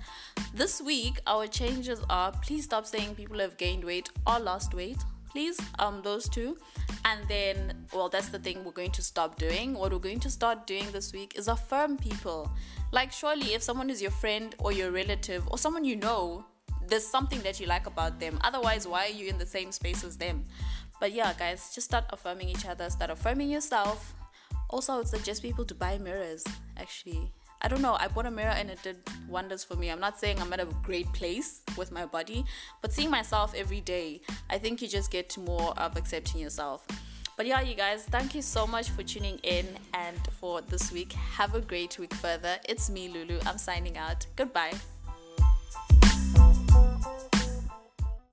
this 0.54 0.80
week 0.80 1.20
our 1.26 1.46
changes 1.46 2.00
are 2.08 2.30
please 2.46 2.64
stop 2.64 2.86
saying 2.86 3.14
people 3.16 3.38
have 3.40 3.56
gained 3.56 3.84
weight 3.84 4.08
or 4.26 4.38
lost 4.38 4.74
weight. 4.74 5.00
Please, 5.32 5.58
um, 5.80 6.00
those 6.04 6.28
two. 6.28 6.56
And 7.04 7.20
then, 7.28 7.86
well, 7.92 8.08
that's 8.08 8.28
the 8.28 8.38
thing 8.38 8.62
we're 8.64 8.80
going 8.82 8.92
to 8.92 9.02
stop 9.02 9.36
doing. 9.36 9.74
What 9.74 9.92
we're 9.92 9.98
going 10.10 10.20
to 10.20 10.30
start 10.30 10.64
doing 10.64 10.86
this 10.92 11.12
week 11.12 11.32
is 11.36 11.48
affirm 11.48 11.96
people. 11.98 12.48
Like, 12.92 13.10
surely, 13.10 13.48
if 13.56 13.62
someone 13.62 13.90
is 13.90 14.00
your 14.00 14.12
friend 14.12 14.54
or 14.60 14.70
your 14.70 14.92
relative 14.92 15.42
or 15.50 15.58
someone 15.58 15.84
you 15.84 15.96
know, 15.96 16.44
there's 16.88 17.06
something 17.16 17.40
that 17.42 17.58
you 17.58 17.66
like 17.66 17.86
about 17.88 18.20
them. 18.20 18.38
Otherwise, 18.44 18.86
why 18.86 19.06
are 19.06 19.16
you 19.20 19.26
in 19.28 19.38
the 19.38 19.50
same 19.56 19.72
space 19.72 20.04
as 20.04 20.16
them? 20.16 20.44
But 21.00 21.10
yeah, 21.12 21.32
guys, 21.36 21.72
just 21.74 21.88
start 21.88 22.04
affirming 22.10 22.48
each 22.48 22.64
other, 22.64 22.88
start 22.90 23.10
affirming 23.10 23.50
yourself. 23.50 24.14
Also, 24.70 24.92
I 24.92 24.96
would 24.98 25.08
suggest 25.08 25.42
people 25.42 25.64
to 25.64 25.74
buy 25.74 25.98
mirrors, 25.98 26.44
actually. 26.76 27.32
I 27.64 27.68
don't 27.68 27.80
know, 27.80 27.96
I 27.98 28.08
bought 28.08 28.26
a 28.26 28.30
mirror 28.30 28.50
and 28.50 28.68
it 28.68 28.82
did 28.82 28.98
wonders 29.26 29.64
for 29.64 29.74
me. 29.74 29.88
I'm 29.88 29.98
not 29.98 30.20
saying 30.20 30.38
I'm 30.38 30.52
at 30.52 30.60
a 30.60 30.66
great 30.82 31.10
place 31.14 31.62
with 31.78 31.90
my 31.90 32.04
body, 32.04 32.44
but 32.82 32.92
seeing 32.92 33.08
myself 33.10 33.54
every 33.56 33.80
day, 33.80 34.20
I 34.50 34.58
think 34.58 34.82
you 34.82 34.86
just 34.86 35.10
get 35.10 35.34
more 35.38 35.72
of 35.78 35.96
accepting 35.96 36.42
yourself. 36.42 36.86
But 37.38 37.46
yeah, 37.46 37.62
you 37.62 37.74
guys, 37.74 38.04
thank 38.04 38.34
you 38.34 38.42
so 38.42 38.66
much 38.66 38.90
for 38.90 39.02
tuning 39.02 39.38
in 39.44 39.66
and 39.94 40.18
for 40.38 40.60
this 40.60 40.92
week. 40.92 41.14
Have 41.14 41.54
a 41.54 41.60
great 41.62 41.98
week 41.98 42.12
further. 42.12 42.58
It's 42.68 42.90
me, 42.90 43.08
Lulu. 43.08 43.40
I'm 43.46 43.56
signing 43.56 43.96
out. 43.96 44.26
Goodbye. 44.36 44.74